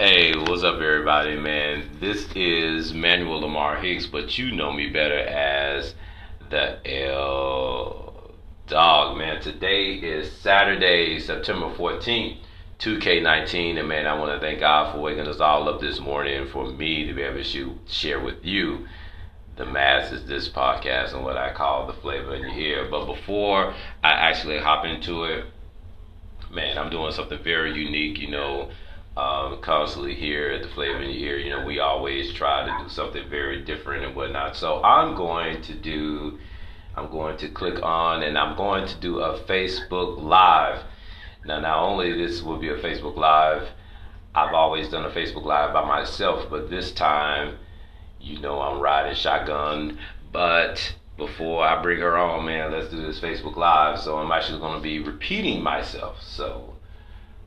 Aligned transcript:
Hey, 0.00 0.32
what's 0.32 0.62
up, 0.62 0.76
everybody, 0.76 1.34
man? 1.34 1.90
This 1.98 2.28
is 2.36 2.94
Manuel 2.94 3.40
Lamar 3.40 3.78
Hicks, 3.78 4.06
but 4.06 4.38
you 4.38 4.52
know 4.52 4.72
me 4.72 4.90
better 4.90 5.18
as 5.18 5.96
the 6.50 6.78
L 6.88 8.30
Dog, 8.68 9.18
man. 9.18 9.42
Today 9.42 9.94
is 9.94 10.30
Saturday, 10.30 11.18
September 11.18 11.74
14th, 11.74 12.36
2K19, 12.78 13.80
and 13.80 13.88
man, 13.88 14.06
I 14.06 14.16
want 14.16 14.30
to 14.30 14.38
thank 14.38 14.60
God 14.60 14.92
for 14.92 15.00
waking 15.00 15.26
us 15.26 15.40
all 15.40 15.68
up 15.68 15.80
this 15.80 15.98
morning 15.98 16.46
for 16.46 16.70
me 16.70 17.04
to 17.04 17.12
be 17.12 17.22
able 17.22 17.42
to 17.42 17.78
share 17.88 18.20
with 18.20 18.44
you 18.44 18.86
the 19.56 19.66
masses 19.66 20.28
this 20.28 20.48
podcast 20.48 21.12
and 21.12 21.24
what 21.24 21.36
I 21.36 21.52
call 21.52 21.88
the 21.88 21.92
flavor 21.94 22.36
in 22.36 22.42
your 22.42 22.52
ear. 22.52 22.88
But 22.88 23.06
before 23.06 23.74
I 24.04 24.12
actually 24.12 24.60
hop 24.60 24.84
into 24.84 25.24
it, 25.24 25.46
man, 26.52 26.78
I'm 26.78 26.88
doing 26.88 27.10
something 27.10 27.42
very 27.42 27.76
unique, 27.76 28.20
you 28.20 28.30
know 28.30 28.70
um, 29.18 29.60
constantly 29.62 30.14
here 30.14 30.50
at 30.52 30.62
the 30.62 30.68
Flavor 30.68 31.02
in 31.02 31.10
you 31.10 31.50
know, 31.50 31.66
we 31.66 31.80
always 31.80 32.32
try 32.32 32.64
to 32.64 32.84
do 32.84 32.88
something 32.88 33.28
very 33.28 33.62
different 33.62 34.04
and 34.04 34.14
whatnot. 34.14 34.54
So 34.54 34.80
I'm 34.84 35.16
going 35.16 35.60
to 35.62 35.74
do, 35.74 36.38
I'm 36.94 37.10
going 37.10 37.36
to 37.38 37.48
click 37.48 37.82
on 37.82 38.22
and 38.22 38.38
I'm 38.38 38.56
going 38.56 38.86
to 38.86 38.94
do 39.00 39.18
a 39.18 39.40
Facebook 39.40 40.22
Live. 40.22 40.84
Now, 41.44 41.58
not 41.58 41.82
only 41.82 42.12
this 42.12 42.42
will 42.42 42.58
be 42.58 42.68
a 42.68 42.78
Facebook 42.78 43.16
Live, 43.16 43.68
I've 44.36 44.54
always 44.54 44.88
done 44.88 45.04
a 45.04 45.10
Facebook 45.10 45.44
Live 45.44 45.72
by 45.72 45.84
myself, 45.84 46.48
but 46.48 46.70
this 46.70 46.92
time, 46.92 47.58
you 48.20 48.38
know, 48.38 48.60
I'm 48.60 48.78
riding 48.78 49.16
shotgun. 49.16 49.98
But 50.30 50.94
before 51.16 51.64
I 51.64 51.82
bring 51.82 51.98
her 51.98 52.16
on, 52.16 52.46
man, 52.46 52.70
let's 52.70 52.88
do 52.88 53.04
this 53.04 53.18
Facebook 53.18 53.56
Live. 53.56 53.98
So 53.98 54.18
I'm 54.18 54.30
actually 54.30 54.60
going 54.60 54.76
to 54.76 54.82
be 54.82 55.00
repeating 55.00 55.60
myself. 55.60 56.22
So 56.22 56.76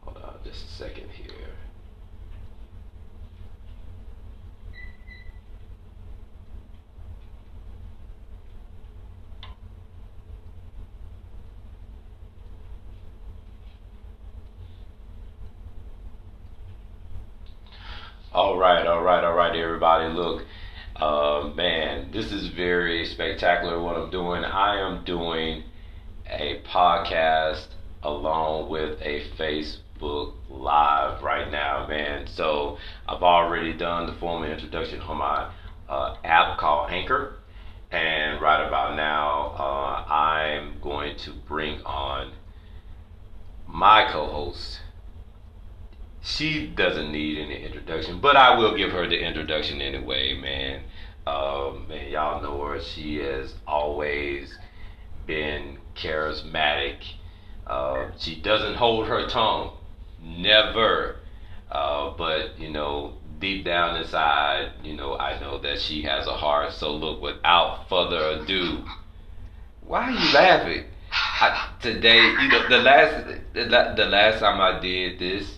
hold 0.02 0.18
on 0.18 0.34
just 0.44 0.66
a 0.66 0.72
second 0.74 1.10
here. 1.12 1.21
All 18.34 18.58
right, 18.58 18.88
all 18.88 19.04
right, 19.04 19.26
all 19.26 19.34
right, 19.34 19.54
everybody. 19.54 20.08
Look, 20.08 20.46
uh, 20.96 21.50
man, 21.54 22.12
this 22.14 22.32
is 22.32 22.48
very 22.48 23.06
spectacular 23.06 23.82
what 23.82 23.98
I'm 23.98 24.10
doing. 24.10 24.46
I 24.46 24.80
am 24.80 25.04
doing 25.04 25.66
a 26.30 26.62
podcast 26.62 27.66
along 28.02 28.70
with 28.70 29.02
a 29.02 29.26
Facebook 29.38 30.36
Live 30.48 31.22
right 31.22 31.52
now, 31.52 31.86
man. 31.90 32.26
So 32.26 32.78
I've 33.06 33.22
already 33.22 33.74
done 33.74 34.08
the 34.08 34.14
formal 34.14 34.50
introduction 34.50 35.02
on 35.02 35.18
my 35.18 35.52
uh, 35.90 36.16
app 36.24 36.58
called 36.58 36.90
Anchor. 36.90 37.36
And 37.92 38.42
right 38.42 38.66
about 38.66 38.96
now, 38.96 39.56
uh, 39.60 40.10
I'm 40.10 40.80
going 40.80 41.18
to 41.18 41.34
bring 41.34 41.82
on 41.82 42.32
my 43.68 44.10
co 44.10 44.26
host 44.28 44.80
she 46.22 46.68
doesn't 46.68 47.12
need 47.12 47.40
any 47.40 47.66
introduction, 47.66 48.20
but 48.20 48.36
I 48.36 48.56
will 48.58 48.78
give 48.78 48.92
her 48.92 49.08
the 49.08 49.20
introduction 49.20 49.82
anyway, 49.82 50.34
man. 50.34 50.84
Um, 51.26 51.88
y'all 52.10 52.42
know 52.42 52.64
her. 52.66 52.80
She 52.82 53.18
has 53.18 53.54
always 53.68 54.58
been 55.26 55.80
charismatic. 55.96 56.98
Uh, 57.66 58.12
she 58.18 58.40
doesn't 58.42 58.76
hold 58.76 59.08
her 59.08 59.28
tongue, 59.28 59.78
never. 60.22 61.18
Uh, 61.72 62.12
but 62.18 62.60
you 62.60 62.70
know, 62.70 63.14
deep 63.40 63.66
down 63.66 63.96
inside, 63.98 64.72
you 64.84 64.96
know, 64.96 65.18
I 65.18 65.40
know 65.40 65.58
that 65.60 65.80
she 65.80 66.04
has 66.04 66.28
a 66.28 66.34
heart. 66.34 66.74
So 66.74 66.94
look, 66.94 67.22
without 67.22 67.88
further 67.90 68.42
ado, 68.42 68.84
why 69.82 70.10
are 70.10 70.12
you 70.12 70.34
laughing? 70.34 70.86
I, 71.12 71.70
today, 71.82 72.20
you 72.20 72.48
know, 72.48 72.70
the 72.70 72.78
last 72.78 73.26
the, 73.54 73.94
the 73.96 74.06
last 74.06 74.40
time 74.40 74.62
I 74.62 74.80
did 74.80 75.20
this, 75.20 75.58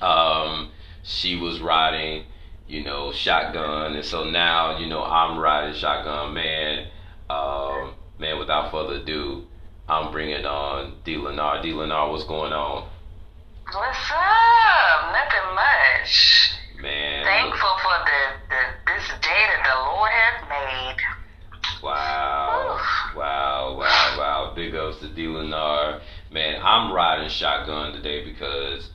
um, 0.00 0.70
she 1.02 1.36
was 1.36 1.60
riding, 1.60 2.24
you 2.66 2.84
know, 2.84 3.12
shotgun, 3.12 3.96
and 3.96 4.04
so 4.04 4.24
now, 4.24 4.78
you 4.78 4.86
know, 4.86 5.02
I'm 5.02 5.38
riding 5.38 5.74
shotgun. 5.74 6.34
Man, 6.34 6.86
um, 7.28 7.94
man, 8.18 8.38
without 8.38 8.70
further 8.70 8.94
ado, 8.94 9.44
I'm 9.88 10.12
bringing 10.12 10.44
on 10.46 10.94
D. 11.04 11.16
Lenar. 11.16 11.62
D. 11.62 11.72
Lenar, 11.72 12.10
what's 12.10 12.24
going 12.24 12.52
on? 12.52 12.88
What's 13.72 14.10
up? 14.10 15.12
Nothing 15.12 15.54
much. 15.54 16.50
Man. 16.80 17.24
Thankful 17.24 17.76
for 17.82 17.96
the, 18.04 18.20
the 18.48 18.92
this 18.92 19.08
day 19.20 19.42
that 19.50 19.62
the 19.66 19.78
Lord 19.90 20.10
has 20.10 20.48
made. 20.48 21.82
Wow. 21.82 22.76
Oof. 22.76 23.16
Wow, 23.16 23.76
wow, 23.78 24.18
wow. 24.18 24.52
Big 24.54 24.74
ups 24.74 24.98
to 25.00 25.08
D. 25.08 25.26
Lenar. 25.26 26.00
Man, 26.32 26.60
I'm 26.62 26.92
riding 26.92 27.28
shotgun 27.28 27.92
today 27.92 28.24
because 28.24 28.90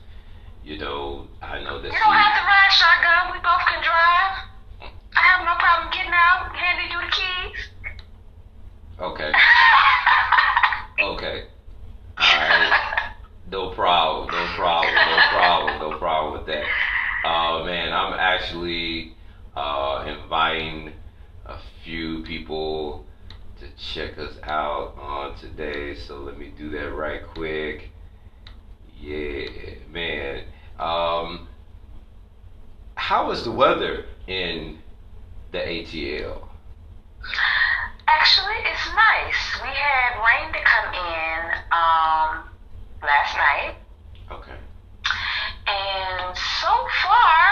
you 0.66 0.78
know, 0.78 1.28
I 1.40 1.62
know 1.62 1.80
that. 1.80 1.92
You 1.92 1.98
don't 1.98 2.12
have 2.12 2.34
to 2.34 2.42
ride 2.42 2.72
shotgun. 2.72 3.32
We 3.32 3.38
both 3.38 3.64
can 3.68 3.80
drive. 3.84 4.90
I 5.16 5.20
have 5.20 5.44
no 5.44 5.54
problem 5.54 5.90
getting 5.92 6.12
out, 6.12 6.54
handing 6.56 6.90
you 6.90 7.00
the 7.00 7.12
keys. 7.14 7.68
Okay. 8.98 9.32
okay. 11.02 11.44
All 12.18 12.36
right. 12.36 13.12
No 13.48 13.70
problem. 13.70 14.26
No 14.26 14.54
problem. 14.56 14.92
No 14.92 15.28
problem. 15.30 15.78
No 15.78 15.98
problem 15.98 16.32
with 16.32 16.46
that. 16.48 16.64
Uh, 17.24 17.64
man, 17.64 17.92
I'm 17.92 18.14
actually 18.14 19.12
uh, 19.54 20.04
inviting 20.08 20.94
a 21.44 21.58
few 21.84 22.24
people 22.24 23.06
to 23.60 23.68
check 23.76 24.18
us 24.18 24.34
out 24.42 24.96
on 24.98 25.38
today. 25.38 25.94
So 25.94 26.18
let 26.18 26.36
me 26.36 26.52
do 26.58 26.70
that 26.70 26.92
right 26.92 27.22
quick. 27.34 27.90
Yeah, 28.98 29.46
man. 29.92 30.42
Um, 30.78 31.48
how 32.94 33.28
was 33.28 33.44
the 33.44 33.50
weather 33.50 34.04
in 34.26 34.78
the 35.52 35.58
ATL? 35.58 36.48
Actually, 38.08 38.56
it's 38.64 38.86
nice. 38.94 39.60
We 39.62 39.68
had 39.68 40.18
rain 40.20 40.52
to 40.52 40.60
come 40.64 40.94
in 40.94 41.40
um, 41.72 42.44
last 43.02 43.36
night. 43.36 43.74
Okay. 44.30 44.58
And 45.66 46.36
so 46.36 46.72
far, 47.02 47.42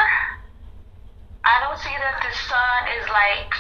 I 1.45 1.61
don't 1.61 1.79
see 1.79 1.95
that 1.97 2.23
the 2.23 2.33
sun 2.37 2.81
is 3.01 3.09
like, 3.09 3.53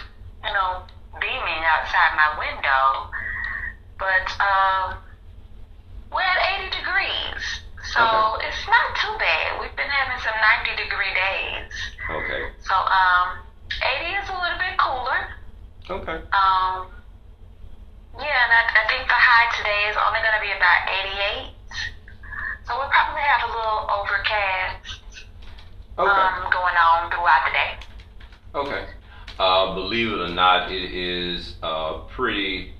you 0.45 0.53
know, 0.53 0.83
beaming 1.21 1.63
outside 1.65 2.15
my 2.17 2.39
window. 2.39 3.11
But 3.99 4.27
um, 4.41 4.99
we're 6.13 6.23
at 6.23 6.61
80 6.61 6.79
degrees. 6.79 7.61
So 7.93 8.00
okay. 8.00 8.49
it's 8.49 8.65
not 8.67 8.97
too 8.97 9.12
bad. 9.21 9.61
We've 9.61 9.77
been 9.77 9.91
having 9.93 10.17
some 10.25 10.34
90 10.65 10.83
degree 10.83 11.12
days. 11.12 11.72
Okay. 12.09 12.43
So 12.65 12.75
um, 12.75 13.45
80 13.77 14.25
is 14.25 14.28
a 14.33 14.37
little 14.41 14.56
bit 14.56 14.75
cooler. 14.81 15.21
Okay. 15.91 16.19
Um, 16.33 16.89
yeah, 18.17 18.41
and 18.41 18.53
I, 18.56 18.62
I 18.73 18.84
think 18.89 19.05
the 19.05 19.21
high 19.21 19.53
today 19.59 19.91
is 19.93 19.97
only 20.00 20.21
going 20.25 20.33
to 20.33 20.44
be 20.44 20.53
about 20.56 20.89
88. 20.89 21.53
So 22.65 22.78
we'll 22.78 22.89
probably 22.89 23.21
have 23.21 23.44
a 23.44 23.53
little 23.53 23.84
overcast 23.93 25.28
okay. 25.99 26.09
um, 26.09 26.50
going 26.50 26.77
on 26.81 27.11
throughout 27.11 27.44
the 27.44 27.53
day. 27.53 27.73
Okay. 28.55 28.87
Uh, 29.39 29.75
believe 29.75 30.12
it 30.12 30.21
or 30.21 30.28
not, 30.28 30.71
it 30.71 30.94
is 30.94 31.56
uh, 31.62 31.99
pretty 32.15 32.73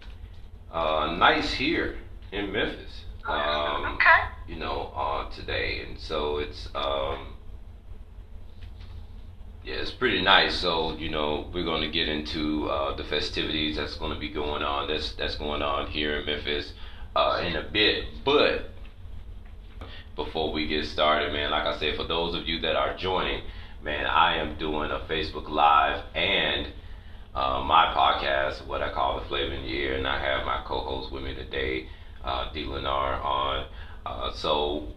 uh, 0.72 1.14
nice 1.19 1.53
here 1.53 1.98
in 2.32 2.53
Memphis. 2.53 3.03
Um, 3.27 3.95
okay 3.95 4.25
you 4.47 4.57
know, 4.57 4.91
on 4.95 5.31
today, 5.31 5.85
and 5.87 5.99
so 5.99 6.39
it's 6.39 6.69
um, 6.75 7.35
yeah, 9.65 9.76
it's 9.76 9.91
pretty 9.91 10.23
nice. 10.23 10.55
So 10.55 10.97
you 10.97 11.09
know, 11.09 11.50
we're 11.53 11.65
going 11.65 11.82
to 11.82 11.91
get 11.91 12.09
into 12.09 12.69
uh, 12.69 12.94
the 12.94 13.05
festivities 13.05 13.76
that's 13.76 13.97
going 13.97 14.12
to 14.12 14.19
be 14.19 14.29
going 14.29 14.62
on. 14.62 14.88
That's 14.88 15.12
that's 15.12 15.37
going 15.37 15.62
on 15.62 15.87
here 15.87 16.19
in 16.19 16.26
Memphis 16.26 16.75
uh, 17.17 17.43
in 17.44 17.56
a 17.56 17.62
bit, 17.62 18.05
but 18.25 18.71
before 20.15 20.53
we 20.53 20.67
get 20.67 20.85
started, 20.85 21.32
man, 21.32 21.50
like 21.50 21.65
I 21.67 21.79
said, 21.79 21.97
for 21.97 22.05
those 22.05 22.35
of 22.35 22.47
you 22.47 22.61
that 22.61 22.77
are 22.77 22.97
joining, 22.97 23.43
man, 23.82 24.06
I 24.06 24.37
am 24.37 24.56
doing 24.59 24.91
a 24.93 25.00
Facebook 25.00 25.49
Live 25.49 26.05
and 26.15 26.69
uh, 27.35 27.65
my 27.67 27.87
podcast, 27.87 28.65
what 28.65 28.81
I 28.81 28.93
call 28.93 29.19
the 29.19 29.27
Flavor 29.27 29.55
in 29.55 29.62
the 29.62 29.69
Ear, 29.75 29.97
and 29.97 30.06
I 30.06 30.20
have 30.20 30.47
my 30.47 30.62
co-host 30.65 31.11
with 31.11 31.25
me 31.25 31.35
today, 31.35 31.88
uh, 32.25 32.53
D. 32.53 32.65
Lenar, 32.65 33.25
on. 33.25 33.67
Uh, 34.06 34.32
so, 34.32 34.88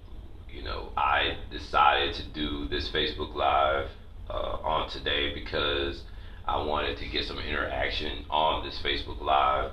you 0.50 0.64
know, 0.64 0.90
I 0.98 1.38
decided 1.52 2.16
to 2.16 2.24
do 2.30 2.68
this 2.68 2.90
Facebook 2.90 3.36
Live 3.36 3.90
uh, 4.30 4.58
on 4.64 4.90
today 4.90 5.34
because 5.34 6.04
I 6.46 6.64
wanted 6.64 6.98
to 6.98 7.08
get 7.08 7.26
some 7.26 7.40
interaction 7.40 8.26
on 8.30 8.66
this 8.66 8.80
Facebook 8.84 9.22
Live 9.22 9.72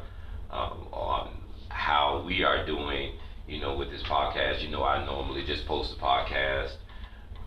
um, 0.50 0.88
on 0.92 1.30
how 1.68 2.24
we 2.26 2.44
are 2.44 2.66
doing, 2.66 3.14
you 3.46 3.60
know, 3.60 3.76
with 3.76 3.90
this 3.90 4.02
podcast. 4.02 4.62
You 4.62 4.70
know, 4.70 4.84
I 4.84 5.04
normally 5.04 5.44
just 5.44 5.66
post 5.66 5.96
a 5.96 6.00
podcast 6.00 6.74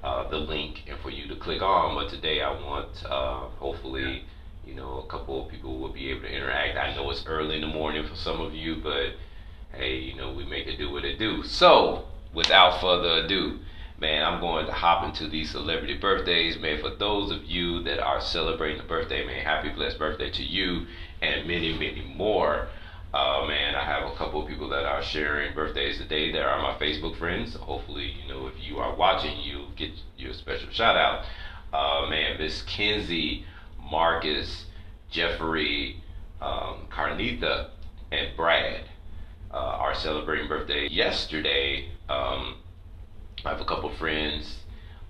uh, 0.03 0.29
the 0.29 0.37
link 0.37 0.83
and 0.87 0.99
for 0.99 1.09
you 1.09 1.27
to 1.27 1.35
click 1.35 1.61
on. 1.61 1.95
But 1.95 2.09
today 2.09 2.41
I 2.41 2.51
want, 2.51 3.03
uh, 3.05 3.49
hopefully, 3.59 4.23
you 4.65 4.75
know, 4.75 4.99
a 4.99 5.07
couple 5.07 5.45
of 5.45 5.51
people 5.51 5.79
will 5.79 5.93
be 5.93 6.09
able 6.11 6.21
to 6.21 6.29
interact. 6.33 6.77
I 6.77 6.95
know 6.95 7.09
it's 7.09 7.25
early 7.25 7.55
in 7.55 7.61
the 7.61 7.67
morning 7.67 8.07
for 8.07 8.15
some 8.15 8.41
of 8.41 8.53
you, 8.53 8.77
but 8.83 9.13
hey, 9.73 9.97
you 9.97 10.15
know, 10.15 10.31
we 10.31 10.45
make 10.45 10.67
it 10.67 10.77
do 10.77 10.91
what 10.91 11.05
it 11.05 11.19
do. 11.19 11.43
So, 11.43 12.05
without 12.33 12.81
further 12.81 13.25
ado, 13.25 13.59
man, 13.99 14.23
I'm 14.23 14.39
going 14.39 14.65
to 14.65 14.71
hop 14.71 15.03
into 15.03 15.27
these 15.27 15.51
celebrity 15.51 15.97
birthdays, 15.97 16.59
man. 16.59 16.81
For 16.81 16.89
those 16.89 17.31
of 17.31 17.45
you 17.45 17.83
that 17.83 17.99
are 17.99 18.21
celebrating 18.21 18.81
a 18.81 18.83
birthday, 18.83 19.25
man, 19.25 19.43
happy 19.43 19.69
blessed 19.69 19.99
birthday 19.99 20.29
to 20.31 20.43
you 20.43 20.85
and 21.21 21.47
many, 21.47 21.73
many 21.73 22.13
more. 22.15 22.67
Uh, 23.13 23.45
man, 23.47 23.73
I 23.73 23.83
have 23.83 24.11
a 24.11 24.15
couple 24.15 24.41
of 24.41 24.47
people 24.47 24.69
that 24.69 24.85
are 24.85 25.01
sharing 25.01 25.55
birthdays 25.55 25.97
today 25.97 26.31
that 26.31 26.41
are 26.41 26.61
my 26.61 26.77
Facebook 26.77 27.17
friends. 27.17 27.55
Hopefully, 27.55 28.13
you 28.21 28.31
know, 28.31 28.47
if 28.47 28.53
you 28.59 28.77
are 28.77 28.95
watching, 28.95 29.39
you 29.39 29.65
get 29.75 29.91
your 30.17 30.33
special 30.33 30.69
shout 30.71 30.97
out. 30.97 31.25
Uh, 31.73 32.09
man, 32.09 32.37
Miss 32.37 32.61
Kenzie, 32.63 33.45
Marcus, 33.79 34.65
Jeffrey, 35.09 36.03
um, 36.41 36.87
Carnitha, 36.91 37.69
and 38.11 38.35
Brad 38.35 38.83
uh, 39.51 39.57
are 39.57 39.95
celebrating 39.95 40.47
birthday 40.47 40.87
yesterday. 40.89 41.89
Um, 42.09 42.57
I 43.45 43.49
have 43.49 43.61
a 43.61 43.65
couple 43.65 43.89
friends 43.95 44.57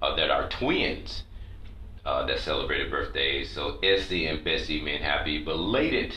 uh, 0.02 0.16
that 0.16 0.30
are 0.30 0.48
twins 0.50 1.24
uh, 2.06 2.26
that 2.26 2.40
celebrated 2.40 2.92
birthdays. 2.92 3.52
So 3.52 3.80
Essie 3.80 4.28
and 4.28 4.44
Bessie, 4.44 4.82
man, 4.82 5.02
happy 5.02 5.44
belated 5.44 6.16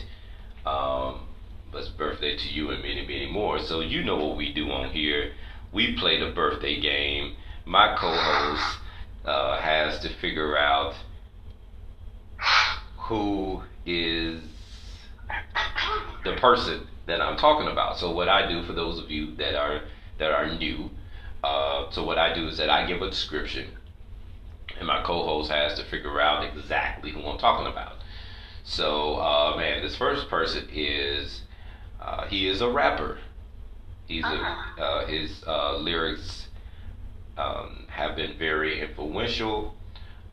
um, 0.66 1.20
birthday 1.96 2.36
to 2.36 2.48
you 2.48 2.70
and 2.70 2.82
many, 2.82 3.06
many 3.06 3.30
more. 3.30 3.58
So 3.58 3.80
you 3.80 4.04
know 4.04 4.16
what 4.16 4.36
we 4.36 4.52
do 4.52 4.70
on 4.70 4.90
here. 4.90 5.32
We 5.72 5.96
play 5.96 6.18
the 6.18 6.32
birthday 6.32 6.80
game. 6.80 7.34
My 7.64 7.96
co-host 7.96 8.78
uh, 9.24 9.60
has 9.60 10.00
to 10.00 10.08
figure 10.08 10.56
out 10.58 10.94
who 12.96 13.62
is 13.86 14.40
the 16.24 16.36
person 16.36 16.86
that 17.10 17.20
I'm 17.20 17.36
talking 17.36 17.68
about. 17.68 17.98
So 17.98 18.10
what 18.10 18.28
I 18.28 18.48
do 18.48 18.62
for 18.62 18.72
those 18.72 18.98
of 18.98 19.10
you 19.10 19.34
that 19.36 19.54
are 19.54 19.82
that 20.18 20.30
are 20.32 20.54
new, 20.54 20.90
uh, 21.42 21.90
so 21.90 22.04
what 22.04 22.18
I 22.18 22.34
do 22.34 22.48
is 22.48 22.58
that 22.58 22.70
I 22.70 22.86
give 22.86 23.02
a 23.02 23.10
description, 23.10 23.68
and 24.78 24.86
my 24.86 25.02
co-host 25.02 25.50
has 25.50 25.78
to 25.78 25.84
figure 25.84 26.20
out 26.20 26.44
exactly 26.44 27.10
who 27.10 27.22
I'm 27.24 27.38
talking 27.38 27.66
about. 27.66 27.96
So 28.64 29.16
uh, 29.16 29.54
man, 29.56 29.82
this 29.82 29.96
first 29.96 30.28
person 30.28 30.68
is 30.72 31.42
uh, 32.00 32.26
he 32.26 32.48
is 32.48 32.60
a 32.60 32.70
rapper. 32.70 33.18
He's 34.06 34.24
uh-huh. 34.24 34.82
a, 34.82 34.82
uh, 34.82 35.06
his 35.06 35.44
uh, 35.46 35.76
lyrics 35.76 36.48
um, 37.36 37.86
have 37.88 38.16
been 38.16 38.36
very 38.38 38.80
influential. 38.80 39.74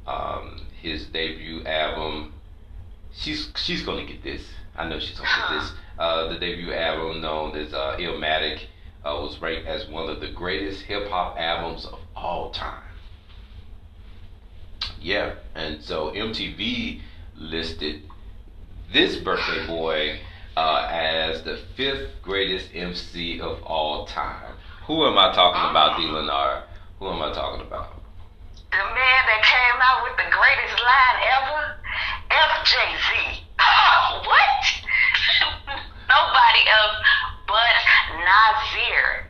Um, 0.05 0.65
his 0.81 1.05
debut 1.07 1.65
album, 1.65 2.33
she's 3.13 3.51
she's 3.55 3.83
gonna 3.83 4.05
get 4.05 4.23
this. 4.23 4.43
I 4.77 4.87
know 4.87 4.99
she's 4.99 5.17
gonna 5.17 5.29
get 5.49 5.59
this. 5.59 5.71
Uh, 5.97 6.27
the 6.29 6.39
debut 6.39 6.71
album 6.73 7.21
known 7.21 7.55
as 7.55 7.73
uh, 7.73 7.97
Illmatic 7.99 8.61
uh, 9.03 9.17
was 9.21 9.41
ranked 9.41 9.67
as 9.67 9.87
one 9.87 10.09
of 10.09 10.19
the 10.19 10.29
greatest 10.29 10.81
hip 10.83 11.09
hop 11.09 11.37
albums 11.39 11.85
of 11.85 11.99
all 12.15 12.51
time. 12.51 12.83
Yeah, 15.01 15.35
and 15.55 15.81
so 15.81 16.11
MTV 16.11 17.01
listed 17.35 18.03
this 18.91 19.17
birthday 19.17 19.65
boy 19.65 20.19
uh, 20.55 20.87
as 20.89 21.43
the 21.43 21.59
fifth 21.75 22.09
greatest 22.21 22.69
MC 22.73 23.39
of 23.39 23.61
all 23.63 24.05
time. 24.05 24.55
Who 24.85 25.05
am 25.05 25.17
I 25.17 25.33
talking 25.33 25.69
about, 25.69 25.97
D. 25.97 26.03
Lenar? 26.03 26.63
Who 26.99 27.09
am 27.09 27.21
I 27.21 27.33
talking 27.33 27.65
about? 27.65 27.93
The 28.71 28.77
man 28.77 28.93
that 28.95 29.41
came 29.43 29.81
out 29.81 30.03
with 30.03 30.17
the 30.17 30.29
greatest 30.31 30.81
line 30.81 31.17
ever, 31.35 31.75
FJZ. 32.29 33.46
What? 34.27 34.63
Nobody 36.09 36.63
else 36.69 36.97
but 37.47 37.75
Nasir. 38.19 39.27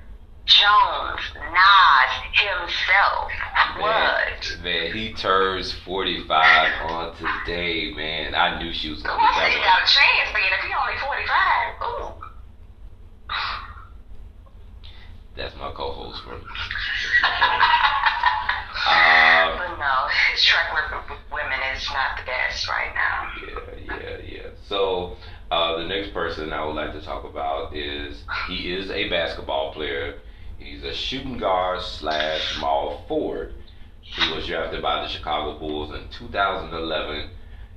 Jones, 0.48 1.20
Nas 1.36 2.12
himself. 2.32 3.32
What? 3.80 4.58
Man, 4.64 4.94
he 4.94 5.12
turns 5.14 5.74
45 5.84 6.90
on 6.90 7.16
today, 7.18 7.94
man. 7.94 8.34
I 8.34 8.58
knew 8.58 8.72
she 8.72 8.90
was 8.90 9.04
going 9.04 9.20
to 9.20 9.26
get 9.26 9.36
that. 9.36 9.52
He 9.52 9.60
got 9.60 9.84
a 9.84 9.86
chance, 9.86 10.32
man. 10.32 10.54
If 10.56 10.64
he 10.64 10.72
only 10.74 10.98
45, 11.04 11.84
ooh. 11.84 12.18
That's 15.36 15.56
my 15.58 15.72
co-host 15.72 16.24
for 16.24 16.34
uh, 18.88 19.58
but 19.58 19.78
no, 19.78 20.08
his 20.32 20.44
track 20.44 20.74
record 20.74 21.10
with 21.10 21.20
women 21.32 21.60
is 21.76 21.88
not 21.92 22.18
the 22.18 22.24
best 22.26 22.68
right 22.70 22.96
now. 22.96 23.30
Yeah, 23.46 23.77
yeah, 23.88 24.18
yeah. 24.26 24.50
So 24.68 25.18
uh, 25.52 25.78
the 25.78 25.88
next 25.88 26.14
person 26.14 26.52
I 26.54 26.66
would 26.66 26.76
like 26.76 26.94
to 26.94 27.02
talk 27.02 27.24
about 27.24 27.76
is 27.76 28.24
he 28.48 28.74
is 28.74 28.90
a 28.92 29.10
basketball 29.10 29.74
player. 29.74 30.20
He's 30.58 30.84
a 30.84 30.94
shooting 30.94 31.38
guard 31.38 31.82
slash 31.82 32.58
small 32.58 33.04
forward. 33.08 33.54
He 34.02 34.34
was 34.34 34.48
drafted 34.48 34.82
by 34.82 35.04
the 35.04 35.08
Chicago 35.08 35.60
Bulls 35.60 35.94
in 35.94 36.08
2011. 36.10 37.30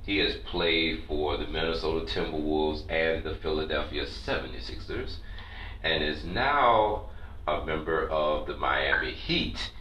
He 0.05 0.17
has 0.17 0.35
played 0.45 1.03
for 1.07 1.37
the 1.37 1.45
Minnesota 1.47 2.05
Timberwolves 2.05 2.83
and 2.89 3.23
the 3.23 3.35
Philadelphia 3.35 4.05
76ers 4.05 5.17
and 5.83 6.03
is 6.03 6.23
now 6.23 7.05
a 7.47 7.65
member 7.65 8.07
of 8.09 8.47
the 8.47 8.55
Miami 8.55 9.11
Heat. 9.11 9.71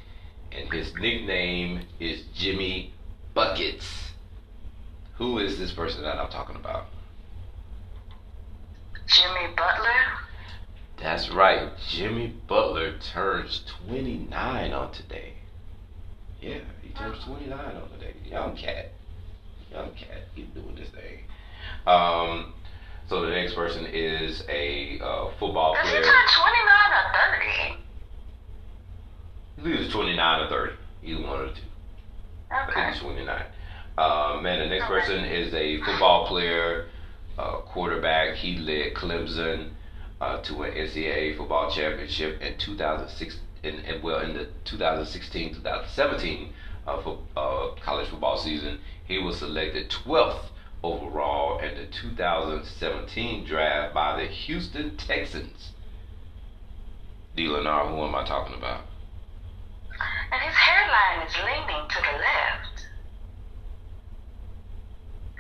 And 0.52 0.70
his 0.72 0.92
nickname 0.94 1.82
is 1.98 2.24
Jimmy 2.34 2.92
Buckets. 3.34 4.09
Who 5.20 5.38
is 5.38 5.58
this 5.58 5.70
person 5.70 6.02
that 6.04 6.16
I'm 6.16 6.30
talking 6.30 6.56
about? 6.56 6.86
Jimmy 9.06 9.54
Butler? 9.54 9.90
That's 10.98 11.28
right. 11.28 11.68
Jimmy 11.90 12.34
Butler 12.48 12.98
turns 13.12 13.62
29 13.86 14.72
on 14.72 14.92
today. 14.92 15.34
Yeah, 16.40 16.60
he 16.80 16.88
turns 16.94 17.22
29 17.24 17.52
on 17.52 17.90
today. 17.90 18.14
Young 18.24 18.56
cat. 18.56 18.92
Young 19.70 19.90
cat. 19.90 20.22
He's 20.34 20.46
doing 20.54 20.74
this 20.74 20.88
thing. 20.88 21.18
Um, 21.86 22.54
so 23.10 23.20
the 23.20 23.28
next 23.28 23.54
person 23.54 23.84
is 23.92 24.42
a 24.48 25.00
uh, 25.04 25.32
football 25.38 25.74
Does 25.74 25.82
player. 25.82 26.00
Does 26.00 26.06
he 26.06 26.12
turn 26.12 26.24
29 26.40 26.92
or 26.96 27.12
30? 27.36 27.78
I 29.58 29.62
believe 29.62 29.92
29 29.92 30.40
or 30.40 30.48
30. 30.48 30.72
Either 31.04 31.22
one 31.22 31.38
the 31.40 31.52
two. 31.52 31.60
Okay. 31.60 31.60
I 32.50 32.72
think 32.72 32.94
it's 32.94 33.00
29. 33.02 33.44
Um, 34.00 34.42
man, 34.42 34.60
the 34.60 34.66
next 34.66 34.86
okay. 34.86 35.00
person 35.00 35.24
is 35.26 35.52
a 35.52 35.78
football 35.82 36.26
player, 36.26 36.86
uh, 37.38 37.58
quarterback. 37.58 38.34
He 38.34 38.56
led 38.56 38.94
Clemson 38.94 39.72
uh, 40.22 40.40
to 40.40 40.62
an 40.62 40.72
NCAA 40.72 41.36
football 41.36 41.70
championship 41.70 42.40
in 42.40 42.56
2006. 42.56 43.36
In, 43.62 43.74
in 43.80 44.00
well, 44.00 44.20
in 44.20 44.32
the 44.32 44.48
2016-2017 44.64 46.48
uh, 46.86 47.02
for, 47.02 47.18
uh, 47.36 47.74
college 47.82 48.08
football 48.08 48.38
season, 48.38 48.78
he 49.06 49.18
was 49.18 49.38
selected 49.38 49.90
12th 49.90 50.44
overall 50.82 51.58
in 51.58 51.74
the 51.74 51.84
2017 51.84 53.44
draft 53.44 53.92
by 53.92 54.16
the 54.16 54.26
Houston 54.26 54.96
Texans. 54.96 55.72
D. 57.36 57.48
Lenar, 57.48 57.90
who 57.90 58.02
am 58.02 58.14
I 58.14 58.24
talking 58.24 58.54
about? 58.54 58.80
And 60.32 60.40
his 60.40 60.54
hairline 60.54 61.26
is 61.26 61.34
leaning 61.36 61.86
to 61.86 61.96
the 61.96 62.16
left. 62.16 62.79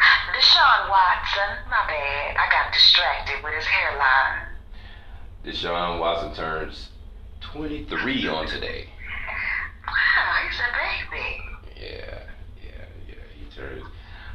Deshaun 0.00 0.88
Watson, 0.88 1.64
my 1.68 1.86
bad. 1.86 2.36
I 2.36 2.50
got 2.50 2.72
distracted 2.72 3.42
with 3.44 3.54
his 3.54 3.66
hairline. 3.66 4.46
Deshaun 5.44 6.00
Watson 6.00 6.34
turns 6.34 6.88
23 7.40 8.28
on 8.28 8.46
today. 8.46 8.86
Wow, 9.86 10.48
he's 10.48 10.60
a 10.60 11.16
baby. 11.16 11.36
Yeah, 11.76 12.22
yeah, 12.62 12.84
yeah. 13.08 13.14
He 13.38 13.54
turns. 13.54 13.84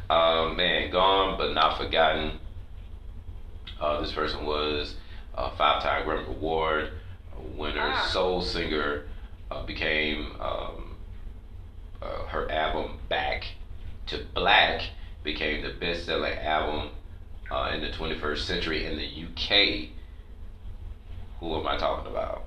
Uh, 0.09 0.53
man, 0.55 0.91
gone 0.91 1.37
but 1.37 1.53
not 1.53 1.77
forgotten. 1.77 2.39
Uh, 3.79 4.01
this 4.01 4.11
person 4.11 4.45
was 4.45 4.95
a 5.35 5.55
five-time 5.55 6.05
Grammy 6.05 6.27
Award 6.27 6.91
winner, 7.57 7.81
ah. 7.81 8.09
soul 8.11 8.41
singer. 8.41 9.05
Uh, 9.51 9.63
became 9.65 10.31
um, 10.39 10.95
uh, 12.01 12.25
her 12.27 12.51
album 12.51 12.97
"Back 13.09 13.45
to 14.07 14.25
Black" 14.33 14.81
became 15.25 15.63
the 15.63 15.73
best-selling 15.73 16.37
album 16.37 16.91
uh, 17.51 17.71
in 17.73 17.81
the 17.81 17.89
21st 17.89 18.37
century 18.37 18.85
in 18.85 18.95
the 18.95 19.03
UK. 19.03 19.89
Who 21.39 21.59
am 21.59 21.67
I 21.67 21.77
talking 21.77 22.09
about? 22.09 22.43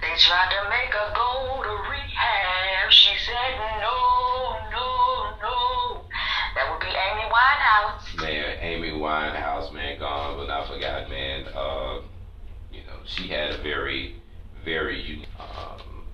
They 0.00 0.18
tried 0.18 0.50
to 0.50 0.68
make 0.68 0.92
her 0.92 1.14
go 1.14 1.62
to 1.62 1.90
rehab. 1.90 2.90
She 2.90 3.14
said 3.24 3.58
no, 3.80 4.56
no, 4.72 5.36
no. 5.40 6.04
That 6.56 6.70
would 6.70 6.80
be 6.80 6.88
Amy 6.88 7.30
Winehouse. 7.30 8.20
Man, 8.20 8.58
Amy 8.60 8.90
Winehouse, 8.90 9.72
man, 9.72 9.98
gone 9.98 10.36
but 10.36 10.48
not 10.48 10.66
forgotten, 10.66 11.10
man. 11.10 11.46
Uh, 11.54 12.00
you 12.72 12.80
know, 12.86 12.98
she 13.04 13.28
had 13.28 13.52
a 13.52 13.62
very, 13.62 14.16
very 14.64 15.00
unique. 15.00 15.28
Um, 15.38 16.04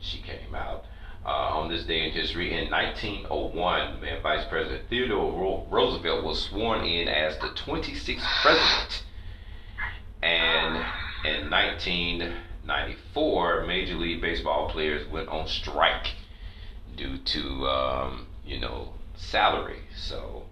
she 0.00 0.18
came 0.18 0.54
out. 0.54 0.84
Uh, 1.28 1.58
on 1.58 1.68
this 1.68 1.84
day 1.84 2.06
in 2.06 2.12
history. 2.12 2.54
In 2.58 2.70
1901, 2.70 4.00
man, 4.00 4.22
Vice 4.22 4.46
President 4.48 4.88
Theodore 4.88 5.66
Roosevelt 5.68 6.24
was 6.24 6.42
sworn 6.42 6.84
in 6.86 7.06
as 7.06 7.36
the 7.38 7.48
26th 7.48 8.24
president. 8.40 9.02
And 10.22 10.76
in 11.24 11.50
1994, 11.50 13.66
Major 13.66 13.96
League 13.96 14.22
Baseball 14.22 14.70
players 14.70 15.06
went 15.10 15.28
on 15.28 15.46
strike 15.46 16.12
due 16.96 17.18
to, 17.18 17.68
um, 17.68 18.26
you 18.44 18.58
know, 18.58 18.94
salary. 19.14 19.82
So, 19.94 20.44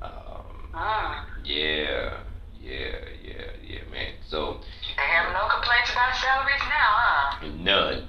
um, 0.00 0.46
Mm. 0.72 1.24
yeah, 1.42 2.18
yeah, 2.60 2.96
yeah, 3.20 3.50
yeah, 3.66 3.82
man. 3.90 4.14
So, 4.28 4.60
They 4.96 5.02
have 5.02 5.32
no 5.32 5.48
complaints 5.48 5.90
about 5.90 6.14
salaries 6.14 6.60
now, 6.60 6.68
huh? 6.70 7.34
None. 7.58 8.08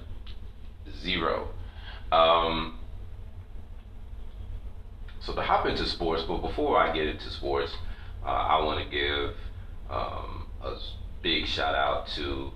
Zero. 1.01 1.49
Um, 2.12 2.77
so 5.20 5.34
to 5.34 5.41
hop 5.41 5.65
into 5.65 5.86
sports, 5.86 6.24
but 6.24 6.39
before 6.39 6.77
I 6.77 6.94
get 6.94 7.08
into 7.08 7.30
sports, 7.30 7.74
uh, 8.25 8.30
I 8.30 8.63
want 8.63 8.84
to 8.84 8.89
give 8.89 9.36
um, 9.89 10.48
a 10.63 10.77
big 11.22 11.46
shout 11.46 11.75
out 11.75 12.08
to 12.15 12.51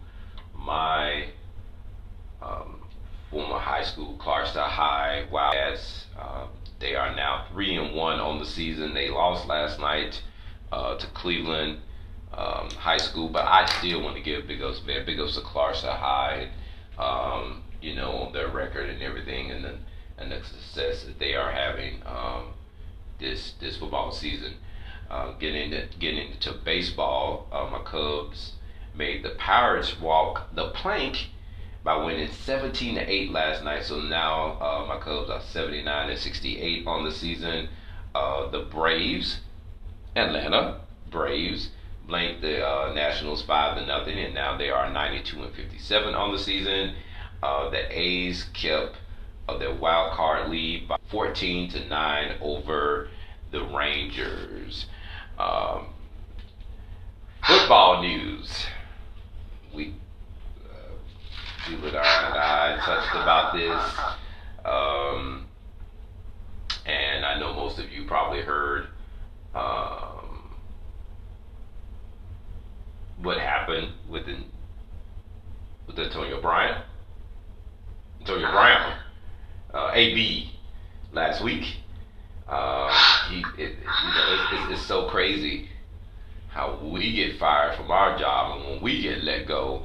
my 0.58 1.28
um, 2.42 2.82
former 3.30 3.60
high 3.60 3.84
school, 3.84 4.18
Clarksdale 4.18 4.68
High 4.68 5.26
Wildcats. 5.32 6.06
Uh, 6.20 6.48
they 6.80 6.96
are 6.96 7.16
now 7.16 7.46
three 7.52 7.76
and 7.78 7.96
one 7.96 8.20
on 8.20 8.40
the 8.40 8.46
season. 8.46 8.94
They 8.94 9.10
lost 9.10 9.48
last 9.48 9.80
night 9.80 10.22
uh, 10.72 10.98
to 10.98 11.08
Cleveland 11.08 11.80
um, 12.34 12.70
High 12.72 12.98
School, 12.98 13.30
but 13.30 13.46
I 13.46 13.66
still 13.78 14.02
want 14.02 14.16
to 14.18 14.22
give 14.22 14.48
big 14.48 14.62
ups, 14.62 14.82
man. 14.86 15.06
Big 15.06 15.20
ups 15.20 15.36
to 15.36 15.42
Clarksdale 15.42 15.98
High, 15.98 16.50
um, 16.98 17.64
you 17.82 17.96
know, 17.96 18.12
on 18.12 18.34
their 18.34 18.50
record 18.50 18.90
and 18.90 19.02
everything, 19.02 19.52
and 19.52 19.64
the 19.64 19.76
and 20.18 20.32
the 20.32 20.44
success 20.44 21.04
that 21.04 21.20
they 21.20 21.36
are 21.36 21.52
having 21.52 22.02
um, 22.06 22.54
this 23.20 23.54
this 23.60 23.78
football 23.78 24.12
season. 24.12 24.56
Uh, 25.10 25.34
getting 25.34 25.72
into 25.72 25.88
getting 26.00 26.32
into 26.32 26.52
baseball, 26.52 27.48
uh, 27.52 27.68
my 27.72 27.80
Cubs 27.84 28.54
made 28.96 29.24
the 29.24 29.30
Pirates 29.32 30.00
walk 30.00 30.54
the 30.56 30.70
plank 30.70 31.28
by 31.84 31.96
winning 31.96 32.32
17 32.32 32.96
to 32.96 33.02
8 33.02 33.32
last 33.32 33.64
night. 33.64 33.84
So 33.84 34.02
now 34.02 34.60
uh, 34.60 34.86
my 34.88 34.98
Cubs 34.98 35.30
are 35.30 35.42
79 35.42 36.10
and 36.10 36.20
68 36.20 36.88
on 36.88 37.04
the 37.04 37.12
season. 37.12 37.70
Uh, 38.16 38.50
the 38.50 38.62
Braves, 38.62 39.42
Atlanta 40.16 40.80
Braves, 41.12 41.70
blanked 42.08 42.42
the 42.42 42.66
uh, 42.66 42.94
Nationals 42.94 43.44
5 43.44 43.78
to 43.78 43.86
nothing, 43.86 44.18
and 44.18 44.34
now 44.34 44.58
they 44.58 44.70
are 44.70 44.90
92 44.90 45.44
and 45.44 45.54
57 45.54 46.16
on 46.16 46.32
the 46.32 46.40
season. 46.40 46.96
Uh, 47.44 47.70
the 47.70 48.00
A's 48.00 48.46
kept 48.54 48.98
uh, 49.48 49.58
their 49.58 49.74
wild 49.74 50.14
card 50.14 50.50
lead 50.50 50.88
by 50.88 50.98
14 51.10 51.70
to 51.72 51.88
9 51.88 52.36
over 52.42 53.10
the 53.52 53.64
Rangers. 53.64 54.88
Um, 55.38 55.88
football 57.46 58.02
news. 58.02 58.66
We 59.74 59.94
uh, 61.68 61.72
and 61.72 61.98
I 61.98 62.78
touched 62.84 63.12
about 63.16 63.54
this, 63.54 64.00
um, 64.64 65.46
and 66.86 67.26
I 67.26 67.40
know 67.40 67.54
most 67.54 67.80
of 67.80 67.92
you 67.92 68.06
probably 68.06 68.42
heard 68.42 68.88
um, 69.54 70.56
what 73.22 73.40
happened 73.40 73.94
with 74.10 74.26
the, 74.26 74.38
with 75.88 76.00
Antonio 76.00 76.42
Bryant, 76.42 76.84
Antonio 78.28 78.50
Brown, 78.50 78.98
uh, 79.72 79.92
AB 79.94 80.52
last 81.14 81.44
week. 81.44 81.78
Uh, 82.50 82.92
he, 83.30 83.46
it, 83.56 83.78
you 83.78 83.86
know, 83.86 84.34
it's, 84.34 84.52
it's, 84.52 84.80
it's 84.80 84.88
so 84.88 85.08
crazy 85.08 85.70
how 86.50 86.80
we 86.82 87.14
get 87.14 87.38
fired 87.38 87.78
from 87.78 87.92
our 87.92 88.18
job, 88.18 88.58
and 88.58 88.68
when 88.68 88.82
we 88.82 89.00
get 89.04 89.24
let 89.24 89.48
go, 89.48 89.84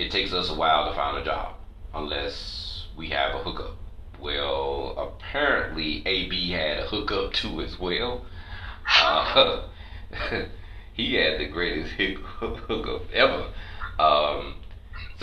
it 0.00 0.10
takes 0.10 0.32
us 0.32 0.50
a 0.50 0.54
while 0.56 0.90
to 0.90 0.96
find 0.96 1.18
a 1.18 1.24
job 1.24 1.54
unless 1.94 2.86
we 2.96 3.10
have 3.10 3.36
a 3.36 3.38
hookup. 3.38 3.76
Well, 4.18 4.96
apparently 4.98 6.02
AB 6.04 6.50
had 6.50 6.78
a 6.78 6.86
hookup 6.88 7.32
too 7.32 7.60
as 7.60 7.78
well. 7.78 8.26
Uh, 9.00 9.68
he 10.94 11.14
had 11.14 11.38
the 11.38 11.46
greatest 11.46 11.92
hookup 12.40 13.02
ever. 13.12 13.52
Um, 14.00 14.56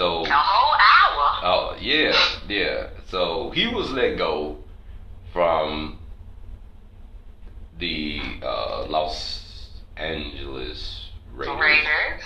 so 0.01 0.23
A 0.25 0.29
whole 0.33 0.73
hour. 0.73 1.39
Oh 1.43 1.77
yeah, 1.79 2.17
yeah. 2.49 2.87
So 3.09 3.51
he 3.51 3.67
was 3.67 3.91
let 3.91 4.17
go 4.17 4.57
from 5.31 5.99
the 7.77 8.19
uh, 8.41 8.85
Los 8.87 9.69
Angeles 9.97 11.09
Raiders, 11.35 11.59
Raiders. 11.59 12.23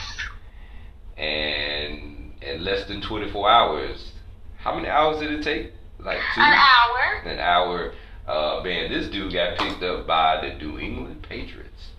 and 1.18 2.34
in 2.42 2.64
less 2.64 2.88
than 2.88 3.02
24 3.02 3.50
hours. 3.50 4.12
How 4.58 4.74
many 4.76 4.88
hours 4.88 5.20
did 5.20 5.32
it 5.32 5.44
take? 5.44 5.74
Like 6.00 6.20
two. 6.34 6.42
An 6.42 6.54
hour. 6.54 7.30
An 7.30 7.40
hour. 7.40 7.94
Uh, 8.26 8.62
man, 8.64 8.90
this 8.92 9.10
dude 9.10 9.34
got 9.34 9.58
picked 9.58 9.84
up 9.84 10.08
by 10.08 10.40
the 10.42 10.56
New 10.64 10.80
England 10.80 11.24
Patriots. 11.28 11.92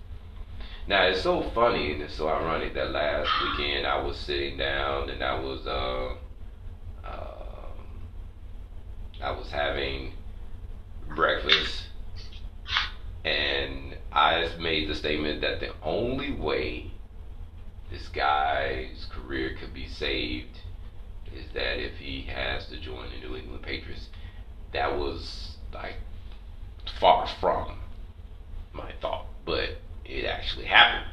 Now 0.89 1.03
it's 1.07 1.23
so 1.23 1.43
funny 1.51 1.93
and 1.93 2.03
it's 2.03 2.15
so 2.15 2.29
ironic 2.29 2.75
that 2.75 2.93
last 2.93 3.29
weekend 3.43 3.87
I 3.87 4.01
was 4.01 4.17
sitting 4.17 4.57
down 4.57 5.11
and 5.11 5.23
I 5.23 5.41
was 5.41 5.67
uh, 5.67 6.15
um, 7.05 8.09
I 9.21 9.33
was 9.33 9.51
having 9.51 10.13
breakfast 11.09 11.89
and 13.25 13.97
I 14.13 14.49
made 14.61 14.89
the 14.89 14.95
statement 14.95 15.41
that 15.41 15.59
the 15.59 15.73
only 15.83 16.31
way 16.31 16.93
this 17.91 18.07
guy's 18.09 19.07
career 19.11 19.57
could 19.59 19.75
be 19.75 19.89
saved 19.89 20.61
is 21.35 21.47
that 21.55 21.85
if 21.85 21.97
he 21.97 22.23
has 22.23 22.67
to 22.69 22.79
join 22.79 23.11
the 23.11 23.27
New 23.27 23.37
England 23.37 23.63
Patriots. 23.63 24.09
That 24.73 24.97
was 24.97 25.57
like 25.73 25.97
far 27.01 27.27
from 27.41 27.79
my 28.73 28.93
thought, 29.01 29.27
but 29.45 29.79
it 30.09 30.25
actually 30.25 30.67
happened. 30.67 31.07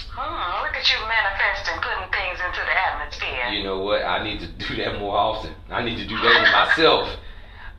Hmm, 0.00 0.62
look 0.64 0.74
at 0.74 0.88
you 0.88 0.96
manifesting, 1.06 1.76
putting 1.82 2.10
things 2.10 2.40
into 2.40 2.60
the 2.64 2.72
atmosphere. 2.72 3.52
You 3.52 3.64
know 3.64 3.80
what? 3.80 4.02
I 4.02 4.24
need 4.24 4.40
to 4.40 4.46
do 4.68 4.76
that 4.76 4.98
more 4.98 5.14
often. 5.14 5.52
I 5.68 5.82
need 5.82 5.96
to 5.96 6.06
do 6.06 6.16
that 6.16 6.40
with 6.42 6.52
myself. 6.52 7.18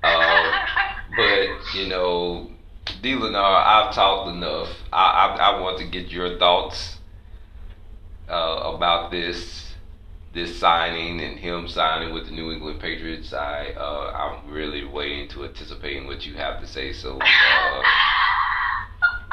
Uh, 0.03 0.51
but 1.15 1.75
you 1.75 1.87
know, 1.87 2.51
D. 3.01 3.13
Lenar, 3.13 3.65
I've 3.65 3.93
talked 3.93 4.29
enough. 4.29 4.69
I, 4.93 5.05
I 5.05 5.35
I 5.35 5.59
want 5.59 5.79
to 5.79 5.85
get 5.87 6.09
your 6.09 6.37
thoughts 6.37 6.97
uh, 8.29 8.73
about 8.75 9.09
this 9.09 9.73
this 10.33 10.59
signing 10.59 11.19
and 11.19 11.39
him 11.39 11.67
signing 11.67 12.13
with 12.13 12.25
the 12.25 12.31
New 12.31 12.51
England 12.51 12.79
Patriots. 12.79 13.33
I 13.33 13.73
uh, 13.75 14.11
I'm 14.13 14.51
really 14.51 14.85
waiting 14.85 15.27
to 15.29 15.45
anticipating 15.45 16.05
what 16.05 16.23
you 16.25 16.35
have 16.35 16.61
to 16.61 16.67
say. 16.67 16.93
So. 16.93 17.17
Uh, 17.19 17.81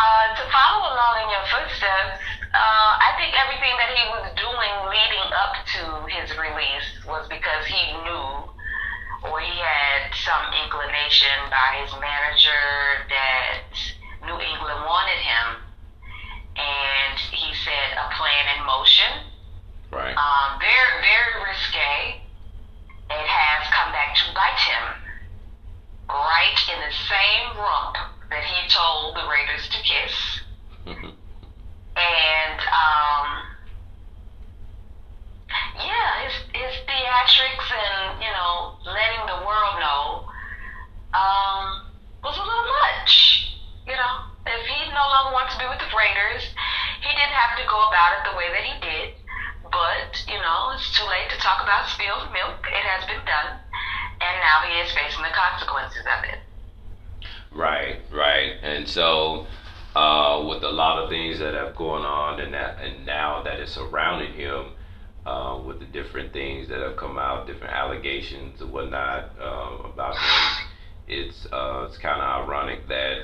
Uh, 0.04 0.36
to 0.36 0.44
follow 0.52 0.84
along 0.92 1.16
in 1.24 1.32
your 1.32 1.46
footsteps, 1.48 2.20
uh, 2.52 2.90
I 3.00 3.16
think 3.16 3.32
everything 3.40 3.72
that 3.80 3.88
he 3.88 4.04
was 4.12 4.28
doing 4.36 4.72
leading 4.92 5.28
up 5.32 5.56
to 5.64 5.82
his 6.12 6.28
release 6.36 6.88
was 7.08 7.24
because 7.32 7.64
he 7.64 7.80
knew 8.04 8.28
or 9.24 9.40
he 9.40 9.56
had 9.56 10.12
some 10.12 10.44
inclination 10.60 11.48
by 11.48 11.80
his 11.80 11.88
manager 11.96 13.08
that 13.08 13.64
New 14.28 14.36
England 14.36 14.84
wanted 14.84 15.16
him. 15.24 15.46
And 16.60 17.16
he 17.32 17.56
said, 17.64 17.96
a 17.96 18.12
plan 18.12 18.44
in 18.52 18.60
motion. 18.68 19.12
right. 19.88 20.12
Um, 20.12 20.60
very, 20.60 21.00
very 21.00 21.48
risque. 21.48 22.20
It 23.08 23.24
has 23.24 23.72
come 23.72 23.88
back 23.88 24.12
to 24.20 24.36
bite 24.36 24.62
him 24.68 24.84
right 26.12 26.60
in 26.68 26.78
the 26.84 26.92
same 27.08 27.56
rump 27.56 28.13
that 28.34 28.42
he 28.42 28.66
told 28.66 29.14
the 29.14 29.22
Raiders 29.30 29.70
to 29.70 29.78
kiss. 29.86 30.14
And, 31.94 32.58
um, 32.66 33.26
yeah, 35.78 36.26
his, 36.26 36.34
his 36.50 36.74
theatrics 36.82 37.68
and, 37.70 38.18
you 38.18 38.32
know, 38.34 38.74
letting 38.82 39.22
the 39.30 39.38
world 39.46 39.78
know, 39.78 40.26
um, 41.14 41.86
was 42.26 42.34
a 42.34 42.42
little 42.42 42.68
much. 42.82 43.54
You 43.86 43.94
know, 43.94 44.26
if 44.50 44.66
he 44.66 44.90
no 44.90 45.06
longer 45.14 45.30
wants 45.30 45.54
to 45.54 45.62
be 45.62 45.70
with 45.70 45.78
the 45.78 45.94
Raiders, 45.94 46.42
he 47.06 47.10
didn't 47.14 47.38
have 47.38 47.54
to 47.54 47.64
go 47.70 47.78
about 47.86 48.18
it 48.18 48.26
the 48.26 48.34
way 48.34 48.50
that 48.50 48.66
he 48.66 48.74
did. 48.82 49.14
But, 49.70 50.10
you 50.26 50.42
know, 50.42 50.74
it's 50.74 50.90
too 50.90 51.06
late 51.06 51.30
to 51.30 51.38
talk 51.38 51.62
about 51.62 51.86
spilled 51.86 52.34
milk. 52.34 52.66
It 52.66 52.82
has 52.82 53.06
been 53.06 53.22
done. 53.22 53.62
And 54.18 54.34
now 54.42 54.66
he 54.66 54.82
is 54.82 54.90
facing 54.90 55.22
the 55.22 55.30
consequences 55.30 56.02
of 56.02 56.26
it. 56.26 56.43
Right, 57.54 58.00
right. 58.12 58.54
And 58.62 58.88
so, 58.88 59.46
uh, 59.94 60.44
with 60.48 60.64
a 60.64 60.70
lot 60.70 61.02
of 61.02 61.08
things 61.08 61.38
that 61.38 61.54
have 61.54 61.76
gone 61.76 62.04
on 62.04 62.40
and 62.40 62.52
that, 62.52 62.80
and 62.80 63.06
now 63.06 63.42
that 63.44 63.60
is 63.60 63.70
surrounding 63.70 64.32
him, 64.32 64.72
uh, 65.24 65.60
with 65.64 65.78
the 65.78 65.86
different 65.86 66.32
things 66.32 66.68
that 66.68 66.80
have 66.80 66.96
come 66.96 67.16
out, 67.16 67.46
different 67.46 67.72
allegations 67.72 68.60
and 68.60 68.72
whatnot 68.72 69.30
uh, 69.40 69.88
about 69.88 70.16
him, 70.16 70.66
it's 71.06 71.46
uh, 71.52 71.86
it's 71.88 71.96
kind 71.96 72.20
of 72.20 72.44
ironic 72.44 72.88
that 72.88 73.18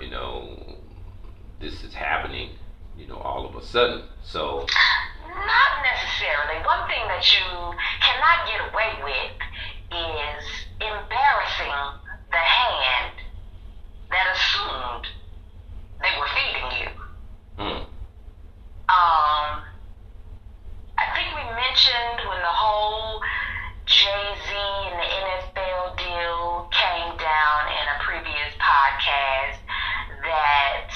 you 0.00 0.10
know 0.10 0.76
this 1.60 1.82
is 1.84 1.94
happening, 1.94 2.50
you 2.98 3.06
know, 3.06 3.16
all 3.16 3.46
of 3.46 3.54
a 3.54 3.64
sudden. 3.64 4.02
So. 4.22 4.66
Not 5.28 5.72
necessarily. 5.86 6.58
One 6.66 6.88
thing 6.88 7.06
that 7.06 7.24
you 7.32 7.46
cannot 8.02 8.48
get 8.50 8.60
away 8.72 8.90
with 9.04 9.36
is 9.92 10.44
embarrassing 10.80 11.72
the 12.30 12.36
hand 12.36 13.12
that 14.10 14.26
assumed 14.34 15.06
they 16.02 16.12
were 16.18 16.28
feeding 16.34 16.70
you. 16.80 16.88
Mm. 17.58 17.80
Um, 18.90 19.62
I 20.98 21.06
think 21.14 21.34
we 21.34 21.44
mentioned 21.54 22.28
when 22.28 22.42
the 22.42 22.54
whole 22.54 23.20
Jay 23.86 24.34
Z 24.46 24.54
and 24.54 24.98
the 24.98 25.10
NFL 25.30 25.96
deal 25.96 26.68
came 26.70 27.16
down 27.18 27.68
in 27.68 27.86
a 27.88 28.02
previous 28.02 28.54
podcast 28.58 29.58
that 30.22 30.90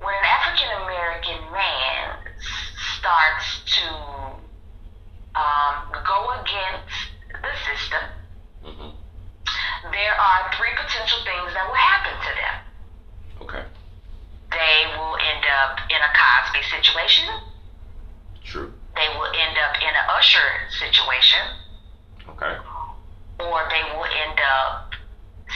when 0.00 0.14
an 0.14 0.24
African 0.24 0.68
American 0.84 1.52
man 1.52 2.18
starts 2.98 3.60
to 3.76 3.88
um, 5.34 5.92
go 6.04 6.30
against 6.40 7.10
the 7.40 7.52
system. 7.64 8.02
Mm-hmm 8.64 9.01
there 9.90 10.14
are 10.14 10.50
three 10.56 10.72
potential 10.76 11.18
things 11.24 11.54
that 11.54 11.64
will 11.66 11.78
happen 11.78 12.14
to 12.20 12.32
them. 12.38 12.56
Okay. 13.42 13.64
They 14.50 14.78
will 14.96 15.16
end 15.16 15.44
up 15.62 15.78
in 15.88 15.96
a 15.96 16.10
Cosby 16.12 16.62
situation. 16.68 17.28
True. 18.44 18.72
They 18.94 19.08
will 19.16 19.32
end 19.32 19.56
up 19.58 19.76
in 19.80 19.88
an 19.88 20.06
Usher 20.16 20.68
situation. 20.78 21.40
Okay. 22.28 22.56
Or 23.40 23.68
they 23.70 23.82
will 23.96 24.04
end 24.04 24.38
up 24.38 24.92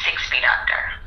six 0.05 0.29
feet 0.31 0.45
under. 0.45 1.06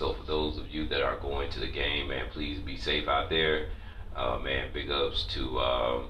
So 0.00 0.14
for 0.14 0.24
those 0.24 0.56
of 0.56 0.70
you 0.70 0.88
that 0.88 1.02
are 1.02 1.18
going 1.18 1.50
to 1.50 1.60
the 1.60 1.70
game, 1.70 2.08
man, 2.08 2.24
please 2.32 2.58
be 2.58 2.78
safe 2.78 3.06
out 3.06 3.28
there. 3.28 3.66
Uh, 4.16 4.38
man, 4.38 4.70
big 4.72 4.90
ups 4.90 5.26
to 5.34 5.60
um, 5.60 6.08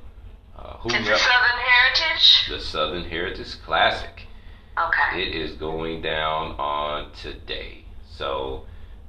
uh, 0.57 0.77
who? 0.77 0.91
The 0.91 1.19
Southern 1.19 1.59
Heritage. 1.59 2.47
The 2.49 2.61
Southern 2.61 3.03
Heritage 3.03 3.61
Classic. 3.67 4.29
Okay. 4.79 5.23
It 5.23 5.35
is 5.35 5.57
going 5.57 6.03
down 6.03 6.53
on 6.53 7.11
today. 7.21 7.83
So, 8.09 8.63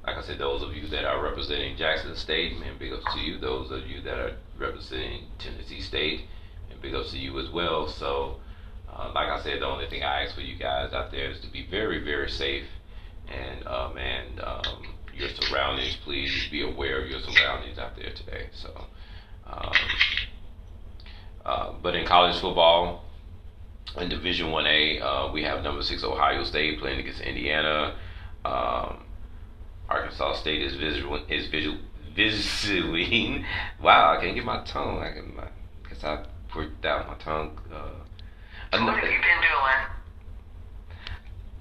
like 0.03 0.17
I 0.17 0.23
said, 0.23 0.39
those 0.39 0.63
of 0.63 0.73
you 0.73 0.87
that 0.87 1.05
are 1.05 1.21
representing 1.21 1.77
Jackson 1.77 2.15
State, 2.15 2.59
man, 2.59 2.79
big 2.79 2.91
ups 2.91 3.05
to 3.13 3.19
you. 3.19 3.37
Those 3.37 3.69
of 3.69 3.85
you 3.85 4.01
that 4.01 4.17
are 4.17 4.33
representing 4.57 5.25
Tennessee 5.37 5.81
State, 5.81 6.21
and 6.71 6.81
big 6.81 6.95
ups 6.95 7.11
to 7.11 7.19
you 7.19 7.39
as 7.39 7.51
well. 7.51 7.87
So, 7.87 8.37
uh, 8.91 9.11
like 9.13 9.29
I 9.29 9.43
said, 9.43 9.61
the 9.61 9.67
only 9.67 9.87
thing 9.91 10.01
I 10.01 10.23
ask 10.23 10.33
for 10.33 10.41
you 10.41 10.55
guys 10.57 10.91
out 10.91 11.11
there 11.11 11.29
is 11.29 11.39
to 11.41 11.51
be 11.51 11.67
very, 11.69 12.03
very 12.03 12.31
safe 12.31 12.65
and, 13.31 13.67
uh, 13.67 13.89
man, 13.93 14.25
um, 14.43 14.83
your 15.13 15.29
surroundings, 15.29 15.97
please 16.03 16.47
be 16.49 16.63
aware 16.63 17.01
of 17.01 17.09
your 17.09 17.19
surroundings 17.19 17.77
out 17.77 17.95
there 17.95 18.11
today. 18.13 18.47
So, 18.53 18.85
um, 19.47 19.73
uh, 21.45 21.73
but 21.81 21.95
in 21.95 22.05
college 22.05 22.39
football, 22.39 23.05
in 23.97 24.09
Division 24.09 24.51
One 24.51 24.65
A, 24.67 24.99
uh, 24.99 25.31
we 25.31 25.43
have 25.43 25.63
number 25.63 25.83
six 25.83 26.03
Ohio 26.03 26.43
State 26.43 26.79
playing 26.79 26.99
against 26.99 27.21
Indiana. 27.21 27.95
Um, 28.45 29.03
Arkansas 29.89 30.35
State 30.35 30.61
is 30.61 30.75
visual 30.75 31.21
is 31.27 31.47
visual 31.47 31.77
visiting. 32.15 33.45
Wow, 33.81 34.15
I 34.15 34.21
can't 34.21 34.35
get 34.35 34.45
my 34.45 34.63
tongue. 34.63 34.99
I 34.99 35.11
can. 35.11 35.33
I 35.39 35.89
guess 35.89 36.03
I 36.03 36.23
worked 36.55 36.85
out 36.85 37.07
my 37.07 37.15
tongue. 37.15 37.59
Uh, 37.73 37.89
what 38.85 38.95
have 38.95 39.03
you 39.03 39.09
been 39.09 39.41
doing? 39.41 39.81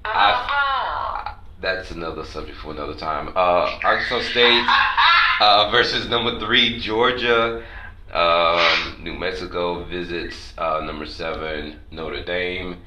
I, 0.05 1.35
that's 1.81 1.93
another 1.93 2.27
subject 2.27 2.59
for 2.59 2.73
another 2.73 2.95
time. 2.95 3.29
Uh, 3.29 3.79
Arkansas 3.83 4.21
State 4.33 4.66
uh, 5.40 5.71
versus 5.71 6.07
number 6.11 6.38
three 6.38 6.79
Georgia. 6.79 7.64
Um, 8.12 9.03
New 9.03 9.14
Mexico 9.14 9.85
visits 9.85 10.53
uh, 10.59 10.83
number 10.85 11.07
seven 11.07 11.81
Notre 11.90 12.23
Dame. 12.23 12.83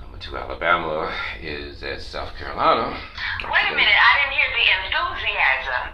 Number 0.00 0.16
two 0.16 0.34
Alabama 0.34 1.14
is 1.42 1.82
at 1.82 2.00
South 2.00 2.34
Carolina. 2.38 2.98
Wait 3.44 3.68
a 3.70 3.76
minute, 3.76 4.00
I 4.00 4.12
didn't 4.16 4.32
hear 4.32 4.48
the 4.56 4.66
enthusiasm 4.86 5.92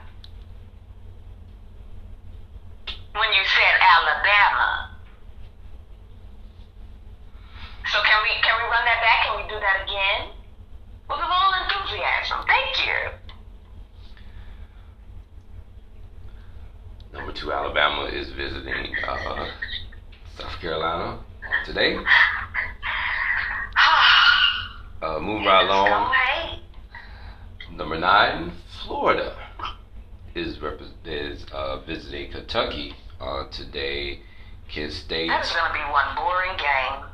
when 3.14 3.32
you 3.32 3.42
said 3.42 3.74
Alabama. 3.82 4.94
So 7.90 7.98
can 8.04 8.22
we 8.22 8.30
can 8.46 8.54
we 8.62 8.70
run 8.70 8.84
that 8.84 9.02
back? 9.02 9.26
Can 9.26 9.42
we 9.42 9.48
do 9.50 9.58
that 9.58 9.82
again? 9.82 10.38
With 11.08 11.16
a 11.16 11.24
little 11.24 11.47
enthusiasm. 11.88 12.44
Thank 12.46 12.86
you. 12.86 13.10
Number 17.12 17.32
two, 17.32 17.52
Alabama 17.52 18.04
is 18.04 18.30
visiting 18.30 18.94
uh, 19.06 19.48
South 20.36 20.60
Carolina 20.60 21.20
today. 21.64 21.96
Uh, 25.00 25.20
move 25.20 25.46
right 25.46 25.64
along. 25.64 26.12
Number 27.72 27.96
nine, 27.96 28.50
Florida 28.82 29.36
is 30.34 30.60
rep- 30.60 30.80
is 31.04 31.46
uh, 31.52 31.78
visiting 31.82 32.32
Kentucky 32.32 32.96
uh, 33.20 33.44
today. 33.48 34.22
Kent 34.68 34.92
State. 34.92 35.28
That's 35.28 35.54
gonna 35.54 35.72
be 35.72 35.78
one 35.92 36.16
boring 36.16 36.56
game. 36.58 37.08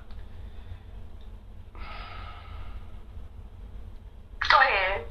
Go 4.48 4.60
ahead. 4.60 5.04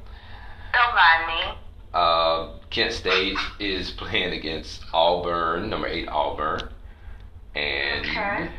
Uh, 1.94 2.54
Kent 2.70 2.94
State 2.94 3.38
is 3.60 3.92
playing 3.92 4.34
against 4.34 4.84
Auburn, 4.94 5.70
number 5.70 5.88
eight 5.88 6.08
Auburn, 6.08 6.70
and 7.56 8.06
Okay. 8.06 8.50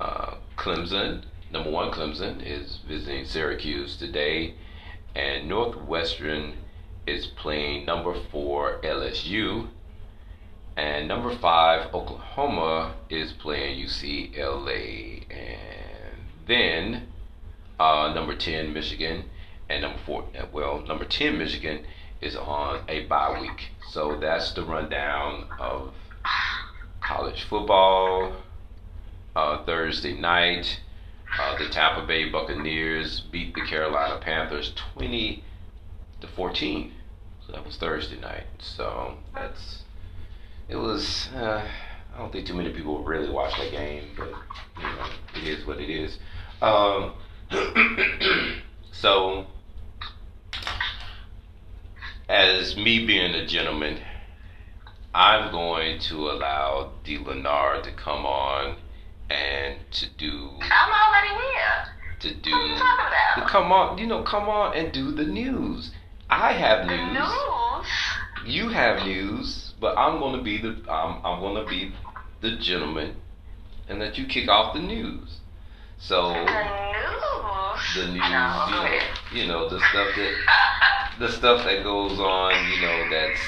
uh, 0.00 0.34
Clemson, 0.56 1.22
number 1.50 1.70
one 1.70 1.90
Clemson 1.90 2.44
is 2.44 2.78
visiting 2.86 3.24
Syracuse 3.24 3.96
today, 3.96 4.54
and 5.14 5.48
Northwestern 5.48 6.54
is 7.06 7.26
playing 7.26 7.86
number 7.86 8.14
four 8.30 8.80
LSU, 8.82 9.68
and 10.76 11.08
number 11.08 11.34
five 11.36 11.92
Oklahoma 11.94 12.94
is 13.08 13.32
playing 13.32 13.78
UCLA, 13.78 15.24
and 15.30 16.16
then 16.46 17.08
uh, 17.80 18.12
number 18.14 18.34
ten 18.36 18.72
Michigan 18.72 19.24
and 19.72 19.82
number 19.82 19.98
four, 20.04 20.24
well, 20.52 20.82
number 20.82 21.06
10, 21.06 21.38
Michigan, 21.38 21.86
is 22.20 22.36
on 22.36 22.84
a 22.88 23.06
bye 23.06 23.40
week. 23.40 23.70
So 23.90 24.18
that's 24.20 24.52
the 24.52 24.64
rundown 24.64 25.46
of 25.58 25.94
college 27.00 27.44
football. 27.44 28.34
Uh, 29.34 29.64
Thursday 29.64 30.12
night, 30.12 30.80
uh, 31.40 31.56
the 31.56 31.70
Tampa 31.70 32.06
Bay 32.06 32.28
Buccaneers 32.28 33.20
beat 33.20 33.54
the 33.54 33.62
Carolina 33.62 34.20
Panthers 34.20 34.74
20 34.94 35.42
to 36.20 36.26
14. 36.26 36.92
So 37.46 37.52
that 37.52 37.64
was 37.64 37.76
Thursday 37.76 38.20
night. 38.20 38.44
So 38.58 39.16
that's, 39.34 39.84
it 40.68 40.76
was, 40.76 41.30
uh, 41.34 41.66
I 42.14 42.18
don't 42.18 42.30
think 42.30 42.46
too 42.46 42.54
many 42.54 42.74
people 42.74 43.02
really 43.02 43.30
watched 43.30 43.56
that 43.56 43.70
game, 43.70 44.10
but, 44.18 44.28
you 44.76 44.82
know, 44.82 45.06
it 45.34 45.44
is 45.48 45.66
what 45.66 45.80
it 45.80 45.88
is. 45.88 46.18
Um, 46.60 47.14
so, 48.92 49.46
as 52.32 52.76
me 52.76 53.06
being 53.06 53.34
a 53.34 53.46
gentleman, 53.46 53.98
I'm 55.14 55.52
going 55.52 56.00
to 56.08 56.30
allow 56.30 56.92
D. 57.04 57.18
Leonard 57.18 57.84
to 57.84 57.92
come 57.92 58.24
on 58.24 58.76
and 59.28 59.78
to 59.92 60.06
do 60.16 60.50
I'm 60.62 60.92
already 60.92 61.34
here. 61.52 61.84
to 62.20 62.34
do 62.40 62.50
What 62.50 62.60
are 62.60 62.66
you 62.66 62.74
talking 62.78 63.06
about? 63.06 63.46
to 63.46 63.52
come 63.52 63.72
on, 63.72 63.98
you 63.98 64.06
know, 64.06 64.22
come 64.22 64.48
on 64.48 64.74
and 64.76 64.92
do 64.92 65.12
the 65.12 65.24
news. 65.24 65.90
I 66.30 66.52
have 66.52 66.86
The 66.88 66.96
news. 66.96 67.12
news. 67.18 67.86
You 68.54 68.68
have 68.70 69.04
news, 69.06 69.74
but 69.80 69.96
I'm 69.98 70.18
going 70.18 70.36
to 70.36 70.42
be 70.42 70.56
the 70.60 70.70
I'm 70.90 71.24
I'm 71.24 71.40
going 71.40 71.62
to 71.62 71.70
be 71.70 71.92
the 72.40 72.56
gentleman, 72.56 73.16
and 73.88 73.98
let 74.00 74.16
you 74.18 74.26
kick 74.26 74.48
off 74.48 74.74
the 74.74 74.80
news. 74.80 75.38
So 75.98 76.32
The 76.32 76.40
news. 76.40 77.94
the 77.94 78.06
news, 78.06 78.14
you 78.14 78.20
know, 78.20 78.98
you 79.32 79.46
know, 79.46 79.68
the 79.68 79.78
stuff 79.78 80.08
that 80.16 80.34
the 81.18 81.30
stuff 81.30 81.64
that 81.64 81.82
goes 81.82 82.18
on, 82.18 82.52
you 82.72 82.80
know, 82.82 83.10
that's 83.10 83.40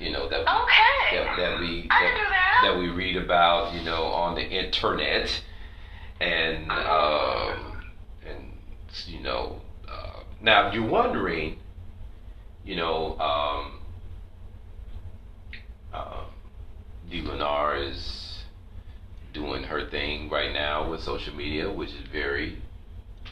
you 0.00 0.10
know 0.10 0.28
that 0.28 0.40
Okay. 0.40 1.16
that, 1.16 1.36
that 1.36 1.60
we 1.60 1.88
that. 1.88 2.32
that 2.62 2.78
we 2.78 2.88
read 2.88 3.16
about, 3.16 3.74
you 3.74 3.82
know, 3.82 4.04
on 4.04 4.34
the 4.36 4.42
internet, 4.42 5.42
and 6.20 6.70
um, 6.70 7.82
and 8.24 8.52
you 9.06 9.20
know, 9.20 9.60
uh, 9.88 10.20
now 10.40 10.68
if 10.68 10.74
you're 10.74 10.86
wondering, 10.86 11.58
you 12.64 12.76
know, 12.76 13.18
um, 13.18 13.80
uh, 15.92 16.24
D. 17.10 17.22
Lenar 17.22 17.90
is 17.90 18.44
doing 19.32 19.64
her 19.64 19.88
thing 19.88 20.30
right 20.30 20.52
now 20.52 20.88
with 20.88 21.02
social 21.02 21.34
media, 21.34 21.70
which 21.70 21.90
is 21.90 22.06
very. 22.12 22.62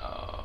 Um, 0.03 0.40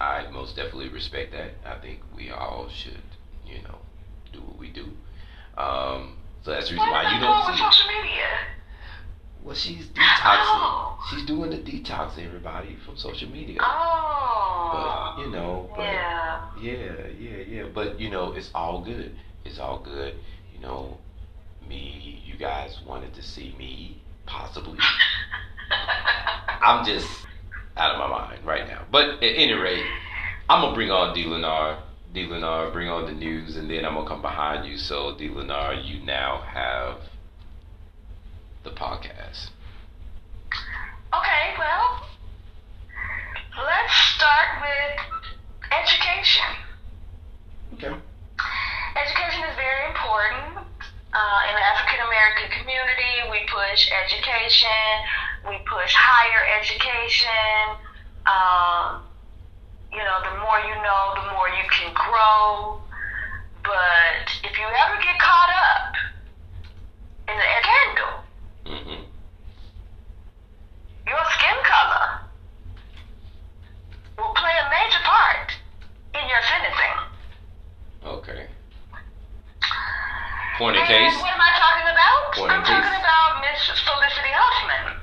I 0.00 0.26
most 0.30 0.56
definitely 0.56 0.88
respect 0.88 1.32
that. 1.32 1.52
I 1.64 1.78
think 1.78 2.00
we 2.16 2.30
all 2.30 2.68
should, 2.70 3.02
you 3.46 3.62
know, 3.62 3.78
do 4.32 4.40
what 4.40 4.58
we 4.58 4.70
do. 4.70 4.86
Um, 5.58 6.16
so 6.42 6.52
that's 6.52 6.68
the 6.68 6.74
reason 6.74 6.88
why 6.90 7.14
you 7.14 7.20
don't 7.20 7.46
with 7.46 7.56
see. 7.56 7.62
social 7.62 7.86
media? 7.88 8.26
Well, 9.42 9.54
she's 9.54 9.86
detoxing. 9.94 10.58
Oh. 10.62 10.98
She's 11.10 11.26
doing 11.26 11.50
the 11.50 11.58
detox, 11.58 12.18
everybody, 12.18 12.76
from 12.86 12.96
social 12.96 13.28
media. 13.28 13.58
Oh. 13.60 15.14
But 15.16 15.22
you 15.22 15.30
know, 15.30 15.70
but 15.76 15.82
yeah. 15.82 16.50
yeah, 16.60 16.92
yeah, 17.18 17.36
yeah. 17.46 17.64
But 17.72 18.00
you 18.00 18.10
know, 18.10 18.32
it's 18.32 18.50
all 18.54 18.82
good. 18.82 19.14
It's 19.44 19.58
all 19.58 19.80
good. 19.80 20.14
You 20.54 20.60
know, 20.60 20.96
me, 21.68 22.22
you 22.24 22.36
guys 22.36 22.78
wanted 22.86 23.12
to 23.14 23.22
see 23.22 23.54
me, 23.58 24.00
possibly. 24.24 24.78
I'm 26.62 26.84
just 26.86 27.06
out 27.80 27.92
of 27.92 27.98
my 27.98 28.08
mind 28.08 28.44
right 28.44 28.66
now. 28.68 28.84
But 28.92 29.22
at 29.22 29.22
any 29.22 29.54
rate, 29.54 29.84
I'm 30.48 30.62
gonna 30.62 30.74
bring 30.74 30.90
on 30.90 31.14
D. 31.14 31.24
Lenar. 31.24 31.78
D. 32.12 32.26
Lenar, 32.26 32.72
bring 32.72 32.88
on 32.88 33.06
the 33.06 33.12
news, 33.12 33.56
and 33.56 33.70
then 33.70 33.84
I'm 33.84 33.94
gonna 33.94 34.08
come 34.08 34.20
behind 34.20 34.66
you. 34.66 34.76
So, 34.76 35.16
D. 35.16 35.28
Lenar, 35.28 35.78
you 35.86 36.04
now 36.04 36.42
have 36.42 36.98
the 38.64 38.70
podcast. 38.70 39.50
Okay, 41.14 41.54
well, 41.56 42.02
let's 43.64 43.94
start 44.16 44.48
with 44.60 45.30
education. 45.70 46.50
Okay. 47.74 47.94
Education 48.98 49.44
is 49.48 49.54
very 49.54 49.86
important. 49.86 50.66
Uh, 51.14 51.40
in 51.46 51.54
the 51.54 51.62
African 51.62 52.00
American 52.06 52.50
community, 52.58 53.14
we 53.30 53.46
push 53.46 53.86
education, 53.90 54.92
we 55.48 55.56
push 55.64 55.92
higher 55.94 56.42
education. 56.60 57.78
Um, 58.26 59.02
you 59.92 59.98
know, 59.98 60.18
the 60.22 60.34
more 60.38 60.60
you 60.60 60.76
know, 60.82 61.02
the 61.16 61.26
more 61.32 61.48
you 61.48 61.66
can 61.70 61.92
grow. 61.94 62.80
But 63.64 64.26
if 64.44 64.58
you 64.58 64.66
ever 64.66 64.96
get 65.02 65.18
caught 65.18 65.52
up 65.52 65.92
in 67.28 67.36
the 67.36 67.48
scandal, 67.60 68.12
mm-hmm. 68.66 69.02
your 71.06 71.24
skin 71.36 71.58
color 71.64 72.20
will 74.18 74.34
play 74.34 74.54
a 74.58 74.66
major 74.70 75.02
part 75.04 75.52
in 76.14 76.28
your 76.28 76.42
sentencing. 76.48 76.96
Okay. 78.04 78.46
Point 80.58 80.76
in 80.76 80.84
case. 80.86 81.16
What 81.20 81.32
am 81.32 81.40
I 81.40 81.52
talking 81.56 81.88
about? 81.88 82.20
Point 82.36 82.52
I'm 82.52 82.64
talking 82.64 82.90
case. 82.90 83.00
about 83.00 83.40
Miss 83.40 83.60
Felicity 83.80 84.32
Huffman. 84.32 85.00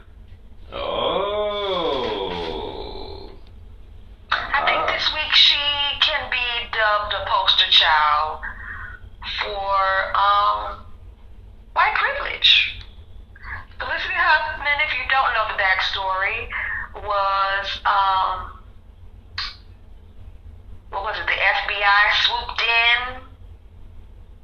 Oh. 0.73 2.29
I 4.31 4.65
think 4.65 4.87
this 4.87 5.13
week 5.13 5.31
she 5.33 5.55
can 6.01 6.29
be 6.29 6.37
dubbed 6.71 7.13
a 7.13 7.25
poster 7.25 7.71
child 7.71 8.41
for 9.39 10.11
um, 10.15 10.85
white 11.73 11.95
privilege. 11.95 12.79
Felicity 13.79 14.13
Huffman, 14.15 14.79
if 14.83 14.93
you 14.97 15.07
don't 15.09 15.33
know 15.33 15.47
the 15.47 15.59
backstory, 15.61 16.49
was 16.95 17.79
um, 17.85 18.59
what 20.89 21.03
was 21.03 21.15
it? 21.19 21.25
The 21.27 21.31
FBI 21.31 22.11
swooped 22.25 22.61
in 22.61 23.21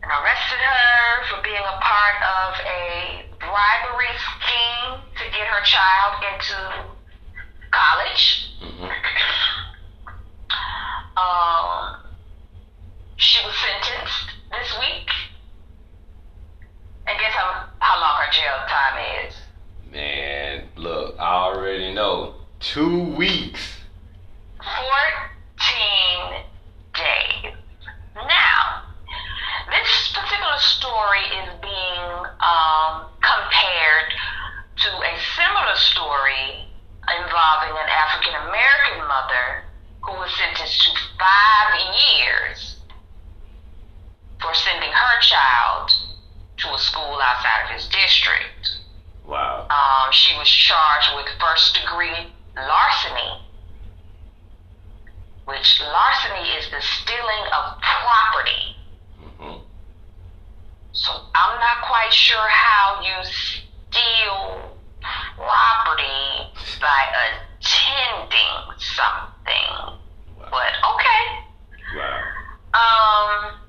and 0.03 0.12
arrested 0.12 0.59
her 0.59 1.23
for 1.27 1.41
being 1.43 1.55
a 1.57 1.79
part 1.81 2.21
of 2.23 2.59
a 2.65 3.32
bribery 3.49 4.13
scheme 4.17 4.99
to 5.17 5.23
get 5.32 5.47
her 5.47 5.63
child 5.63 6.23
into 6.32 6.58
college. 7.71 8.49
Mhm. 8.62 8.91
Um, 11.15 11.99
she 13.17 13.45
was 13.45 13.56
sentenced 13.56 14.29
this 14.51 14.79
week. 14.79 15.10
And 17.06 17.19
guess 17.19 17.34
how, 17.34 17.65
how 17.79 17.99
long 17.99 18.15
her 18.21 18.32
jail 18.32 18.65
time 18.67 18.97
is? 19.27 19.36
Man, 19.91 20.69
look, 20.75 21.15
I 21.19 21.23
already 21.23 21.93
know. 21.93 22.36
Two 22.60 23.03
weeks. 23.15 23.77
14 24.58 26.43
days. 26.95 27.53
Now, 28.15 28.62
this 29.69 30.12
particular 30.13 30.58
story 30.60 31.23
is 31.43 31.49
being 31.62 32.04
um, 32.41 33.08
compared 33.21 34.10
to 34.78 34.89
a 34.89 35.13
similar 35.36 35.76
story 35.76 36.67
involving 37.08 37.76
an 37.76 37.89
African 37.89 38.34
American 38.47 39.08
mother 39.08 39.63
who 40.02 40.13
was 40.13 40.32
sentenced 40.36 40.84
to 40.84 40.91
five 41.19 41.71
years 41.95 42.78
for 44.41 44.54
sending 44.54 44.91
her 44.91 45.21
child 45.21 45.91
to 46.58 46.73
a 46.73 46.78
school 46.78 47.19
outside 47.21 47.65
of 47.65 47.71
his 47.71 47.88
district. 47.88 48.80
Wow. 49.26 49.67
Um, 49.71 50.12
she 50.12 50.38
was 50.38 50.49
charged 50.49 51.15
with 51.15 51.28
first 51.39 51.73
degree 51.80 52.32
larceny, 52.56 53.47
which 55.45 55.82
larceny 55.82 56.49
is 56.60 56.69
the 56.71 56.82
stealing 56.82 57.45
of 57.56 57.80
property. 57.80 58.76
So 60.93 61.12
I'm 61.34 61.60
not 61.60 61.82
quite 61.88 62.13
sure 62.13 62.47
how 62.47 63.01
you 63.01 63.25
steal 63.25 64.77
property 65.36 66.53
by 66.79 67.01
attending 67.25 68.77
something, 68.77 69.99
Wow. 70.38 70.47
but 70.51 70.71
okay. 70.93 71.23
Wow. 71.97 72.21
Um, 72.73 73.60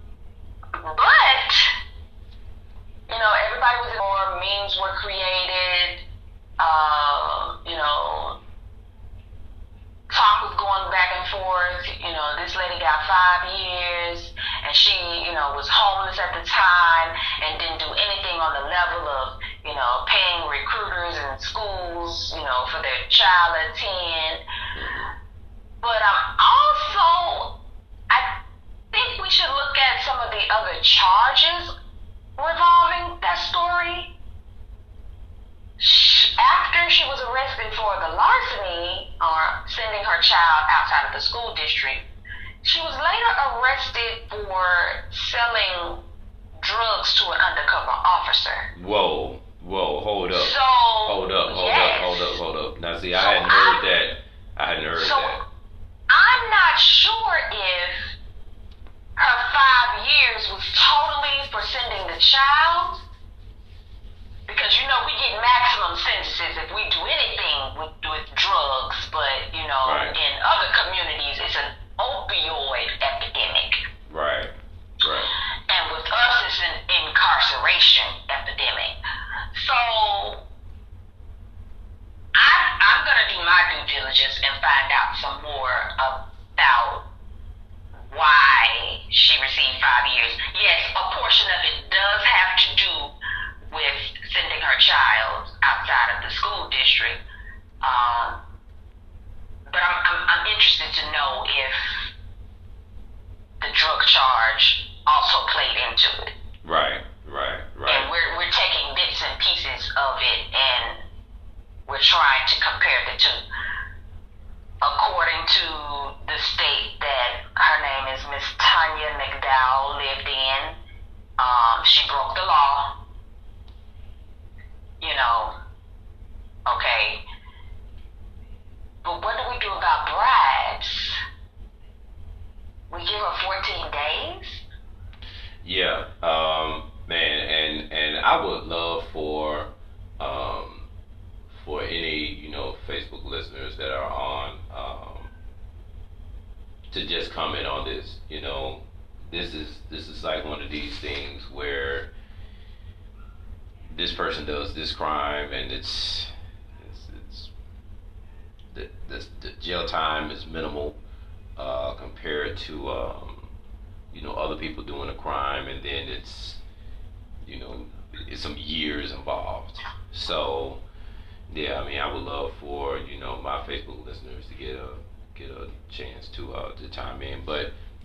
but 0.83 1.53
you 3.09 3.19
know, 3.19 3.33
everybody 3.49 3.79
was 3.81 3.97
more 3.99 4.41
memes 4.41 4.79
were 4.81 4.95
created. 5.01 6.05
Uh, 6.59 7.57
you 7.67 7.75
know, 7.77 8.39
talk 10.14 10.46
was 10.46 10.55
going 10.55 10.87
back 10.94 11.11
and 11.18 11.27
forth. 11.29 11.83
You 11.98 12.14
know, 12.14 12.38
this 12.38 12.55
lady 12.55 12.79
got 12.79 13.03
five 13.05 13.50
years, 13.50 14.31
and 14.64 14.72
she, 14.74 14.94
you 15.27 15.35
know, 15.35 15.53
was 15.59 15.66
homeless 15.66 16.18
at 16.22 16.31
the 16.33 16.46
time 16.46 17.11
and 17.42 17.59
didn't 17.59 17.83
do 17.83 17.90
anything 17.90 18.38
on 18.38 18.55
the 18.55 18.64
level 18.70 19.03
of, 19.11 19.27
you 19.66 19.74
know, 19.74 19.92
paying 20.07 20.46
recruiters 20.46 21.18
and 21.18 21.37
schools, 21.42 22.33
you 22.38 22.42
know, 22.46 22.70
for 22.70 22.79
their 22.81 23.03
child 23.11 23.59
to 23.59 23.61
attend. 23.74 24.46
But 25.83 26.00
um, 26.00 26.20
also, 26.38 27.61
I 28.09 28.40
think 28.94 29.20
we 29.20 29.29
should 29.29 29.50
look 29.50 29.77
at 29.77 30.00
some 30.07 30.18
of 30.22 30.31
the 30.31 30.46
other 30.48 30.79
charges 30.81 31.74
revolving 32.38 33.18
that 33.20 33.38
story. 33.50 34.14
After 35.85 36.88
she 36.88 37.05
was 37.05 37.20
arrested 37.20 37.75
for 37.75 38.01
the 38.01 38.09
larceny 38.09 39.14
or 39.20 39.64
sending 39.68 40.03
her 40.05 40.20
child 40.23 40.64
outside 40.70 41.07
of 41.07 41.12
the 41.12 41.20
school 41.20 41.55
district, 41.55 42.01
she 42.62 42.81
was 42.81 42.94
later 42.97 43.31
arrested 43.61 44.25
for 44.31 45.05
selling 45.11 46.03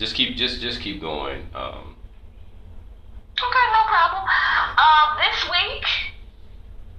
just 0.09 0.17
keep 0.17 0.35
just 0.35 0.59
just 0.59 0.81
keep 0.81 0.99
going 0.99 1.45
um 1.53 1.95
Okay, 3.39 3.65
no 3.71 3.83
problem. 3.87 4.27
Uh, 4.27 5.15
this 5.15 5.39
week, 5.47 5.87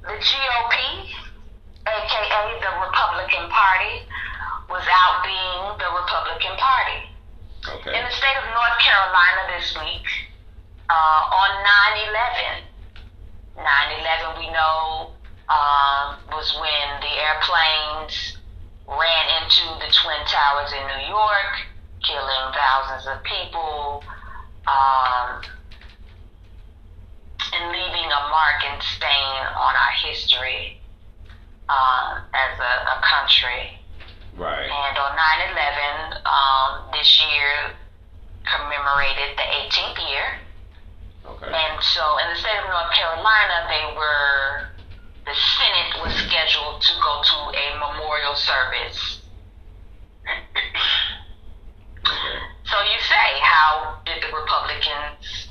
the 0.00 0.16
GOP, 0.16 0.76
aka 1.84 2.42
the 2.64 2.72
Republican 2.80 3.44
Party, 3.52 4.08
was 4.72 4.80
out 4.88 5.20
being 5.20 5.76
the 5.76 5.90
Republican 5.92 6.56
Party. 6.56 7.12
Okay. 7.68 7.92
In 7.92 8.00
the 8.08 8.14
state 8.16 8.38
of 8.40 8.48
North 8.56 8.78
Carolina 8.80 9.52
this 9.52 9.68
week, 9.84 10.08
uh, 10.88 11.28
on 11.28 11.50
9 11.60 12.08
11. 12.08 12.64
9 13.60 14.00
11, 14.00 14.40
we 14.40 14.48
know, 14.48 15.12
um, 15.52 16.16
was 16.32 16.56
when 16.56 16.88
the 17.04 17.12
airplanes 17.20 18.40
ran 18.88 19.44
into 19.44 19.68
the 19.76 19.92
Twin 19.92 20.24
Towers 20.24 20.72
in 20.72 20.88
New 20.88 21.04
York, 21.12 21.59
killing 22.02 22.44
thousands 22.54 23.06
of 23.06 23.22
people, 23.24 24.04
um, 24.66 25.42
and 27.52 27.72
leaving 27.72 28.06
a 28.06 28.22
mark 28.30 28.62
and 28.64 28.82
stain 28.82 29.36
on 29.56 29.74
our 29.74 29.92
history 30.04 30.80
uh, 31.68 32.20
as 32.34 32.58
a, 32.58 32.72
a 32.94 33.02
country. 33.02 33.78
Right. 34.36 34.70
And 34.70 34.98
on 34.98 35.16
9 35.16 35.52
11, 35.52 36.22
um, 36.24 36.90
this 36.92 37.20
year 37.20 37.74
commemorated 38.46 39.36
the 39.36 39.42
18th 39.42 39.98
year. 40.08 40.28
Okay. 41.26 41.46
And 41.46 41.82
so 41.82 42.18
in 42.18 42.30
the 42.30 42.36
state 42.36 42.58
of 42.58 42.68
North 42.70 42.92
Carolina, 42.94 43.68
they 43.68 43.84
were, 43.96 44.68
the 45.26 45.34
Senate 45.34 46.02
was 46.02 46.14
scheduled 46.14 46.80
to 46.80 46.92
go 47.02 47.22
to 47.22 47.36
a 47.58 47.66
memorial 47.78 48.34
service. 48.34 49.20
Okay. 52.00 52.38
So 52.70 52.78
you 52.82 53.00
say, 53.02 53.40
how 53.42 53.98
did 54.06 54.22
the 54.22 54.30
Republicans 54.34 55.48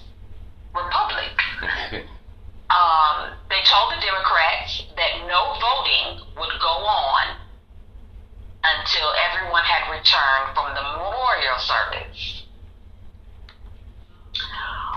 republic? 0.74 2.06
Um, 2.70 3.34
they 3.50 3.66
told 3.66 3.90
the 3.90 4.00
Democrats 4.00 4.84
that 4.96 5.26
no 5.26 5.58
voting 5.58 6.22
would 6.38 6.54
go 6.62 6.70
on 6.86 7.36
until 8.64 9.10
everyone 9.26 9.64
had 9.64 9.90
returned 9.90 10.54
from 10.54 10.76
the 10.76 10.82
memorial 10.86 11.58
service. 11.58 12.46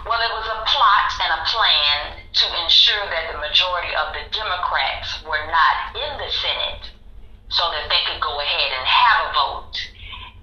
Well, 0.04 0.20
it 0.20 0.32
was 0.36 0.46
a 0.52 0.60
plot 0.68 1.08
and 1.24 1.32
a 1.32 1.44
plan 1.48 2.20
to 2.34 2.62
ensure 2.62 3.08
that 3.08 3.32
the 3.32 3.38
majority 3.38 3.96
of 3.96 4.12
the 4.12 4.28
Democrats 4.36 5.24
were 5.24 5.46
not 5.48 5.96
in 5.96 6.18
the 6.20 6.28
Senate 6.28 6.92
so 7.48 7.72
that 7.72 7.88
they 7.88 8.04
could 8.04 8.20
go 8.20 8.38
ahead 8.38 8.72
and 8.76 8.84
have 8.86 9.30
a 9.30 9.32
vote 9.32 9.80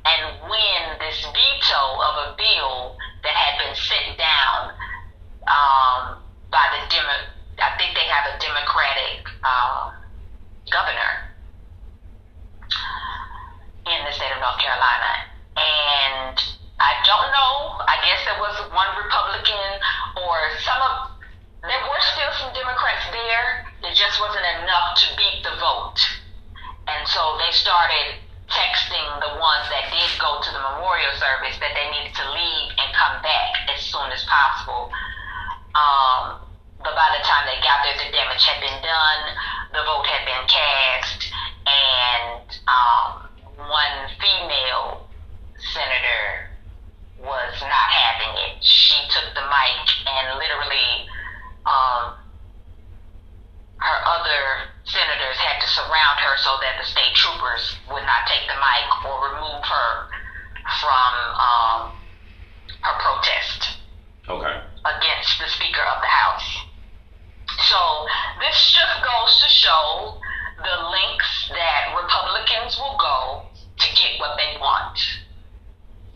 and 0.06 0.22
win 0.50 0.82
this 1.00 1.20
veto 1.26 1.84
of 2.00 2.14
a 2.28 2.36
bill 2.38 2.96
that 3.24 3.36
had 3.36 3.60
been 3.60 3.76
sent 3.76 4.18
down 4.18 4.72
um, 5.48 6.22
by 6.52 6.66
the 6.72 6.82
Demo- 6.90 7.30
I 7.60 7.76
think 7.78 7.96
they 7.96 8.08
have 8.08 8.26
a 8.32 8.40
Democratic 8.40 9.28
uh, 9.44 9.92
governor 10.72 11.30
in 13.90 14.00
the 14.06 14.14
state 14.14 14.32
of 14.32 14.40
North 14.40 14.60
Carolina. 14.62 15.12
And 15.60 16.38
I 16.80 16.94
don't 17.04 17.30
know. 17.36 17.84
I 17.84 18.00
guess 18.06 18.24
there 18.24 18.40
was 18.40 18.56
one 18.72 18.88
Republican 18.96 19.70
or 20.24 20.38
some 20.64 20.80
of 20.80 21.20
there 21.60 21.84
were 21.84 22.04
still 22.16 22.32
some 22.40 22.54
Democrats 22.56 23.04
there. 23.12 23.68
It 23.84 23.96
just 23.96 24.16
wasn't 24.24 24.48
enough 24.64 24.96
to 25.04 25.06
beat 25.20 25.44
the 25.44 25.60
vote. 25.60 26.00
And 26.88 27.04
so 27.08 27.36
they 27.36 27.52
started 27.52 28.16
texting 28.50 29.08
the 29.22 29.38
ones 29.38 29.66
that 29.70 29.90
did 29.94 30.12
go 30.20 30.42
to 30.42 30.50
the 30.52 30.62
memorial 30.74 31.14
service 31.18 31.58
that 31.62 31.74
they 31.78 31.88
needed 31.94 32.14
to 32.18 32.26
leave 32.34 32.70
and 32.78 32.90
come 32.94 33.22
back 33.22 33.52
as 33.70 33.82
soon 33.82 34.10
as 34.12 34.26
possible. 34.26 34.90
Um, 35.78 36.42
but 36.82 36.96
by 36.96 37.10
the 37.14 37.24
time 37.26 37.46
they 37.46 37.60
got 37.62 37.84
there, 37.84 37.98
the 37.98 38.10
damage 38.12 38.44
had 38.46 38.60
been 38.62 38.80
done, 38.82 39.22
the 39.74 39.84
vote 39.86 40.08
had 40.08 40.24
been 40.26 40.46
cast, 40.48 41.30
and 41.68 42.48
um, 42.66 43.30
one 43.70 43.98
female 44.18 45.06
senator 45.74 46.50
was 47.20 47.54
not 47.62 47.90
having 47.92 48.34
it. 48.48 48.64
She 48.64 48.96
took 49.12 49.36
the 49.36 49.44
mic 49.44 49.86
and 50.08 50.40
literally, 50.40 51.06
um, 51.68 52.16
her 53.80 53.98
other 54.06 54.70
senators 54.84 55.38
had 55.40 55.60
to 55.62 55.68
surround 55.68 56.20
her 56.20 56.36
so 56.38 56.58
that 56.62 56.76
the 56.80 56.86
state 56.86 57.16
troopers 57.16 57.76
would 57.92 58.04
not 58.04 58.28
take 58.28 58.44
the 58.48 58.58
mic 58.60 58.88
or 59.08 59.16
remove 59.32 59.64
her 59.64 59.90
from 60.84 61.12
um, 61.40 61.80
her 62.84 62.96
protest 63.00 63.80
Okay. 64.28 64.62
against 64.86 65.40
the 65.40 65.48
Speaker 65.50 65.82
of 65.82 66.02
the 66.02 66.12
House. 66.12 66.48
So 67.66 67.80
this 68.40 68.72
just 68.72 69.02
goes 69.02 69.32
to 69.42 69.50
show 69.50 70.20
the 70.60 70.76
lengths 70.92 71.50
that 71.50 71.96
Republicans 71.96 72.78
will 72.78 72.98
go 73.00 73.48
to 73.80 73.88
get 73.96 74.20
what 74.20 74.38
they 74.38 74.60
want. 74.60 75.00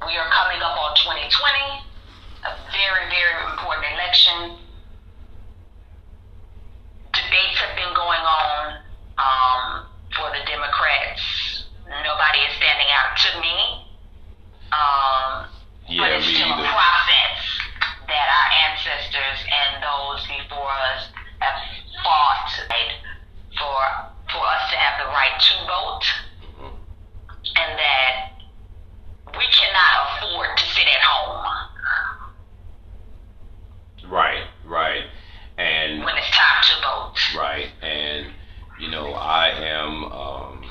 We 0.06 0.18
are 0.20 0.30
coming 0.30 0.62
up 0.62 0.78
on 0.78 0.96
2020, 1.00 1.32
a 2.44 2.52
very, 2.76 3.08
very 3.10 3.36
important 3.50 3.88
election. 3.96 4.60
Debates 7.34 7.58
have 7.66 7.76
been 7.76 7.94
going 7.98 8.22
on 8.22 8.78
um, 9.18 9.90
for 10.14 10.30
the 10.30 10.46
Democrats. 10.46 11.66
Nobody 11.90 12.46
is 12.46 12.54
standing 12.62 12.86
out 12.94 13.18
to 13.18 13.42
me. 13.42 13.58
Um, 14.70 15.50
but 15.98 16.14
it's 16.14 16.30
still 16.30 16.54
a 16.54 16.62
process 16.62 17.42
that 18.06 18.28
our 18.30 18.48
ancestors 18.70 19.40
and 19.50 19.82
those 19.82 20.22
before 20.30 20.70
us 20.94 21.10
have 21.42 21.58
fought 22.06 22.54
for 23.58 23.82
for 24.30 24.46
us 24.46 24.70
to 24.70 24.78
have 24.78 25.02
the 25.02 25.10
right 25.10 25.34
to 25.42 25.54
vote, 25.66 26.06
Mhm. 26.54 26.74
and 27.58 27.80
that 27.80 28.30
we 29.36 29.48
cannot 29.48 30.22
afford 30.22 30.56
to 30.56 30.66
sit 30.66 30.86
at 30.88 31.02
home 31.02 31.64
Right. 34.06 34.46
Right. 34.64 35.06
And 35.58 36.04
when 36.04 36.18
it's 36.18 36.32
time 36.32 36.64
to 36.64 36.82
vote. 36.82 37.40
Right, 37.40 37.70
and 37.82 38.28
you 38.80 38.90
know, 38.90 39.14
I 39.14 39.50
am 39.50 40.04
um, 40.06 40.66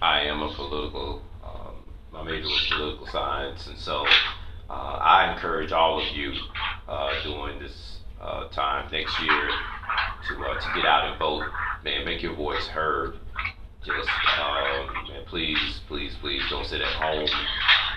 I 0.00 0.22
am 0.22 0.42
a 0.42 0.52
political. 0.52 1.22
Um, 1.44 1.76
my 2.12 2.24
major 2.24 2.46
was 2.46 2.66
political 2.74 3.06
science, 3.06 3.68
and 3.68 3.78
so 3.78 4.04
uh, 4.68 4.72
I 4.72 5.32
encourage 5.32 5.70
all 5.70 6.00
of 6.00 6.16
you 6.16 6.32
uh, 6.88 7.22
during 7.22 7.60
this 7.60 7.98
uh, 8.20 8.48
time 8.48 8.90
next 8.90 9.20
year 9.20 9.48
to 10.28 10.44
uh, 10.44 10.60
to 10.60 10.74
get 10.74 10.84
out 10.84 11.08
and 11.08 11.18
vote. 11.18 11.44
Man, 11.84 12.04
make 12.04 12.22
your 12.22 12.34
voice 12.34 12.66
heard. 12.66 13.16
Just 13.84 14.08
um, 14.40 15.08
man, 15.08 15.24
please, 15.26 15.80
please, 15.88 16.14
please 16.20 16.42
don't 16.50 16.66
sit 16.66 16.80
at 16.80 16.92
home. 16.94 17.28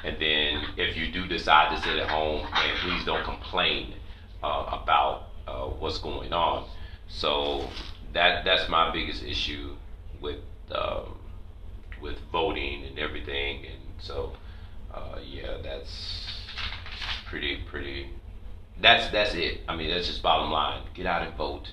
And 0.03 0.17
then 0.19 0.63
if 0.77 0.95
you 0.95 1.11
do 1.11 1.27
decide 1.27 1.75
to 1.75 1.81
sit 1.81 1.97
at 1.97 2.09
home, 2.09 2.43
man, 2.51 2.75
please 2.83 3.03
don't 3.03 3.23
complain 3.23 3.93
uh, 4.45 4.79
about 4.81 5.23
uh, 5.47 5.65
what's 5.79 5.97
going 5.97 6.33
on. 6.33 6.67
So 7.07 7.67
that 8.13 8.45
that's 8.45 8.69
my 8.69 8.91
biggest 8.91 9.23
issue 9.23 9.75
with 10.21 10.39
um, 10.71 11.17
with 12.01 12.17
voting 12.31 12.85
and 12.85 12.99
everything. 12.99 13.65
And 13.65 13.81
so 13.99 14.33
uh, 14.93 15.17
yeah, 15.25 15.57
that's 15.63 16.27
pretty 17.27 17.57
pretty. 17.69 18.09
That's 18.81 19.11
that's 19.11 19.33
it. 19.33 19.61
I 19.67 19.75
mean, 19.75 19.89
that's 19.89 20.07
just 20.07 20.21
bottom 20.21 20.51
line. 20.51 20.83
Get 20.93 21.05
out 21.05 21.25
and 21.25 21.35
vote. 21.35 21.71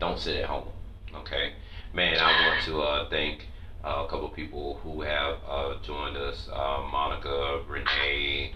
Don't 0.00 0.18
sit 0.18 0.36
at 0.36 0.46
home. 0.46 0.68
Okay, 1.14 1.52
man. 1.92 2.18
I 2.18 2.48
want 2.48 2.64
to 2.64 2.80
uh, 2.80 3.10
thank. 3.10 3.46
Uh, 3.84 4.04
a 4.04 4.10
couple 4.10 4.28
people 4.30 4.80
who 4.82 5.02
have 5.02 5.36
uh, 5.48 5.74
joined 5.84 6.16
us, 6.16 6.48
Monica, 6.50 7.62
Renee, 7.68 8.52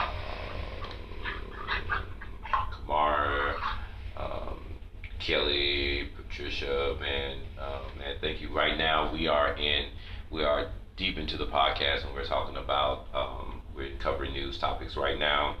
um, 0.00 0.08
Kamara, 2.52 3.54
um, 4.16 4.60
Kelly, 5.18 6.08
Patricia, 6.16 6.96
man, 7.00 7.38
uh, 7.58 7.80
man, 7.98 8.16
thank 8.20 8.40
you. 8.40 8.54
Right 8.54 8.76
now, 8.76 9.12
we 9.12 9.28
are 9.28 9.54
in, 9.56 9.86
we 10.30 10.44
are 10.44 10.68
deep 10.96 11.18
into 11.18 11.36
the 11.36 11.46
podcast, 11.46 12.04
and 12.04 12.14
we're 12.14 12.24
talking 12.24 12.56
about, 12.56 13.06
um, 13.14 13.60
we're 13.74 13.90
covering 13.98 14.32
news 14.32 14.58
topics 14.58 14.96
right 14.96 15.18
now. 15.18 15.56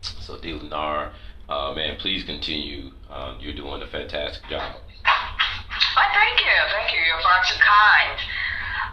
So, 0.00 0.38
D. 0.38 0.52
Lenar, 0.52 1.12
uh, 1.48 1.72
man, 1.74 1.96
please 1.96 2.24
continue. 2.24 2.90
Um, 3.10 3.38
you're 3.40 3.54
doing 3.54 3.82
a 3.82 3.86
fantastic 3.86 4.48
job. 4.48 4.76
Well, 5.96 6.10
thank 6.14 6.40
you, 6.40 6.56
thank 6.72 6.92
you. 6.92 6.98
You're 7.00 7.20
far 7.22 7.42
too 7.44 7.58
kind. 7.58 8.18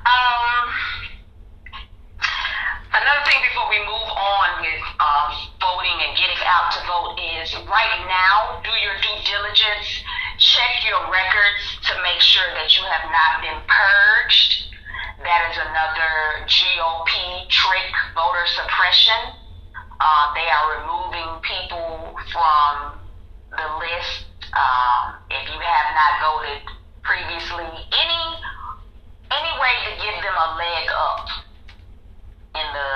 Um, 0.05 0.74
diligence. 9.65 10.03
Check 10.37 10.83
your 10.85 10.99
records 11.11 11.63
to 11.87 11.93
make 12.03 12.19
sure 12.19 12.47
that 12.53 12.75
you 12.75 12.83
have 12.83 13.09
not 13.09 13.41
been 13.41 13.61
purged. 13.67 14.67
That 15.23 15.49
is 15.49 15.57
another 15.57 16.45
GOP 16.45 17.49
trick, 17.49 17.91
voter 18.13 18.45
suppression. 18.45 19.33
Uh, 19.99 20.33
they 20.35 20.45
are 20.45 20.81
removing 20.81 21.41
people 21.41 22.19
from 22.31 22.99
the 23.51 23.67
list. 23.79 24.27
Um, 24.53 25.15
if 25.31 25.47
you 25.49 25.59
have 25.59 25.89
not 25.95 26.11
voted 26.21 26.61
previously, 27.01 27.65
any 27.65 28.23
any 29.31 29.53
way 29.59 29.73
to 29.89 29.91
give 29.97 30.15
them 30.21 30.35
a 30.35 30.49
leg 30.59 30.85
up 30.91 31.27
in 32.53 32.67
the 32.75 32.91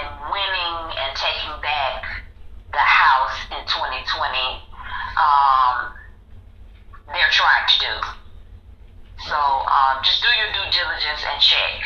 in 0.00 0.06
winning 0.32 0.96
and 0.98 1.12
taking 1.14 1.62
back 1.62 2.24
um, 5.16 5.94
they're 7.08 7.34
trying 7.34 7.66
to 7.68 7.78
do. 7.78 7.94
So 9.30 9.38
um, 9.38 10.02
just 10.02 10.20
do 10.20 10.30
your 10.36 10.50
due 10.52 10.68
diligence 10.74 11.22
and 11.22 11.40
check. 11.40 11.80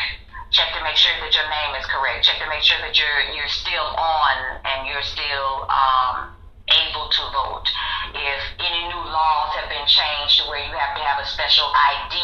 Check 0.50 0.72
to 0.72 0.80
make 0.82 0.96
sure 0.96 1.12
that 1.20 1.34
your 1.36 1.44
name 1.44 1.76
is 1.76 1.84
correct. 1.86 2.24
Check 2.24 2.40
to 2.40 2.48
make 2.48 2.64
sure 2.64 2.80
that 2.80 2.96
you're 2.96 3.20
you're 3.36 3.52
still 3.52 3.84
on 3.84 4.36
and 4.64 4.88
you're 4.88 5.04
still 5.04 5.68
um, 5.68 6.32
able 6.72 7.12
to 7.12 7.22
vote. 7.36 7.68
If 8.16 8.40
any 8.56 8.88
new 8.88 9.04
laws 9.12 9.52
have 9.60 9.68
been 9.68 9.84
changed 9.84 10.40
to 10.40 10.48
where 10.48 10.64
you 10.64 10.72
have 10.72 10.96
to 10.96 11.02
have 11.04 11.20
a 11.20 11.28
special 11.28 11.68
ID, 11.68 12.16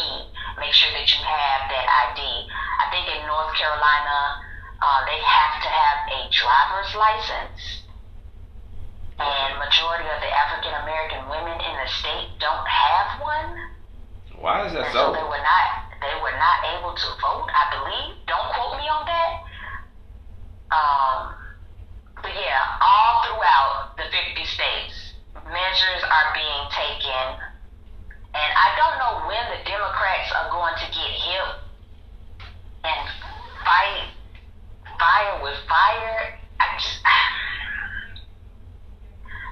make 0.57 0.73
sure 0.73 0.89
that 0.89 1.05
you 1.05 1.21
have 1.21 1.69
that 1.69 1.85
ID. 1.85 2.21
I 2.81 2.89
think 2.89 3.05
in 3.13 3.21
North 3.29 3.53
Carolina, 3.53 4.41
uh, 4.81 5.05
they 5.05 5.21
have 5.21 5.61
to 5.61 5.69
have 5.69 5.99
a 6.09 6.19
driver's 6.33 6.91
license 6.97 7.84
and 9.15 9.55
majority 9.59 10.07
of 10.11 10.19
the 10.19 10.27
African 10.27 10.75
American 10.83 11.23
women 11.31 11.55
in 11.55 11.73
the 11.79 11.87
state 11.87 12.35
don't 12.39 12.67
have 12.67 13.21
one. 13.23 13.49
Why 14.35 14.67
is 14.67 14.73
that 14.73 14.91
so 14.91 15.11
so? 15.11 15.13
they 15.15 15.23
were 15.23 15.39
not 15.39 15.67
they 16.03 16.15
were 16.19 16.35
not 16.35 16.57
able 16.75 16.91
to 16.91 17.07
vote, 17.23 17.47
I 17.47 17.63
believe. 17.71 18.19
Don't 18.27 18.47
quote 18.51 18.75
me 18.75 18.85
on 18.91 19.03
that. 19.07 19.31
Um, 20.75 21.21
but 22.19 22.33
yeah, 22.35 22.83
all 22.83 23.23
throughout 23.23 23.95
the 23.95 24.03
50 24.11 24.43
states, 24.43 25.15
measures 25.47 26.03
are 26.03 26.27
being 26.35 26.65
taken. 26.75 27.39
And 28.35 28.51
I 28.51 28.67
don't 28.75 28.99
know 28.99 29.13
when 29.31 29.45
the 29.55 29.63
Democrats 29.63 30.27
are 30.35 30.51
going 30.51 30.75
to 30.75 30.87
get 30.91 31.11
hip 31.23 31.49
and 32.83 33.03
fight 33.63 34.11
fire 34.99 35.43
with 35.43 35.57
fire. 35.67 36.39
I 36.59 36.65
just 36.79 36.99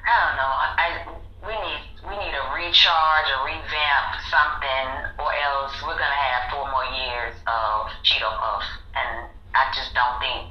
I 0.05 0.11
don't 0.19 0.35
know. 0.35 0.51
I 0.51 1.07
we 1.47 1.51
need 1.51 1.79
we 2.07 2.15
need 2.19 2.33
a 2.35 2.43
recharge, 2.55 3.27
a 3.31 3.39
revamp, 3.43 4.19
something, 4.29 4.87
or 5.19 5.31
else 5.31 5.71
we're 5.83 5.97
gonna 5.97 6.15
have 6.15 6.51
four 6.51 6.69
more 6.71 6.85
years 6.85 7.35
of 7.47 7.87
Cheeto 8.03 8.37
Puff, 8.39 8.63
and 8.95 9.27
I 9.55 9.71
just 9.73 9.93
don't 9.93 10.19
think. 10.19 10.49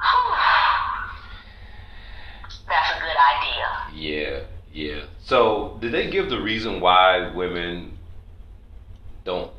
That's 2.68 2.90
a 2.96 3.00
good 3.00 3.16
idea. 3.16 3.68
Yeah, 3.92 4.44
yeah. 4.72 5.04
So, 5.24 5.76
did 5.80 5.92
they 5.92 6.10
give 6.10 6.28
the 6.30 6.40
reason 6.40 6.80
why 6.80 7.30
women 7.34 7.98
don't 9.24 9.50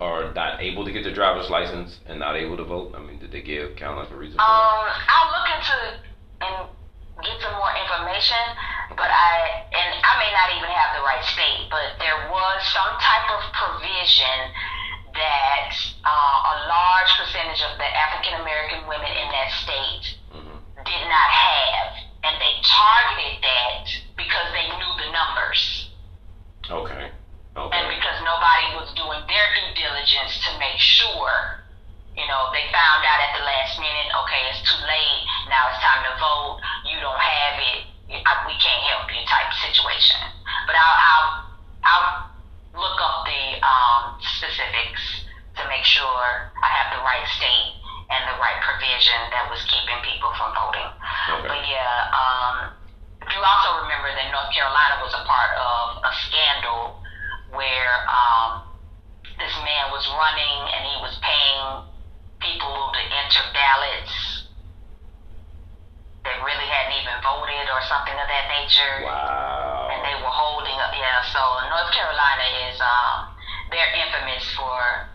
are 0.00 0.32
not 0.34 0.60
able 0.60 0.84
to 0.84 0.90
get 0.92 1.04
their 1.04 1.14
driver's 1.14 1.48
license 1.48 2.00
and 2.06 2.18
not 2.18 2.36
able 2.36 2.56
to 2.56 2.64
vote? 2.64 2.94
I 2.96 3.00
mean, 3.00 3.18
did 3.18 3.30
they 3.32 3.42
give 3.42 3.76
kind 3.76 3.92
of 3.92 3.98
like 3.98 4.10
a 4.10 4.16
reason 4.16 4.34
for 4.34 4.38
that? 4.38 4.44
Um, 4.44 4.90
I'll 5.08 5.30
look 5.30 5.48
into 5.56 6.00
and 6.42 6.68
get 7.20 7.36
some 7.44 7.52
more 7.60 7.72
information, 7.76 8.40
but 8.96 9.10
I 9.12 9.68
and 9.68 9.90
I 10.00 10.12
may 10.16 10.32
not 10.32 10.48
even 10.56 10.70
have 10.72 10.96
the 10.96 11.04
right 11.04 11.24
state, 11.28 11.68
but 11.68 12.00
there 12.00 12.16
was 12.32 12.58
some 12.72 12.96
type 12.96 13.28
of 13.36 13.40
provision 13.52 14.38
that 15.12 15.72
uh, 16.08 16.52
a 16.52 16.54
large 16.72 17.10
percentage 17.20 17.60
of 17.68 17.76
the 17.76 17.84
African 17.84 18.40
American 18.40 18.88
women 18.88 19.12
in 19.12 19.28
that 19.28 19.50
state 19.60 20.16
hmm 20.32 20.56
did 20.82 21.04
not 21.06 21.30
have, 21.30 21.94
and 22.24 22.34
they 22.42 22.58
targeted 22.64 23.38
that 23.44 23.86
because 24.16 24.48
they 24.50 24.66
knew 24.66 24.92
the 24.98 25.08
numbers. 25.12 25.92
Okay. 26.66 27.06
Okay. 27.54 27.76
And 27.76 27.84
because 27.92 28.18
nobody 28.24 28.66
was 28.80 28.88
doing 28.96 29.20
their 29.28 29.46
due 29.52 29.70
diligence 29.76 30.40
to 30.48 30.58
make 30.58 30.80
sure, 30.80 31.60
you 32.16 32.24
know, 32.24 32.48
they 32.50 32.64
found 32.72 33.04
out 33.04 33.20
at 33.20 33.36
the 33.36 33.44
last 33.44 33.76
minute, 33.76 34.08
okay, 34.24 34.42
it's 34.48 34.64
too 34.64 34.80
late, 34.88 35.22
now 35.52 35.68
it's 35.68 35.78
time 35.84 36.00
to 36.02 36.12
vote, 36.16 36.58
have 37.32 37.56
it, 37.58 37.78
I- 38.28 38.44
we 38.46 38.54
can't 38.60 38.82
help 38.92 39.08
you 39.08 39.24
type 39.26 39.50
situation. 39.64 40.20
But 40.68 40.76
I'll, 40.76 40.98
I'll, 41.00 41.28
I'll 41.84 42.08
look 42.76 42.98
up 43.00 43.24
the 43.24 43.42
um, 43.64 44.20
specifics 44.20 45.02
to 45.56 45.68
make 45.68 45.84
sure 45.84 46.52
I 46.62 46.68
have 46.80 46.92
the 46.96 47.02
right 47.04 47.24
state 47.36 47.76
and 48.12 48.28
the 48.28 48.36
right 48.40 48.60
provision 48.60 49.16
that 49.32 49.48
was 49.48 49.60
keeping 49.68 50.00
people 50.04 50.32
from 50.36 50.52
voting. 50.52 50.88
Okay. 50.88 51.48
But 51.48 51.60
yeah, 51.68 52.12
um, 52.12 52.54
you 53.32 53.40
also 53.40 53.80
remember 53.84 54.12
that 54.12 54.28
North 54.32 54.52
Carolina 54.52 55.00
was 55.00 55.12
a 55.16 55.24
part 55.24 55.52
of 55.56 55.84
a 56.04 56.12
scandal 56.28 57.00
where 57.52 57.92
um, 58.08 58.64
this 59.40 59.52
man 59.64 59.92
was 59.92 60.04
running 60.16 60.58
and 60.72 60.82
he 60.88 60.96
was 61.04 61.16
paying 61.20 61.84
people 62.40 62.90
to 62.92 63.00
enter 63.24 63.44
ballots 63.52 64.12
that 66.24 66.38
really 66.42 66.68
hadn't 66.70 66.94
even 67.02 67.16
voted 67.22 67.66
or 67.70 67.80
something 67.90 68.14
of 68.14 68.28
that 68.30 68.46
nature. 68.50 69.02
And 69.90 70.00
they 70.06 70.16
were 70.22 70.30
holding 70.30 70.78
up, 70.78 70.94
yeah. 70.94 71.22
So 71.34 71.40
North 71.68 71.90
Carolina 71.92 72.46
is, 72.70 72.78
um, 72.80 73.34
they're 73.70 73.92
infamous 73.98 74.46
for 74.54 75.08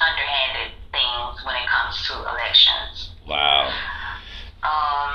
underhanded 0.00 0.72
things 0.90 1.44
when 1.44 1.56
it 1.56 1.66
comes 1.68 2.06
to 2.08 2.14
elections. 2.30 3.10
Wow. 3.28 3.72
Um, 4.62 5.10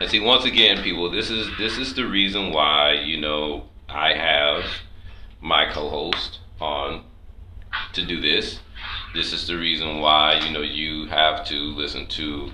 And 0.00 0.10
see, 0.10 0.20
once 0.20 0.44
again, 0.44 0.82
people, 0.82 1.10
this 1.10 1.30
is 1.30 1.48
this 1.58 1.76
is 1.78 1.94
the 1.94 2.06
reason 2.06 2.52
why 2.52 2.92
you 2.92 3.18
know 3.18 3.64
I 3.88 4.14
have 4.14 4.64
my 5.40 5.70
co-host 5.70 6.40
on 6.60 7.04
to 7.92 8.04
do 8.04 8.20
this. 8.20 8.60
This 9.14 9.32
is 9.32 9.46
the 9.46 9.56
reason 9.56 10.00
why 10.00 10.34
you 10.44 10.50
know 10.50 10.62
you 10.62 11.06
have 11.08 11.44
to 11.46 11.54
listen 11.54 12.06
to 12.08 12.52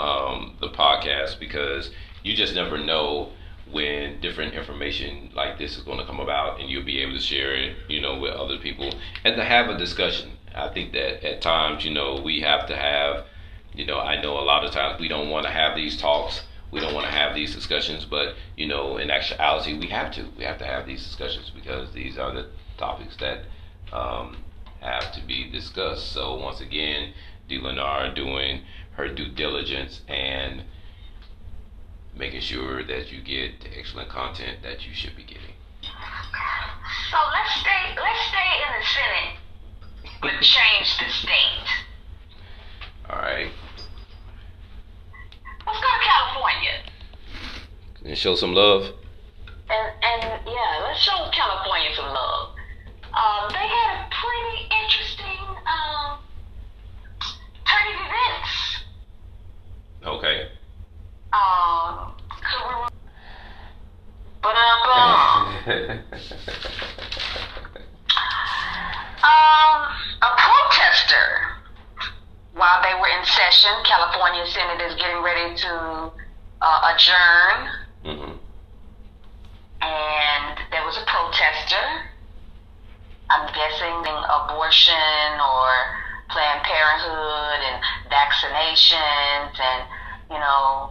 um, 0.00 0.56
the 0.60 0.68
podcast 0.68 1.38
because 1.38 1.90
you 2.22 2.34
just 2.34 2.54
never 2.54 2.78
know 2.78 3.30
when 3.70 4.20
different 4.20 4.54
information 4.54 5.30
like 5.34 5.58
this 5.58 5.76
is 5.76 5.82
going 5.82 5.98
to 5.98 6.06
come 6.06 6.20
about, 6.20 6.60
and 6.60 6.68
you'll 6.68 6.84
be 6.84 7.00
able 7.00 7.14
to 7.14 7.20
share 7.20 7.54
it, 7.54 7.76
you 7.88 8.00
know, 8.00 8.18
with 8.18 8.32
other 8.32 8.58
people 8.58 8.92
and 9.24 9.36
to 9.36 9.44
have 9.44 9.68
a 9.68 9.78
discussion. 9.78 10.30
I 10.54 10.68
think 10.68 10.92
that 10.92 11.24
at 11.24 11.40
times, 11.40 11.84
you 11.84 11.94
know, 11.94 12.20
we 12.24 12.40
have 12.40 12.66
to 12.66 12.76
have 12.76 13.26
you 13.72 13.86
know, 13.86 14.00
I 14.00 14.20
know 14.20 14.38
a 14.38 14.42
lot 14.42 14.64
of 14.64 14.72
times 14.72 15.00
we 15.00 15.08
don't 15.08 15.30
want 15.30 15.46
to 15.46 15.52
have 15.52 15.76
these 15.76 15.96
talks. 15.96 16.42
We 16.70 16.80
don't 16.80 16.94
want 16.94 17.06
to 17.06 17.12
have 17.12 17.34
these 17.34 17.54
discussions, 17.54 18.04
but 18.04 18.34
you 18.56 18.66
know, 18.66 18.96
in 18.96 19.10
actuality, 19.10 19.78
we 19.78 19.86
have 19.88 20.12
to. 20.14 20.28
We 20.36 20.44
have 20.44 20.58
to 20.58 20.64
have 20.64 20.86
these 20.86 21.04
discussions 21.04 21.50
because 21.50 21.92
these 21.92 22.18
are 22.18 22.32
the 22.32 22.46
topics 22.78 23.16
that 23.18 23.44
um, 23.92 24.38
have 24.80 25.12
to 25.12 25.26
be 25.26 25.50
discussed. 25.50 26.12
So 26.12 26.36
once 26.36 26.60
again, 26.60 27.12
D. 27.48 27.58
Lenar 27.58 28.14
doing 28.14 28.62
her 29.00 29.14
due 29.14 29.28
diligence 29.30 30.00
and 30.08 30.62
making 32.16 32.40
sure 32.40 32.84
that 32.84 33.10
you 33.10 33.20
get 33.22 33.60
the 33.60 33.78
excellent 33.78 34.08
content 34.08 34.58
that 34.62 34.86
you 34.86 34.92
should 34.94 35.16
be 35.16 35.22
getting. 35.22 35.54
So 37.10 37.16
let's 37.32 37.54
stay 37.60 37.94
let's 37.96 38.20
stay 38.28 38.50
in 38.60 38.70
the 38.78 38.86
Senate, 38.86 39.36
but 40.20 40.30
change 40.42 40.98
the 40.98 41.08
state. 41.10 41.68
All 43.08 43.16
right, 43.16 43.50
Let's 45.66 45.80
go 45.80 45.86
to 45.86 46.04
California. 46.04 46.76
and 48.04 48.16
show 48.18 48.34
some 48.36 48.54
love. 48.54 48.94
And 49.70 49.92
and 50.02 50.22
yeah, 50.46 50.80
let's 50.84 51.00
show 51.00 51.28
California 51.32 51.90
some 51.96 52.06
love. 52.12 52.50
Um, 53.14 53.48
they 53.50 53.66
had 53.66 54.06
a 54.06 54.08
pretty 54.10 54.68
interesting 54.70 55.40
um 55.66 56.18
turn 57.66 57.94
of 57.94 58.00
events. 58.06 58.69
Okay. 60.04 60.48
Um, 61.32 62.12
so 62.50 62.68
we 62.68 62.74
were, 62.74 62.88
but 64.42 64.56
um, 64.56 65.46
um, 69.22 69.80
a 70.22 70.30
protester 70.38 71.26
while 72.54 72.82
they 72.82 72.94
were 72.98 73.08
in 73.08 73.24
session, 73.24 73.70
California 73.84 74.46
Senate 74.46 74.80
is 74.90 74.94
getting 74.96 75.22
ready 75.22 75.54
to 75.56 76.10
uh, 76.62 76.92
adjourn, 76.94 77.68
hmm 78.04 78.32
and 79.82 80.58
there 80.70 80.84
was 80.84 80.96
a 80.96 81.04
protester. 81.08 81.86
I'm 83.30 83.46
guessing 83.54 84.04
abortion 84.04 85.40
or 85.40 85.68
Planned 86.28 86.62
Parenthood 86.62 87.60
and 87.64 87.82
vaccinations 88.10 89.54
and 89.58 89.86
you 90.30 90.38
know 90.38 90.90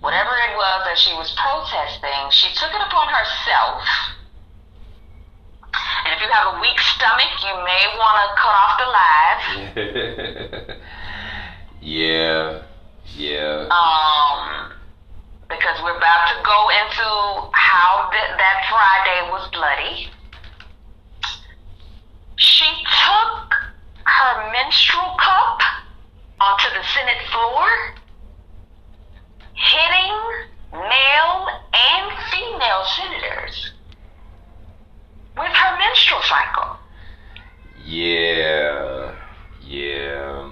whatever 0.00 0.36
it 0.36 0.56
was 0.56 0.84
that 0.84 0.98
she 0.98 1.12
was 1.14 1.34
protesting. 1.40 2.30
She 2.30 2.52
took 2.54 2.70
it 2.70 2.82
upon 2.84 3.08
herself. 3.08 3.82
And 6.04 6.12
if 6.14 6.20
you 6.20 6.28
have 6.28 6.54
a 6.54 6.60
weak 6.60 6.78
stomach, 6.78 7.32
you 7.40 7.54
may 7.64 7.82
want 7.96 8.20
to 8.20 8.28
cut 8.36 8.54
off 8.60 8.74
the 8.76 8.88
live. 8.92 9.42
yeah, 11.80 12.62
yeah. 13.16 13.66
um, 13.72 14.72
because 15.48 15.80
we're 15.82 15.96
about 15.96 16.28
to 16.28 16.36
go 16.44 16.68
into 16.68 17.08
how 17.56 18.10
th- 18.12 18.36
that 18.36 18.66
Friday 18.68 19.30
was 19.30 19.48
bloody. 19.52 20.10
She 22.36 22.68
took 22.84 23.54
her 24.04 24.52
menstrual 24.52 25.16
cup 25.18 25.60
Onto 26.40 26.68
the 26.70 26.82
Senate 26.94 27.22
floor, 27.30 27.66
hitting 29.54 30.14
male 30.72 31.46
and 31.72 32.12
female 32.30 32.84
senators 32.96 33.72
with 35.36 35.52
her 35.52 35.78
menstrual 35.78 36.20
cycle. 36.22 36.76
Yeah, 37.84 39.14
yeah, 39.62 40.50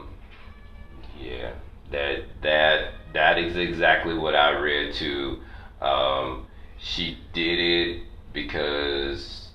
yeah. 1.20 1.52
That 1.90 2.24
that 2.42 2.92
that 3.12 3.38
is 3.38 3.56
exactly 3.56 4.16
what 4.16 4.34
I 4.34 4.50
read 4.50 4.94
too. 4.94 5.40
Um, 5.80 6.46
she 6.78 7.18
did 7.32 7.58
it 7.58 8.02
because 8.32 9.48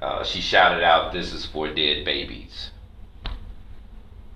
uh, 0.00 0.24
she 0.24 0.40
shouted 0.40 0.82
out, 0.82 1.12
"This 1.12 1.32
is 1.32 1.46
for 1.46 1.68
dead 1.68 2.04
babies." 2.04 2.71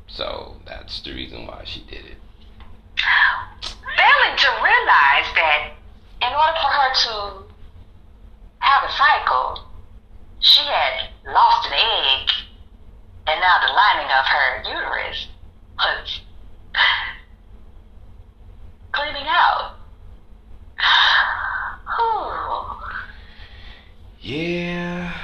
So 0.08 0.56
that's 0.66 1.00
the 1.02 1.12
reason 1.12 1.46
why 1.46 1.64
she 1.64 1.80
did 1.80 2.04
it. 2.04 2.16
Failing 3.62 4.36
to 4.36 4.48
realize 4.62 5.28
that 5.34 5.72
in 6.22 6.32
order 6.32 6.58
for 6.62 6.70
her 6.70 6.92
to 6.94 7.44
have 8.58 8.84
a 8.84 8.92
cycle, 8.92 9.66
she 10.40 10.60
had 10.60 11.10
lost 11.26 11.66
an 11.68 11.74
egg, 11.74 12.30
and 13.26 13.40
now 13.40 13.58
the 13.66 13.72
lining 13.72 14.10
of 14.10 14.26
her 14.26 14.62
uterus 14.64 15.28
was 15.78 16.20
cleaning 18.92 19.26
out. 19.28 19.74
Whew. 21.96 22.32
Yeah, 24.20 24.48
yeah. 24.48 25.15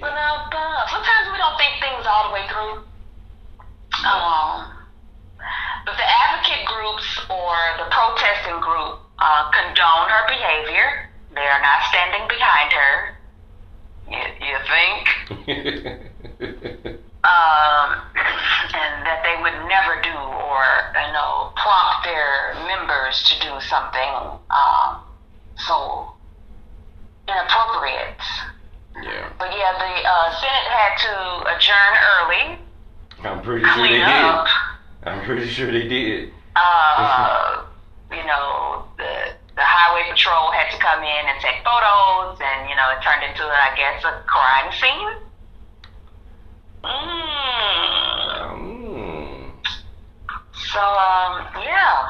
But 0.00 0.12
now, 0.14 0.48
uh, 0.52 0.86
sometimes 0.88 1.32
we 1.32 1.38
don't 1.38 1.56
think 1.58 1.80
things 1.80 2.06
all 2.06 2.28
the 2.28 2.34
way 2.34 2.44
through. 2.48 2.84
Um, 4.04 4.72
but 5.84 5.96
the 5.96 6.04
advocate 6.04 6.66
groups 6.66 7.20
or 7.30 7.56
the 7.78 7.88
protesting 7.90 8.60
group 8.60 9.00
uh, 9.18 9.50
condone 9.50 10.08
her 10.10 10.26
behavior. 10.28 11.08
They 11.34 11.46
are 11.46 11.62
not 11.62 11.82
standing 11.88 12.28
behind 12.28 12.72
her. 12.72 13.16
You, 14.10 14.22
you 14.46 14.56
think? 14.68 15.02
Um, 17.26 18.06
and 18.14 19.02
that 19.02 19.26
they 19.26 19.34
would 19.42 19.66
never 19.66 20.00
do 20.00 20.14
or, 20.14 20.62
you 20.94 21.12
know, 21.12 21.50
prompt 21.56 22.04
their 22.04 22.54
members 22.70 23.18
to 23.24 23.34
do 23.40 23.50
something 23.66 24.38
um, 24.46 25.02
so 25.58 26.14
inappropriate. 27.26 27.55
Yeah. 29.56 29.72
The 29.78 29.92
uh, 30.08 30.28
Senate 30.40 30.68
had 30.70 30.94
to 31.06 31.14
adjourn 31.56 31.94
early. 32.14 32.58
I'm 33.24 33.42
pretty 33.42 33.64
sure 33.64 33.82
they 33.82 33.88
Clean 33.88 34.00
did. 34.00 34.08
up. 34.08 34.46
I'm 35.04 35.24
pretty 35.24 35.48
sure 35.48 35.70
they 35.72 35.88
did. 35.88 36.30
Uh, 36.54 37.64
you 38.10 38.24
know, 38.24 38.84
the 38.96 39.32
the 39.56 39.62
highway 39.64 40.10
patrol 40.10 40.52
had 40.52 40.70
to 40.70 40.78
come 40.78 41.02
in 41.02 41.24
and 41.28 41.40
take 41.40 41.64
photos, 41.64 42.38
and 42.40 42.68
you 42.68 42.76
know, 42.76 42.90
it 42.92 43.02
turned 43.02 43.24
into, 43.24 43.42
I 43.42 43.74
guess, 43.76 44.04
a 44.04 44.22
crime 44.26 44.72
scene. 44.72 45.16
Mm. 46.84 47.66
Mm. 48.60 49.50
So, 50.72 50.80
um, 50.80 51.46
yeah. 51.64 52.08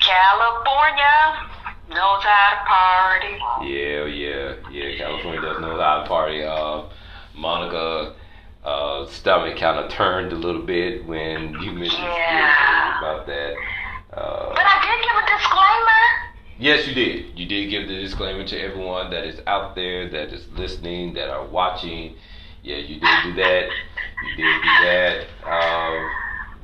California 0.00 1.48
knows 1.88 2.22
how 2.22 2.50
to 2.50 2.64
party. 2.66 3.68
Yeah, 3.70 4.04
yeah, 4.06 4.54
yeah. 4.70 4.96
California 4.98 5.40
does 5.40 5.60
know 5.60 5.78
how 5.80 6.02
to 6.02 6.08
party. 6.08 6.42
Uh, 6.42 6.82
Monica 7.34 8.14
uh, 8.64 9.06
stomach 9.06 9.56
kind 9.58 9.78
of 9.78 9.90
turned 9.90 10.32
a 10.32 10.36
little 10.36 10.62
bit 10.62 11.06
when 11.06 11.52
you 11.62 11.72
mentioned 11.72 12.02
Yeah. 12.02 12.98
about 12.98 13.26
that. 13.26 13.54
But 14.10 14.18
Uh, 14.18 14.54
I 14.56 14.80
did 14.86 15.04
give 15.04 15.16
a 15.16 15.36
disclaimer. 15.36 16.02
yes, 16.58 16.86
you 16.88 16.94
did. 16.94 17.38
You 17.38 17.46
did 17.46 17.68
give 17.70 17.86
the 17.88 17.96
disclaimer 17.96 18.44
to 18.44 18.58
everyone 18.60 19.10
that 19.10 19.24
is 19.24 19.40
out 19.46 19.74
there, 19.74 20.08
that 20.08 20.32
is 20.32 20.48
listening, 20.56 21.14
that 21.14 21.28
are 21.28 21.44
watching. 21.44 22.16
Yeah, 22.62 22.76
you 22.78 22.98
did 22.98 23.22
do 23.24 23.34
that. 23.34 23.68
You 24.24 24.36
did 24.36 24.62
do 24.62 24.68
that. 24.84 25.26
Um, 25.44 26.10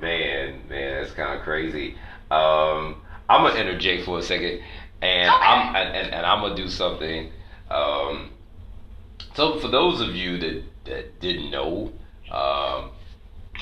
man, 0.01 0.63
man, 0.69 1.03
that's 1.03 1.13
kind 1.13 1.39
of 1.39 1.43
crazy. 1.45 1.95
Um, 2.31 2.97
I'm 3.29 3.43
gonna 3.47 3.55
interject 3.61 4.05
for 4.07 4.19
a 4.19 4.23
second, 4.23 4.61
and 5.03 5.29
Okay. 5.29 5.45
I'm 5.45 5.77
and, 5.77 5.97
and, 5.97 6.15
and 6.15 6.27
I'm 6.27 6.41
gonna 6.41 6.57
do 6.57 6.69
something. 6.69 7.31
Um, 7.71 8.31
so 9.35 9.59
for 9.59 9.69
those 9.69 10.01
of 10.01 10.15
you 10.15 10.39
that 10.39 10.63
that 10.85 11.21
didn't 11.21 11.51
know, 11.51 11.93
um, 12.31 12.91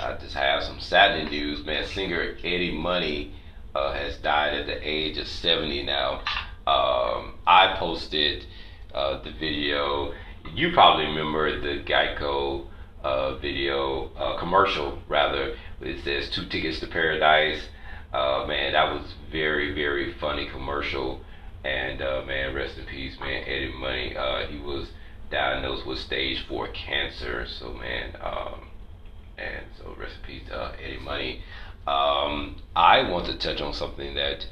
I 0.00 0.16
just 0.20 0.34
have 0.34 0.62
some 0.62 0.80
saddening 0.80 1.30
news. 1.30 1.64
Man, 1.64 1.86
singer 1.86 2.36
Eddie 2.44 2.76
Money 2.76 3.32
uh, 3.74 3.92
has 3.92 4.16
died 4.18 4.54
at 4.54 4.66
the 4.66 4.88
age 4.88 5.18
of 5.18 5.26
70 5.26 5.84
now. 5.84 6.22
Um, 6.66 7.34
I 7.46 7.76
posted 7.78 8.46
uh, 8.94 9.22
the 9.22 9.32
video. 9.32 10.12
You 10.54 10.72
probably 10.72 11.06
remember 11.06 11.60
the 11.60 11.82
Geico 11.82 12.66
uh, 13.02 13.36
video 13.36 14.10
uh, 14.16 14.38
commercial, 14.38 14.98
rather. 15.08 15.56
It 15.80 16.04
says 16.04 16.30
two 16.30 16.46
tickets 16.46 16.80
to 16.80 16.86
paradise. 16.86 17.62
Uh, 18.12 18.44
man, 18.46 18.72
that 18.72 18.92
was 18.92 19.14
very, 19.30 19.72
very 19.74 20.12
funny 20.14 20.48
commercial. 20.48 21.20
And 21.64 22.00
uh, 22.00 22.22
man, 22.26 22.54
rest 22.54 22.78
in 22.78 22.86
peace, 22.86 23.18
man. 23.20 23.44
Eddie 23.46 23.72
Money, 23.72 24.16
uh, 24.16 24.46
he 24.46 24.58
was 24.58 24.88
diagnosed 25.30 25.86
with 25.86 25.98
stage 25.98 26.46
four 26.46 26.68
cancer. 26.68 27.46
So 27.46 27.72
man, 27.74 28.16
um, 28.22 28.68
and 29.36 29.66
so 29.78 29.94
rest 29.98 30.16
in 30.16 30.26
peace, 30.26 30.50
uh, 30.50 30.72
Eddie 30.82 30.98
Money. 30.98 31.42
Um, 31.86 32.56
I 32.76 33.08
want 33.10 33.26
to 33.26 33.36
touch 33.36 33.60
on 33.60 33.74
something 33.74 34.14
that 34.14 34.46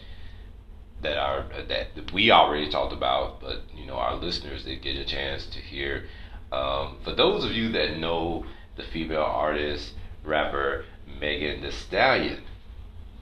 that 1.02 1.16
our 1.16 1.44
that 1.68 2.12
we 2.12 2.30
already 2.30 2.68
talked 2.70 2.92
about, 2.92 3.40
but 3.40 3.62
you 3.74 3.86
know 3.86 3.96
our 3.96 4.16
listeners 4.16 4.64
they 4.64 4.76
get 4.76 4.96
a 4.96 5.04
chance 5.04 5.46
to 5.46 5.58
hear. 5.60 6.04
Um, 6.50 6.96
for 7.04 7.14
those 7.14 7.44
of 7.44 7.52
you 7.52 7.70
that 7.72 7.98
know 7.98 8.44
the 8.76 8.82
female 8.82 9.22
artist 9.22 9.92
rapper 10.24 10.84
Megan 11.20 11.62
Thee 11.62 11.70
Stallion, 11.70 12.42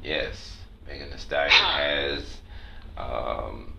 yes, 0.02 0.56
Megan 0.86 1.10
Thee 1.10 1.18
Stallion 1.18 1.50
has 1.50 2.38
um, 2.96 3.75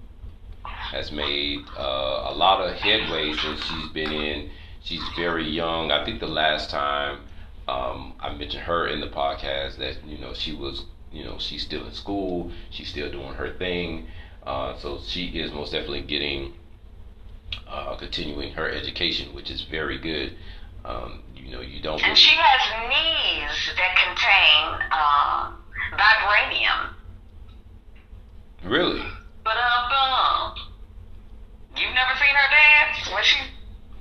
has 0.92 1.12
made 1.12 1.60
uh, 1.78 2.32
a 2.32 2.34
lot 2.34 2.62
of 2.62 2.74
headway 2.76 3.34
since 3.34 3.64
she's 3.64 3.90
been 3.90 4.12
in. 4.12 4.50
She's 4.82 5.04
very 5.18 5.48
young. 5.48 5.92
I 5.92 6.06
think 6.06 6.20
the 6.20 6.28
last 6.28 6.70
time 6.70 7.20
um, 7.68 8.14
I 8.20 8.34
mentioned 8.34 8.64
her 8.64 8.88
in 8.88 9.02
the 9.02 9.08
podcast 9.08 9.78
that 9.78 10.06
you 10.06 10.18
know 10.18 10.34
she 10.34 10.54
was 10.54 10.86
you 11.12 11.24
know 11.24 11.38
she's 11.40 11.64
still 11.64 11.86
in 11.86 11.94
school. 11.94 12.52
She's 12.70 12.88
still 12.88 13.12
doing 13.12 13.34
her 13.34 13.54
thing. 13.54 14.08
Uh, 14.46 14.78
so 14.78 15.00
she 15.06 15.26
is 15.28 15.52
most 15.52 15.74
definitely 15.74 16.02
getting 16.02 16.54
uh, 17.68 17.96
continuing 17.98 18.54
her 18.54 18.70
education, 18.70 19.34
which 19.34 19.52
is 19.52 19.64
very 19.64 19.98
good. 19.98 20.34
Um, 20.86 21.22
you 21.36 21.52
know, 21.52 21.60
you 21.60 21.82
don't. 21.82 22.02
And 22.02 22.18
she 22.18 22.34
has 22.34 22.62
knees 22.88 23.76
that 23.76 23.96
contain 23.98 24.88
uh, 24.90 25.52
vibranium. 25.98 26.94
really. 28.64 29.04
But 29.44 29.56
uh, 29.58 29.88
you've 31.80 31.94
never 31.94 32.14
seen 32.20 32.36
her 32.36 32.50
dance? 32.50 33.10
Was 33.12 33.26
she? 33.26 33.40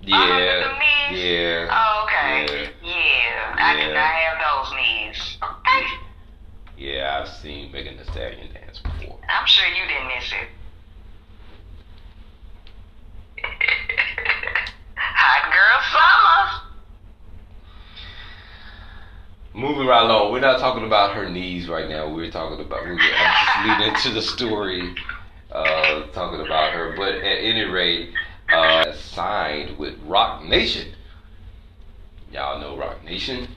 Yeah. 0.03 0.79
Knees? 1.11 1.21
Yeah. 1.23 1.69
Oh, 1.71 2.05
okay. 2.05 2.71
Yeah, 2.83 2.89
yeah. 2.89 3.55
I 3.57 3.75
Yeah. 3.75 3.87
did 3.87 3.95
not 3.95 4.13
have 4.15 4.39
those 4.41 4.73
knees. 4.77 5.39
Okay. 5.43 5.87
Yeah, 6.77 7.21
I've 7.21 7.29
seen 7.29 7.73
Megan 7.73 7.97
Thee 7.97 8.05
Stallion 8.05 8.53
dance 8.53 8.79
before. 8.81 9.19
I'm 9.29 9.47
sure 9.47 9.67
you 9.67 9.87
didn't 9.89 10.09
miss 10.09 10.33
it. 10.33 10.49
Hot 14.97 15.53
girl 15.53 15.81
summer. 15.93 16.63
Moving 19.55 19.87
right 19.87 20.03
along, 20.03 20.33
we're 20.33 20.41
not 20.41 20.59
talking 20.61 20.85
about 20.85 21.15
her 21.15 21.31
knees 21.31 21.67
right 21.67 21.89
now. 21.89 22.09
We're 22.13 22.31
talking 22.31 22.65
about. 22.65 22.85
We're, 22.85 22.99
just 22.99 23.59
leading 23.65 23.89
into 23.89 24.11
the 24.11 24.21
story, 24.21 24.95
uh, 25.57 26.07
talking 26.13 26.41
about 26.45 26.73
her. 26.73 26.95
But 26.97 27.15
at 27.17 27.23
any 27.25 27.65
rate, 27.65 28.11
uh, 28.53 28.93
signed 28.93 29.79
with 29.79 29.95
Roc 30.05 30.45
Nation. 30.45 30.93
Y'all 32.33 32.61
know 32.61 32.77
Roc 32.77 33.03
Nation, 33.05 33.49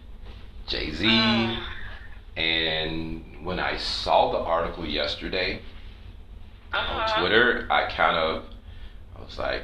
Jay 0.68 0.92
Z, 0.92 1.06
Mm. 1.06 1.64
and 2.38 3.46
when 3.46 3.60
I 3.60 3.78
saw 3.78 4.32
the 4.32 4.38
article 4.40 4.86
yesterday 4.86 5.62
on 6.74 6.80
Uh-huh. 6.86 7.20
Twitter, 7.20 7.68
I 7.70 7.90
kind 7.92 8.16
of, 8.16 8.44
I 9.18 9.22
was 9.22 9.38
like, 9.38 9.64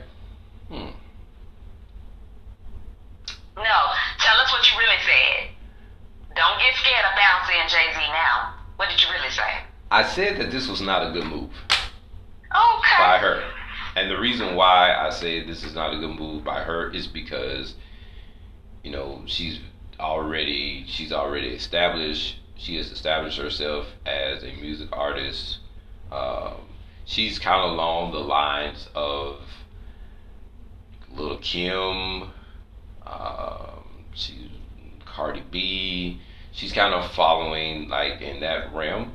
hmm. 0.70 0.90
No, 3.56 3.80
tell 4.20 4.38
us 4.42 4.52
what 4.52 4.70
you 4.72 4.78
really 4.80 4.98
said. 5.06 5.50
Don't 6.36 6.60
get 6.60 6.76
scared 6.76 7.06
of 7.06 7.16
bouncing 7.16 7.56
Jay 7.70 7.94
Z 7.94 8.00
now. 8.12 8.54
What 8.76 8.90
did 8.90 9.02
you 9.02 9.08
really 9.14 9.30
say? 9.30 9.60
I 9.92 10.04
said 10.04 10.38
that 10.40 10.52
this 10.52 10.68
was 10.68 10.82
not 10.82 11.08
a 11.08 11.12
good 11.12 11.26
move. 11.26 11.50
Okay. 12.56 12.98
by 12.98 13.18
her. 13.20 13.44
And 13.96 14.10
the 14.10 14.20
reason 14.20 14.56
why 14.56 14.94
I 14.94 15.10
say 15.10 15.46
this 15.46 15.64
is 15.64 15.74
not 15.74 15.94
a 15.94 15.98
good 15.98 16.18
move 16.18 16.44
by 16.44 16.62
her 16.62 16.90
is 16.92 17.08
because, 17.08 17.76
you 18.84 18.92
know, 18.92 19.22
she's 19.26 19.60
already 20.00 20.86
she's 20.88 21.12
already 21.12 21.50
established. 21.50 22.38
She 22.56 22.76
has 22.78 22.92
established 22.92 23.38
herself 23.38 23.88
as 24.06 24.44
a 24.44 24.54
music 24.54 24.90
artist. 24.92 25.60
Um, 26.12 26.62
she's 27.06 27.40
kind 27.40 27.62
of 27.62 27.72
along 27.72 28.12
the 28.12 28.20
lines 28.20 28.90
of 28.96 29.40
Lil' 31.12 31.38
Kim. 31.38 32.30
Um, 33.06 33.84
she 34.14 34.52
Cardi 35.06 35.44
B. 35.50 36.20
she's 36.52 36.74
kind 36.74 36.94
of 36.94 37.10
following 37.12 37.88
like 37.88 38.22
in 38.22 38.42
that 38.42 38.74
realm, 38.74 39.14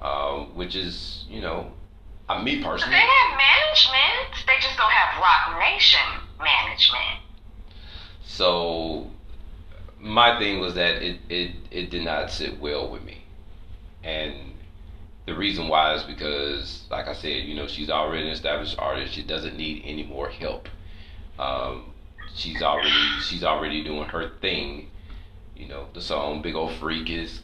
um, 0.00 0.54
which 0.54 0.74
is 0.74 1.26
you 1.28 1.40
know, 1.42 1.72
uh, 2.28 2.42
me 2.42 2.62
personally. 2.62 2.94
They 2.94 3.00
have 3.00 3.38
management. 3.38 4.46
They 4.46 4.54
just 4.60 4.76
don't 4.76 4.90
have 4.90 5.20
Roc 5.20 5.60
Nation 5.60 6.00
management. 6.38 7.20
So 8.24 9.10
my 10.00 10.38
thing 10.38 10.60
was 10.60 10.74
that 10.74 11.02
it, 11.02 11.20
it, 11.28 11.56
it 11.70 11.90
did 11.90 12.04
not 12.04 12.30
sit 12.30 12.60
well 12.60 12.90
with 12.90 13.04
me. 13.04 13.24
And 14.02 14.52
the 15.26 15.34
reason 15.34 15.68
why 15.68 15.94
is 15.94 16.02
because, 16.02 16.84
like 16.90 17.08
I 17.08 17.14
said, 17.14 17.44
you 17.44 17.54
know, 17.54 17.66
she's 17.66 17.88
already 17.88 18.26
an 18.26 18.28
established 18.28 18.78
artist. 18.78 19.14
She 19.14 19.22
doesn't 19.22 19.56
need 19.56 19.82
any 19.84 20.04
more 20.04 20.28
help. 20.28 20.68
Um, 21.38 21.92
she's 22.34 22.62
already 22.62 22.90
she's 23.22 23.42
already 23.42 23.82
doing 23.82 24.08
her 24.10 24.32
thing. 24.40 24.90
You 25.56 25.68
know, 25.68 25.86
the 25.94 26.00
song 26.00 26.42
"Big 26.42 26.54
Old 26.54 26.74
Freak" 26.74 27.08
is. 27.08 27.40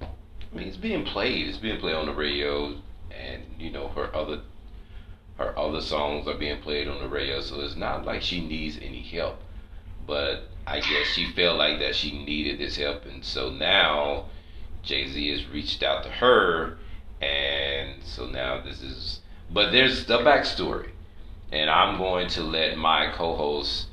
I 0.00 0.56
mean, 0.56 0.68
it's 0.68 0.76
being 0.76 1.04
played. 1.04 1.48
It's 1.48 1.58
being 1.58 1.78
played 1.78 1.94
on 1.94 2.06
the 2.06 2.14
radio, 2.14 2.76
and 3.10 3.42
you 3.58 3.70
know 3.70 3.88
her 3.88 4.14
other 4.14 4.40
her 5.36 5.56
other 5.58 5.80
songs 5.80 6.26
are 6.26 6.34
being 6.36 6.60
played 6.60 6.88
on 6.88 7.00
the 7.00 7.08
radio. 7.08 7.40
So 7.40 7.60
it's 7.60 7.76
not 7.76 8.04
like 8.04 8.22
she 8.22 8.40
needs 8.40 8.78
any 8.82 9.02
help. 9.02 9.40
But 10.06 10.48
I 10.66 10.80
guess 10.80 11.06
she 11.14 11.30
felt 11.32 11.58
like 11.58 11.78
that 11.80 11.94
she 11.94 12.24
needed 12.24 12.58
this 12.58 12.76
help, 12.76 13.04
and 13.06 13.24
so 13.24 13.50
now 13.50 14.26
Jay 14.82 15.06
Z 15.06 15.30
has 15.30 15.46
reached 15.48 15.82
out 15.82 16.02
to 16.04 16.08
her, 16.10 16.78
and 17.20 18.02
so 18.04 18.26
now 18.26 18.60
this 18.62 18.82
is. 18.82 19.20
But 19.50 19.70
there's 19.70 20.06
the 20.06 20.18
backstory, 20.18 20.90
and 21.52 21.70
I'm 21.70 21.98
going 21.98 22.28
to 22.28 22.42
let 22.42 22.76
my 22.78 23.10
co-host 23.14 23.86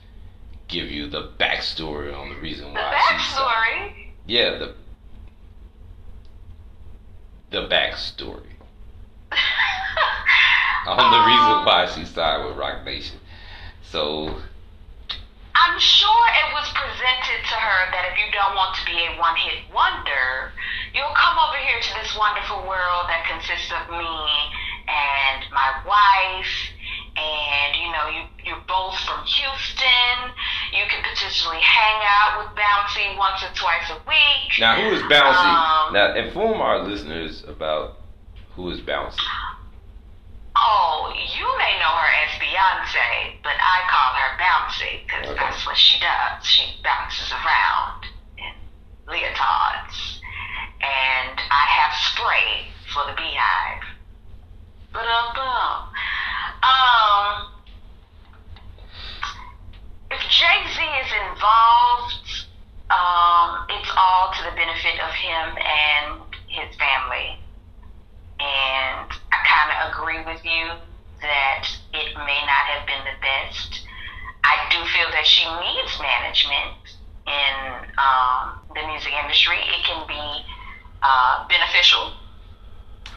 give 0.67 0.89
you 0.89 1.07
the 1.09 1.29
backstory 1.39 2.13
on 2.17 2.29
the 2.29 2.35
reason 2.41 2.67
The 2.73 2.79
why 2.79 2.99
she's. 3.09 3.21
backstory. 3.37 4.07
Yeah, 4.25 4.57
the 4.57 4.75
the 7.51 7.67
backstory 7.69 8.54
on 10.87 11.11
the 11.11 11.21
reason 11.25 11.65
why 11.65 11.89
she 11.93 12.05
signed 12.05 12.47
with 12.47 12.57
Roc 12.57 12.85
Nation. 12.85 13.17
So 13.81 14.41
I'm 15.55 15.79
sure 15.79 16.25
it 16.45 16.49
was 16.53 16.67
presented 16.75 17.41
to 17.47 17.55
her 17.55 17.79
that 17.95 18.11
if 18.11 18.19
you 18.19 18.27
don't 18.35 18.53
want 18.53 18.75
to 18.75 18.83
be 18.85 18.97
a 19.01 19.17
one 19.17 19.35
hit 19.39 19.65
wonder, 19.73 20.51
you'll 20.93 21.15
come 21.15 21.39
over 21.41 21.57
here 21.57 21.79
to 21.79 21.91
this 21.97 22.11
wonderful 22.19 22.67
world 22.67 23.07
that 23.07 23.25
consists 23.25 23.71
of 23.71 23.89
me 23.89 24.19
and 24.85 25.41
my 25.55 25.81
wife. 25.87 26.53
And 27.15 27.71
you 27.79 27.89
know, 27.95 28.05
you 28.11 28.23
you're 28.43 28.65
both 28.67 28.99
from 29.07 29.23
Houston. 29.25 30.15
You 30.75 30.83
can 30.91 31.01
potentially 31.01 31.63
hang 31.63 32.03
out 32.03 32.43
with 32.43 32.51
Bouncy 32.59 33.17
once 33.17 33.41
or 33.41 33.49
twice 33.55 33.89
a 33.89 33.99
week. 34.05 34.59
Now, 34.59 34.75
who 34.75 34.93
is 34.93 35.01
Bouncy? 35.07 35.49
Um, 35.49 35.93
now, 35.93 36.13
inform 36.13 36.59
our 36.59 36.83
listeners 36.83 37.43
about 37.47 37.97
who 38.55 38.69
is 38.69 38.81
Bouncy. 38.81 39.23
Oh, 40.67 41.13
you 41.13 41.45
may 41.59 41.77
know 41.77 41.93
her 41.93 42.11
as 42.25 42.41
Beyonce, 42.41 43.37
but 43.43 43.53
I 43.53 43.85
call 43.85 44.11
her 44.17 44.31
Bouncy 44.41 45.05
because 45.05 45.29
Okay. 45.29 45.37
that's 45.37 45.63
what 45.65 45.77
she 45.77 45.99
does. 45.99 46.43
She 46.43 46.81
bounces 46.83 47.31
around 47.31 48.01
in 48.37 48.53
leotards. 49.05 50.19
And 50.81 51.37
I 51.37 51.65
have 51.69 51.93
spray 51.93 52.65
for 52.93 53.05
the 53.05 53.13
beehive. 53.13 53.83
But 54.91 55.05
um, 55.05 55.93
um, 56.63 57.51
if 60.09 60.21
Jay 60.29 60.59
Z 60.73 60.81
is 60.81 61.11
involved, 61.29 62.47
um, 62.89 63.65
it's 63.69 63.91
all 63.97 64.31
to 64.33 64.43
the 64.49 64.55
benefit 64.55 64.97
of 64.99 65.13
him 65.13 65.57
and 65.61 66.21
his 66.47 66.75
family. 66.77 67.37
And 68.39 69.07
I 69.31 69.37
kind 69.47 69.69
of 69.71 69.77
agree 69.91 70.21
with 70.25 70.43
you 70.43 70.71
that 71.21 71.63
it 71.93 72.13
may 72.17 72.41
not 72.45 72.63
have 72.75 72.85
been 72.85 73.03
the 73.05 73.17
best. 73.21 73.81
I 74.43 74.57
do 74.69 74.77
feel 74.93 75.09
that 75.11 75.25
she 75.25 75.41
needs 75.41 75.97
management 75.97 76.77
in 77.25 77.55
um, 77.97 78.59
the 78.75 78.85
music 78.87 79.13
industry. 79.13 79.57
It 79.57 79.81
can 79.85 80.05
be 80.07 80.45
uh, 81.01 81.47
beneficial 81.47 82.13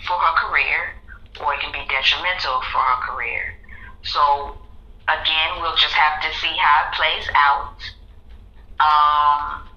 for 0.06 0.16
her 0.16 0.34
career, 0.48 0.94
or 1.44 1.54
it 1.54 1.60
can 1.60 1.72
be 1.72 1.84
detrimental 1.88 2.62
for 2.72 2.80
her 2.80 3.00
career. 3.12 3.54
So 4.04 4.56
again, 5.08 5.60
we'll 5.60 5.76
just 5.76 5.94
have 5.94 6.22
to 6.22 6.30
see 6.38 6.54
how 6.56 6.88
it 6.88 6.94
plays 6.96 7.28
out. 7.34 7.76
Um, 8.80 9.68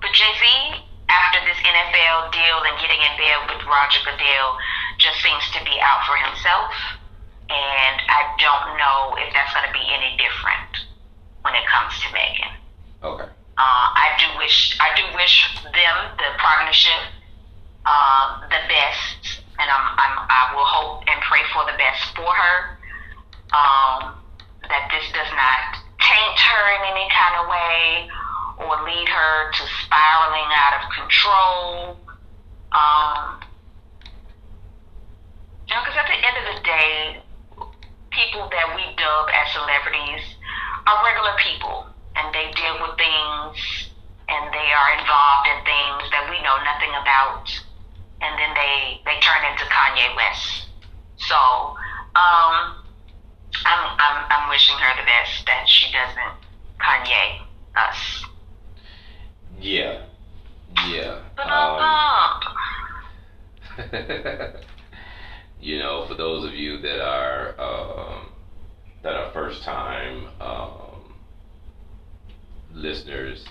but 0.00 0.12
Jay 0.12 0.32
Z, 0.36 0.84
after 1.08 1.38
this 1.44 1.58
NFL 1.60 2.32
deal 2.32 2.58
and 2.64 2.74
getting 2.80 3.00
in 3.00 3.12
bed 3.20 3.38
with 3.48 3.62
Roger 3.68 4.00
Goodell, 4.04 4.56
just 4.98 5.20
seems 5.20 5.44
to 5.52 5.60
be 5.64 5.76
out 5.80 6.02
for 6.08 6.16
himself. 6.16 6.72
And 7.50 7.96
I 8.08 8.32
don't 8.40 8.78
know 8.80 9.16
if 9.20 9.28
that's 9.36 9.52
going 9.52 9.68
to 9.68 9.74
be 9.76 9.84
any 9.92 10.16
different 10.16 10.88
when 11.44 11.52
it 11.52 11.64
comes 11.68 11.92
to 12.00 12.08
Megan. 12.12 12.54
Okay. 13.04 13.28
Uh, 13.54 13.86
I 13.94 14.16
do 14.18 14.26
wish 14.38 14.76
I 14.80 14.90
do 14.96 15.04
wish 15.14 15.46
them 15.62 15.96
the 16.18 16.30
partnership 16.42 17.14
uh, 17.86 18.40
the 18.48 18.62
best, 18.66 19.44
and 19.60 19.68
I'm, 19.70 19.86
I'm 19.94 20.14
I 20.26 20.42
will 20.56 20.64
hope 20.64 21.04
and 21.06 21.20
pray 21.22 21.44
for 21.52 21.62
the 21.68 21.76
best 21.78 22.02
for 22.16 22.32
her. 22.32 22.56
Um, 23.52 24.18
that 24.66 24.88
this 24.90 25.04
does 25.12 25.30
not 25.36 25.84
taint 26.00 26.36
her 26.40 26.62
in 26.80 26.82
any 26.96 27.06
kind 27.12 27.34
of 27.38 27.44
way 27.46 28.08
or 28.58 28.82
lead 28.84 29.08
her 29.08 29.52
to 29.52 29.62
spiraling 29.84 30.50
out 30.54 30.74
of 30.78 30.84
control. 30.94 31.98
Um, 32.72 33.40
you 35.68 35.74
know, 35.74 35.82
because 35.82 35.98
at 35.98 36.06
the 36.06 36.18
end 36.18 36.36
of 36.38 36.46
the 36.54 36.60
day, 36.62 37.22
people 38.10 38.48
that 38.50 38.68
we 38.76 38.82
dub 38.94 39.26
as 39.34 39.50
celebrities 39.52 40.22
are 40.86 41.02
regular 41.02 41.34
people 41.42 41.86
and 42.16 42.30
they 42.34 42.50
deal 42.54 42.78
with 42.78 42.94
things 42.96 43.90
and 44.28 44.54
they 44.54 44.68
are 44.70 44.90
involved 44.98 45.46
in 45.50 45.58
things 45.66 46.10
that 46.14 46.30
we 46.30 46.38
know 46.46 46.56
nothing 46.62 46.94
about 46.94 47.50
and 48.22 48.38
then 48.38 48.54
they 48.54 49.02
they 49.04 49.18
turn 49.20 49.42
into 49.50 49.64
Kanye 49.66 50.14
West. 50.16 50.68
So, 51.16 51.36
um 52.14 52.84
I'm 53.66 53.82
I'm 53.98 54.16
I'm 54.30 54.48
wishing 54.48 54.76
her 54.78 54.92
the 54.96 55.06
best 55.06 55.46
that 55.46 55.68
she 55.68 55.92
doesn't 55.92 56.34
Kanye 56.80 57.42
us. 57.76 58.24
Yeah. 59.60 60.02
Yeah. 60.74 61.20
Um, 61.42 61.98
you 65.60 65.78
know, 65.78 66.04
for 66.06 66.14
those 66.14 66.44
of 66.44 66.54
you 66.54 66.78
that 66.78 67.00
are 67.00 67.54
um, 67.60 68.32
that 69.02 69.16
are 69.16 69.32
first 69.32 69.62
time 69.62 70.28
um, 70.40 71.14
listeners, 72.72 73.44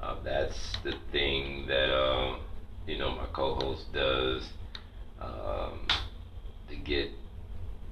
uh, 0.00 0.14
that's 0.24 0.76
the 0.84 0.94
thing 1.12 1.66
that 1.66 1.94
um, 1.94 2.40
you 2.86 2.98
know 2.98 3.10
my 3.10 3.26
co-host 3.32 3.92
does 3.92 4.50
um, 5.20 5.86
to 6.68 6.76
get 6.76 7.08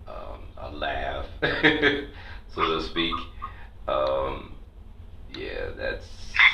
um, 0.09 0.49
a 0.59 0.71
laugh, 0.71 1.27
so 2.49 2.67
to 2.67 2.81
speak. 2.83 3.15
Um, 3.89 4.58
yeah, 5.35 5.75
that's 5.77 6.07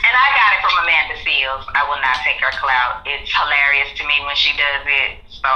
And 0.02 0.14
I 0.14 0.28
got 0.34 0.50
it 0.56 0.60
from 0.64 0.74
Amanda 0.82 1.16
Seales. 1.22 1.64
I 1.74 1.84
will 1.86 2.00
not 2.00 2.18
take 2.24 2.40
her 2.40 2.54
clout. 2.58 3.04
It's 3.06 3.30
hilarious 3.30 3.92
to 3.98 4.02
me 4.06 4.16
when 4.24 4.36
she 4.36 4.50
does 4.56 4.84
it. 4.86 5.22
So 5.28 5.52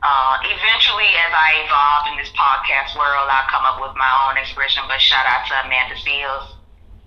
uh, 0.00 0.34
eventually, 0.48 1.10
as 1.28 1.32
I 1.34 1.60
evolve 1.66 2.02
in 2.12 2.14
this 2.16 2.32
podcast 2.32 2.96
world, 2.96 3.28
I'll 3.28 3.50
come 3.52 3.68
up 3.68 3.82
with 3.82 3.92
my 4.00 4.08
own 4.24 4.40
expression. 4.40 4.84
But 4.88 5.00
shout 5.02 5.26
out 5.28 5.44
to 5.50 5.54
Amanda 5.66 5.96
Seales, 6.00 6.56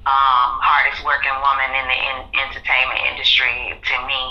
um, 0.05 0.61
hardest 0.61 1.01
working 1.01 1.33
woman 1.41 1.69
in 1.73 1.85
the 1.89 1.97
in- 1.97 2.27
entertainment 2.37 3.01
industry 3.09 3.73
to 3.73 3.95
me. 4.05 4.23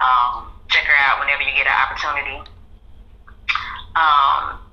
Um, 0.00 0.48
check 0.72 0.88
her 0.88 0.96
out 0.96 1.20
whenever 1.20 1.44
you 1.44 1.52
get 1.52 1.68
an 1.68 1.76
opportunity. 1.76 2.40
Um, 3.92 4.64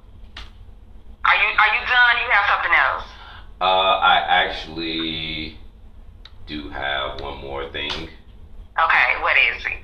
are 1.27 1.35
you 1.35 1.49
are 1.51 1.71
you 1.75 1.83
done? 1.83 2.15
You 2.23 2.29
have 2.31 2.45
something 2.47 2.71
else? 2.71 3.16
Uh, 3.59 3.63
I 3.63 4.23
actually 4.27 5.57
do 6.45 6.69
have 6.69 7.19
one 7.21 7.39
more 7.41 7.67
thing. 7.71 7.91
Okay, 7.91 9.21
what 9.21 9.35
is 9.35 9.65
it? 9.65 9.81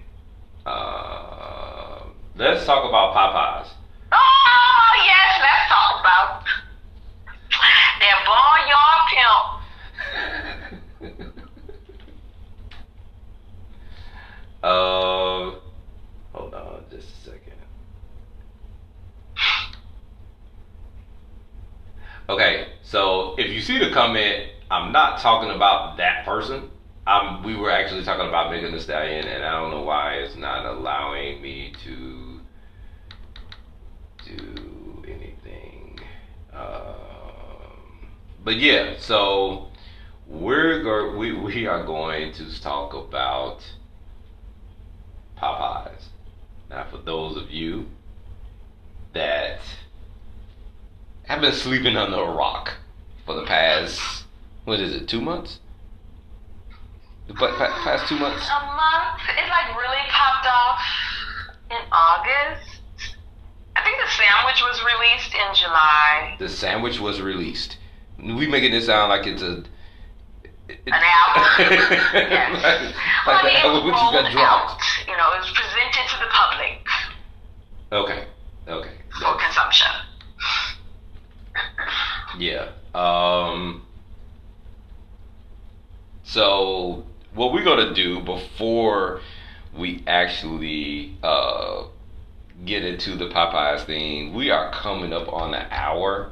Uh, 0.65 2.03
let's 2.35 2.65
talk 2.65 2.87
about 2.87 3.15
Popeyes. 3.15 3.69
Oh, 4.11 4.91
yes, 5.03 5.39
let's 5.41 5.67
talk 5.69 5.99
about 6.01 6.45
that 7.99 8.17
barnyard 8.27 9.01
pimp. 11.09 11.33
Um, 14.63 15.57
hold 16.31 16.53
on 16.53 16.85
just 16.89 17.09
a 17.09 17.31
second. 17.31 17.59
Okay, 22.29 22.67
so 22.83 23.35
if 23.37 23.51
you 23.51 23.59
see 23.59 23.79
the 23.79 23.91
comment, 23.91 24.47
I'm 24.71 24.93
not 24.93 25.19
talking 25.19 25.49
about 25.49 25.97
that 25.97 26.23
person. 26.23 26.69
we 27.43 27.53
were 27.57 27.69
actually 27.69 28.05
talking 28.05 28.29
about 28.29 28.49
Megan 28.49 28.71
Thee 28.71 28.79
Stallion, 28.79 29.27
and 29.27 29.43
I 29.43 29.59
don't 29.59 29.71
know 29.71 29.81
why 29.81 30.13
it's 30.13 30.37
not 30.37 30.65
allowing 30.65 31.41
me 31.41 31.73
to 31.83 32.39
do 34.23 35.03
anything. 35.05 35.99
Um, 36.53 38.07
but 38.41 38.55
yeah, 38.55 38.95
so 38.99 39.67
we're 40.25 40.81
go- 40.81 41.17
we 41.17 41.33
we 41.37 41.67
are 41.67 41.83
going 41.83 42.31
to 42.35 42.61
talk 42.61 42.93
about 42.93 43.65
Popeyes. 45.37 46.05
Now, 46.69 46.85
for 46.89 46.99
those 46.99 47.35
of 47.35 47.51
you 47.51 47.87
that 49.11 49.59
have 51.33 51.41
been 51.41 51.53
sleeping 51.53 51.97
under 51.97 52.17
a 52.17 52.31
rock 52.31 52.73
for 53.25 53.33
the 53.35 53.43
past, 53.43 53.99
what 54.65 54.79
is 54.79 54.93
it, 54.93 55.07
two 55.07 55.19
months? 55.21 55.59
The 57.27 57.33
pa- 57.33 57.55
pa- 57.57 57.81
past 57.83 58.07
two 58.07 58.17
months? 58.19 58.45
A 58.49 58.65
month. 58.65 59.21
It 59.37 59.49
like 59.49 59.75
really 59.75 60.03
popped 60.09 60.45
off 60.45 60.79
in 61.71 61.77
August. 61.91 62.69
I 63.75 63.83
think 63.83 63.97
the 63.97 64.09
sandwich 64.11 64.61
was 64.61 64.81
released 64.83 65.33
in 65.33 65.55
July. 65.55 66.35
The 66.37 66.49
sandwich 66.49 66.99
was 66.99 67.19
released. 67.21 67.77
We 68.19 68.45
making 68.47 68.73
it 68.73 68.83
sound 68.83 69.09
like 69.09 69.25
it's 69.25 69.41
a. 69.41 69.63
An 70.69 70.93
album. 70.93 71.43
yes. 72.13 72.63
like, 72.63 72.95
Well, 73.25 73.35
like 73.35 73.43
I 73.43 73.47
mean, 73.47 73.53
the 73.53 73.67
album 73.67 73.91
got 73.91 74.31
dropped. 74.31 74.71
out. 74.71 75.07
You 75.07 75.17
know, 75.17 75.31
it 75.33 75.39
was 75.39 75.51
presented 75.51 76.07
to 76.09 76.17
the 76.19 76.29
public 76.29 76.85
Okay. 77.91 78.23
Okay. 78.67 78.95
for 79.19 79.35
consumption. 79.37 79.87
Yeah. 82.37 82.69
Um. 82.93 83.83
So 86.23 87.05
what 87.33 87.53
we're 87.53 87.63
gonna 87.63 87.93
do 87.93 88.21
before 88.21 89.21
we 89.75 90.03
actually 90.07 91.17
uh, 91.23 91.85
get 92.65 92.85
into 92.85 93.15
the 93.15 93.25
Popeyes 93.29 93.85
thing, 93.85 94.33
we 94.33 94.51
are 94.51 94.71
coming 94.71 95.13
up 95.13 95.31
on 95.31 95.53
an 95.53 95.67
hour, 95.71 96.31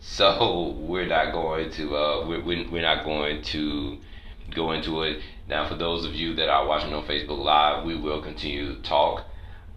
so 0.00 0.70
we're 0.78 1.06
not 1.06 1.32
going 1.32 1.70
to 1.72 1.96
uh, 1.96 2.26
we're, 2.26 2.42
we're 2.42 2.70
we're 2.70 2.82
not 2.82 3.04
going 3.04 3.42
to 3.42 3.98
go 4.54 4.72
into 4.72 5.02
it. 5.02 5.20
Now, 5.48 5.68
for 5.68 5.76
those 5.76 6.04
of 6.04 6.14
you 6.14 6.34
that 6.36 6.48
are 6.48 6.66
watching 6.66 6.92
on 6.92 7.04
Facebook 7.06 7.38
Live, 7.38 7.84
we 7.84 7.96
will 7.96 8.20
continue 8.20 8.74
to 8.74 8.82
talk. 8.82 9.24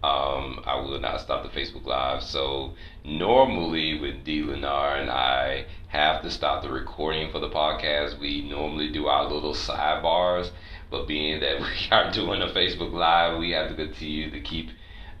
Um, 0.02 0.60
I 0.64 0.76
will 0.80 0.98
not 0.98 1.20
stop 1.20 1.42
the 1.42 1.50
Facebook 1.50 1.84
Live. 1.84 2.22
So 2.22 2.74
normally 3.04 4.00
with 4.00 4.24
D 4.24 4.42
Lenar 4.42 5.00
and 5.00 5.10
I 5.10 5.66
have 5.88 6.22
to 6.22 6.30
stop 6.30 6.62
the 6.62 6.70
recording 6.70 7.30
for 7.30 7.38
the 7.38 7.50
podcast. 7.50 8.18
We 8.18 8.48
normally 8.48 8.90
do 8.90 9.06
our 9.06 9.24
little 9.30 9.54
sidebars, 9.54 10.50
but 10.90 11.06
being 11.06 11.40
that 11.40 11.60
we 11.60 11.88
are 11.90 12.10
doing 12.10 12.40
a 12.40 12.46
Facebook 12.46 12.92
Live, 12.92 13.38
we 13.38 13.50
have 13.50 13.68
to 13.68 13.74
continue 13.74 14.30
to 14.30 14.40
keep 14.40 14.70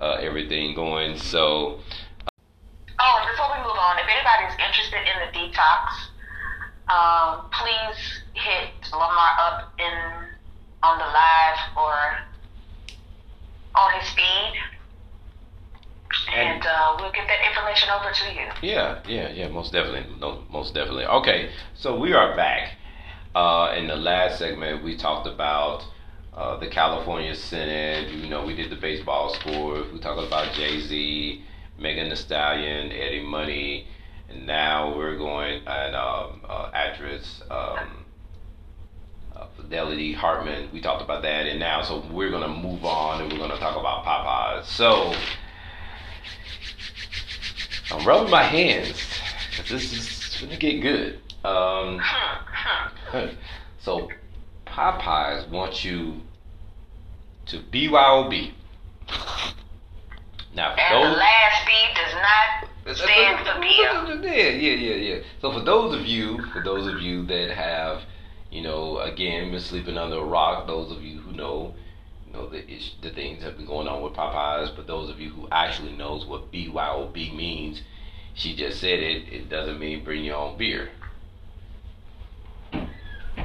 uh, 0.00 0.16
everything 0.20 0.74
going. 0.74 1.18
So 1.18 1.80
Oh, 3.02 3.26
before 3.32 3.48
we 3.56 3.64
move 3.64 3.80
on, 3.80 3.96
if 3.98 4.04
anybody's 4.12 4.52
interested 4.60 5.00
in 5.08 5.16
the 5.24 5.30
detox, 5.32 5.88
um, 6.92 7.48
please 7.50 7.96
hit 8.34 8.76
Lamar 8.92 9.32
up 9.40 9.72
in 9.78 10.28
on 10.82 10.98
the 10.98 11.04
live 11.04 11.60
or 11.76 11.96
on 13.74 14.00
his 14.00 14.08
feed, 14.10 14.52
and, 16.34 16.48
And- 16.56 16.66
uh, 16.66 16.96
we'll 16.98 17.12
get 17.12 17.26
that 17.28 17.46
information 17.48 17.88
over 17.90 18.10
to 18.12 18.24
you. 18.34 18.68
Yeah, 18.68 18.98
yeah, 19.06 19.28
yeah, 19.30 19.48
most 19.48 19.72
definitely, 19.72 20.06
no, 20.18 20.42
most 20.50 20.74
definitely. 20.74 21.06
Okay, 21.06 21.50
so 21.74 21.98
we 21.98 22.12
are 22.12 22.34
back. 22.36 22.72
Uh, 23.34 23.74
in 23.76 23.86
the 23.86 23.96
last 23.96 24.38
segment, 24.38 24.82
we 24.82 24.96
talked 24.96 25.26
about 25.28 25.84
uh, 26.34 26.56
the 26.58 26.66
California 26.66 27.34
Senate. 27.34 28.08
You 28.10 28.28
know, 28.28 28.44
we 28.44 28.56
did 28.56 28.70
the 28.70 28.76
baseball 28.76 29.32
scores. 29.34 29.92
We 29.92 30.00
talked 30.00 30.20
about 30.26 30.52
Jay 30.54 30.80
Z, 30.80 31.44
Megan 31.78 32.08
Thee 32.08 32.16
Stallion, 32.16 32.90
Eddie 32.90 33.22
Money, 33.22 33.86
and 34.28 34.46
now 34.46 34.96
we're 34.96 35.16
going 35.16 35.62
and 35.66 35.94
um, 35.94 36.40
uh, 36.48 36.70
actress 36.74 37.42
um, 37.50 38.04
Felicity 39.68 40.12
Huffman. 40.12 40.70
We 40.72 40.80
talked 40.80 41.02
about 41.02 41.22
that, 41.22 41.46
and 41.46 41.60
now 41.60 41.82
so 41.82 42.04
we're 42.10 42.30
gonna 42.30 42.48
move 42.48 42.84
on 42.84 43.22
and 43.22 43.32
we're 43.32 43.38
gonna 43.38 43.58
talk 43.58 43.76
about 43.76 44.04
Popeyes. 44.04 44.64
So. 44.64 45.14
I'm 47.92 48.06
rubbing 48.06 48.30
my 48.30 48.44
hands 48.44 49.10
this 49.68 49.92
is 49.92 50.40
gonna 50.40 50.56
get 50.56 50.80
good. 50.80 51.20
Um, 51.44 52.00
so 53.78 54.08
Popeyes 54.66 55.48
wants 55.48 55.84
you 55.84 56.20
to 57.46 57.58
BYOB. 57.58 58.52
Now 60.54 60.74
for 60.74 60.80
And 60.80 61.12
the 61.12 61.16
last 61.16 61.66
B 61.66 61.72
does 61.94 62.14
not 62.14 62.96
stand 62.96 63.46
for 63.46 63.60
Bill. 63.60 64.24
yeah, 64.24 64.48
yeah, 64.48 64.74
yeah, 64.74 64.94
yeah. 64.94 65.22
So 65.40 65.52
for 65.52 65.60
those 65.60 65.94
of 65.94 66.06
you, 66.06 66.42
for 66.52 66.62
those 66.62 66.92
of 66.92 67.00
you 67.00 67.24
that 67.26 67.50
have, 67.50 68.02
you 68.50 68.62
know, 68.62 68.98
again 68.98 69.50
been 69.50 69.60
sleeping 69.60 69.96
under 69.96 70.16
a 70.16 70.24
rock, 70.24 70.66
those 70.66 70.90
of 70.90 71.02
you 71.02 71.20
who 71.20 71.32
know, 71.32 71.74
you 72.26 72.32
know 72.32 72.48
the 72.48 72.64
the 73.02 73.10
things 73.10 73.42
have 73.42 73.56
been 73.56 73.66
going 73.66 73.88
on 73.88 74.02
with 74.02 74.14
Popeyes. 74.14 74.74
But 74.74 74.86
those 74.86 75.10
of 75.10 75.20
you 75.20 75.30
who 75.30 75.48
actually 75.52 75.92
knows 75.92 76.26
what 76.26 76.52
BYOB 76.52 77.34
means, 77.36 77.82
she 78.34 78.54
just 78.54 78.80
said 78.80 78.98
it. 78.98 79.32
It 79.32 79.48
doesn't 79.48 79.78
mean 79.78 80.04
bring 80.04 80.24
your 80.24 80.36
own 80.36 80.58
beer. 80.58 80.90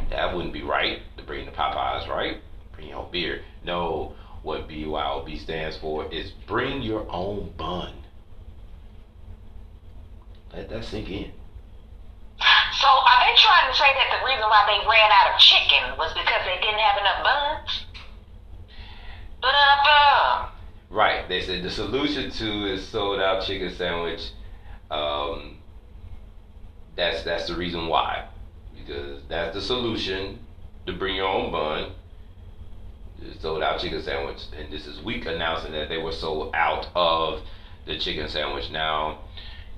That 0.10 0.36
wouldn't 0.36 0.54
be 0.54 0.64
right 0.64 1.02
to 1.18 1.24
bring 1.24 1.46
the 1.46 1.52
Popeyes, 1.52 2.08
right? 2.08 2.42
Bring 2.74 2.90
your 2.90 3.00
own 3.00 3.12
beer. 3.12 3.42
No, 3.64 4.16
what 4.44 4.68
BYOB 4.68 5.40
stands 5.40 5.78
for 5.78 6.12
is 6.12 6.32
bring 6.48 6.82
your 6.82 7.06
own 7.10 7.54
bun. 7.58 7.94
Let 10.54 10.70
that 10.70 10.86
sink 10.86 11.10
in. 11.10 11.32
So 12.86 12.92
are 12.92 13.20
they 13.26 13.36
trying 13.42 13.72
to 13.72 13.76
say 13.76 13.90
that 13.98 14.20
the 14.20 14.26
reason 14.28 14.44
why 14.44 14.64
they 14.70 14.78
ran 14.88 15.10
out 15.12 15.34
of 15.34 15.40
chicken 15.40 15.98
was 15.98 16.14
because 16.14 16.46
they 16.46 16.62
didn't 16.62 16.78
have 16.78 17.00
enough 17.02 17.24
buns? 17.24 17.86
Ba-da-ba. 19.42 20.52
Right. 20.92 21.28
They 21.28 21.42
said 21.42 21.64
the 21.64 21.72
solution 21.72 22.30
to 22.30 22.72
is 22.72 22.88
sold 22.88 23.20
out 23.20 23.44
chicken 23.44 23.74
sandwich. 23.74 24.30
Um, 24.92 25.58
that's 26.96 27.24
that's 27.24 27.48
the 27.48 27.56
reason 27.56 27.88
why, 27.88 28.28
because 28.78 29.24
that's 29.30 29.56
the 29.56 29.62
solution 29.62 30.38
to 30.86 30.94
bring 30.94 31.16
your 31.16 31.28
own 31.28 31.52
bun. 31.52 31.92
Sold 33.40 33.64
out 33.64 33.80
chicken 33.80 34.04
sandwich, 34.04 34.44
and 34.56 34.72
this 34.72 34.86
is 34.86 35.02
week 35.02 35.26
announcing 35.26 35.72
that 35.72 35.90
they 35.90 35.98
were 35.98 36.12
sold 36.12 36.54
out 36.54 36.88
of 36.94 37.42
the 37.88 37.98
chicken 37.98 38.30
sandwich. 38.30 38.70
Now, 38.70 39.22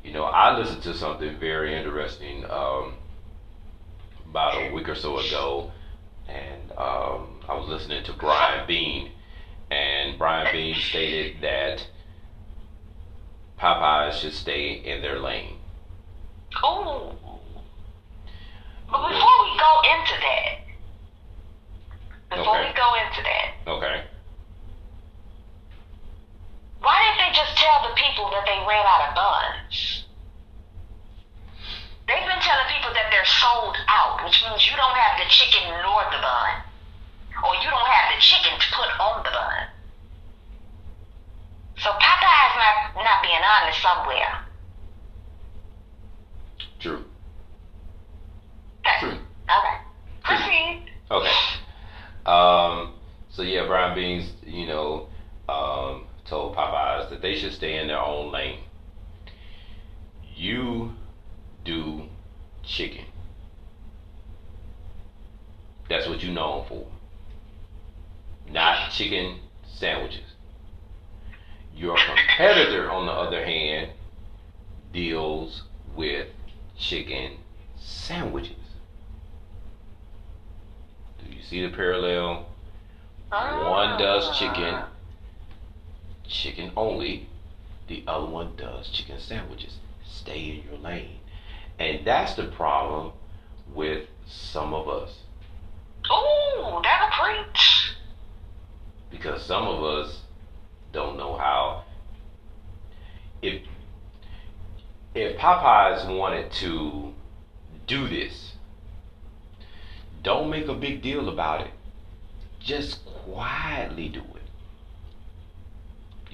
you 0.08 0.14
know, 0.14 0.24
I 0.24 0.58
listened 0.58 0.84
to 0.84 0.94
something 0.94 1.38
very 1.38 1.76
interesting 1.76 2.46
um, 2.50 2.94
about 4.32 4.54
a 4.56 4.72
week 4.72 4.88
or 4.88 4.96
so 4.96 5.20
ago, 5.20 5.70
and 6.30 6.72
um, 6.78 7.42
I 7.50 7.56
was 7.56 7.68
listening 7.68 8.06
to 8.06 8.14
Brian 8.14 8.66
Bean, 8.66 9.12
and 9.70 10.18
Brian 10.18 10.48
Bean 10.54 10.76
stated 10.76 11.42
that 11.42 11.86
Popeyes 13.60 14.14
should 14.14 14.32
stay 14.32 14.72
in 14.76 15.02
their 15.02 15.20
lane. 15.20 15.58
Ooh. 16.64 17.12
But 18.90 19.10
before 19.10 19.44
we 19.44 19.60
go 19.60 19.82
into 19.92 20.14
that, 20.22 20.60
before 22.30 22.56
Okay. 22.60 22.68
we 22.70 22.74
go 22.74 22.94
into 22.94 23.24
that, 23.24 23.52
Okay. 23.68 24.04
Why 26.88 27.04
didn't 27.04 27.20
they 27.20 27.36
just 27.36 27.52
tell 27.60 27.84
the 27.84 27.92
people 28.00 28.32
that 28.32 28.48
they 28.48 28.64
ran 28.64 28.88
out 28.88 29.12
of 29.12 29.12
buns? 29.12 30.08
They've 32.08 32.24
been 32.24 32.40
telling 32.40 32.64
people 32.72 32.96
that 32.96 33.12
they're 33.12 33.28
sold 33.28 33.76
out, 33.92 34.24
which 34.24 34.40
means 34.48 34.64
you 34.72 34.78
don't 34.80 34.96
have 34.96 35.20
the 35.20 35.28
chicken 35.28 35.68
nor 35.84 36.08
the 36.08 36.24
bun. 36.24 36.64
Or 37.44 37.60
you 37.60 37.68
don't 37.68 37.92
have 37.92 38.16
the 38.16 38.22
chicken 38.24 38.56
to 38.56 38.68
put 38.72 38.88
on 39.04 39.20
the 39.28 39.36
bun. 39.36 39.68
So 41.76 41.92
Popeye's 41.92 42.56
not, 42.56 43.04
not 43.04 43.20
being 43.20 43.44
honest 43.44 43.84
somewhere. 43.84 44.48
True. 46.80 47.04
Okay. 48.80 49.00
True. 49.02 49.20
Okay. 49.52 49.78
Proceed. 50.24 50.86
Okay. 51.12 51.36
Um, 52.26 52.94
so 53.30 53.42
yeah, 53.42 53.68
Brian 53.68 53.94
Beans, 53.94 54.32
you 54.46 54.68
know, 54.68 55.10
um, 55.50 56.07
told 56.28 56.56
Popeyes 56.56 57.10
that 57.10 57.22
they 57.22 57.36
should 57.36 57.54
stay 57.54 57.78
in 57.78 57.88
their 57.88 58.00
own 58.00 58.32
lane. 58.32 58.60
You 60.36 60.94
do 61.64 62.04
chicken. 62.64 63.06
That's 65.90 66.08
what 66.08 66.22
you're 66.22 66.34
known 66.34 66.66
for. 66.68 66.86
Not 68.50 68.92
chicken 68.92 69.40
sandwiches. 69.66 70.22
Your 71.76 71.96
competitor, 71.96 72.92
on 72.92 73.06
the 73.06 73.12
other 73.12 73.44
hand, 73.44 73.92
deals 74.92 75.64
with 75.96 76.28
chicken 76.78 77.34
sandwiches. 77.78 78.56
Do 81.20 81.28
Do 81.28 81.36
you 81.36 81.44
see 81.44 81.62
the 81.62 81.76
parallel? 81.76 82.46
Ah. 83.32 83.70
One 83.70 84.00
does 84.00 84.38
chicken, 84.40 84.82
chicken 86.28 86.72
only. 86.76 87.28
The 87.88 88.04
other 88.08 88.26
one 88.26 88.56
does 88.56 88.90
chicken 88.90 89.20
sandwiches. 89.20 89.78
Stay 90.06 90.40
in 90.40 90.70
your 90.70 90.80
lane. 90.80 91.20
And 91.80 92.06
that's 92.06 92.36
the 92.36 92.46
problem 92.46 93.14
with 93.74 94.08
some 94.28 94.74
of 94.74 94.88
us. 94.90 95.20
Ooh, 96.12 96.82
that'll 96.84 97.10
preach. 97.12 97.94
Because 99.10 99.44
some 99.44 99.68
of 99.68 99.84
us 99.84 100.22
don't 100.92 101.18
know 101.18 101.38
how. 101.38 101.84
If 103.42 103.62
if 105.14 105.38
Popeyes 105.38 106.16
wanted 106.16 106.52
to 106.54 107.14
do 107.88 108.08
this, 108.08 108.54
don't 110.22 110.50
make 110.50 110.68
a 110.68 110.74
big 110.74 111.02
deal 111.02 111.30
about 111.30 111.62
it. 111.62 111.72
Just 112.60 113.06
quietly 113.06 114.10
do 114.10 114.20
it. 114.20 114.37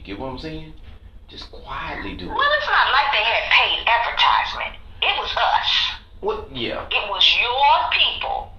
You 0.04 0.16
get 0.16 0.20
what 0.20 0.28
I'm 0.28 0.40
saying? 0.40 0.74
Just 1.30 1.52
quietly 1.52 2.16
do 2.16 2.26
it. 2.26 2.36
Well, 2.36 2.52
it's 2.58 2.68
not 2.68 2.92
like 2.92 3.12
they 3.12 3.24
had 3.24 3.44
paid 3.52 3.88
advertisement. 3.88 4.76
It 5.02 5.16
was 5.20 5.32
us. 5.36 5.72
What? 6.20 6.56
Yeah, 6.56 6.86
It 6.92 7.10
was 7.10 7.38
your 7.40 7.90
people 7.92 8.54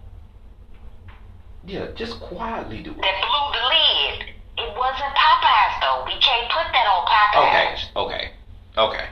yeah. 1.66 1.86
Just 1.95 2.20
quietly 2.20 2.82
do 2.82 2.90
it. 2.90 3.01
that 3.01 3.20
blew 3.20 3.47
the 3.57 3.64
lid. 3.68 4.34
It 4.57 4.78
wasn't 4.78 5.14
Popeyes 5.14 5.80
though. 5.80 6.05
We 6.07 6.18
can't 6.20 6.51
put 6.51 6.66
that 6.72 6.86
on 6.86 7.07
Popeyes. 7.07 7.88
Okay, 7.97 8.14
okay, 8.16 8.30
okay. 8.76 9.09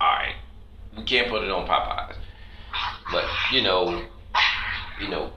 All 0.00 0.08
right. 0.08 0.34
We 0.96 1.04
can't 1.04 1.28
put 1.28 1.44
it 1.44 1.50
on 1.50 1.66
Popeyes, 1.66 2.16
but 3.12 3.24
you 3.52 3.62
know, 3.62 4.02
you 5.00 5.08
know, 5.08 5.30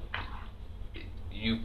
you. 1.31 1.59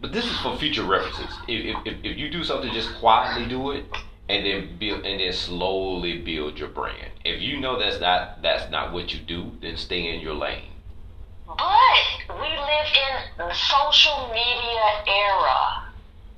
But 0.00 0.12
this 0.12 0.24
is 0.24 0.38
for 0.40 0.56
future 0.58 0.84
references. 0.84 1.34
If, 1.48 1.76
if, 1.86 2.04
if 2.04 2.16
you 2.18 2.30
do 2.30 2.44
something, 2.44 2.72
just 2.72 2.94
quietly 2.96 3.48
do 3.48 3.70
it, 3.70 3.84
and 4.28 4.44
then 4.44 4.76
build, 4.78 5.06
and 5.06 5.20
then 5.20 5.32
slowly 5.32 6.18
build 6.18 6.58
your 6.58 6.68
brand. 6.68 7.12
If 7.24 7.40
you 7.40 7.60
know 7.60 7.78
that's 7.78 8.00
not 8.00 8.42
that's 8.42 8.70
not 8.70 8.92
what 8.92 9.14
you 9.14 9.20
do, 9.20 9.52
then 9.62 9.76
stay 9.76 10.14
in 10.14 10.20
your 10.20 10.34
lane. 10.34 10.70
But 11.46 12.34
we 12.34 12.50
live 12.50 12.90
in 12.90 13.38
the 13.38 13.54
social 13.54 14.28
media 14.34 14.86
era. 15.06 15.86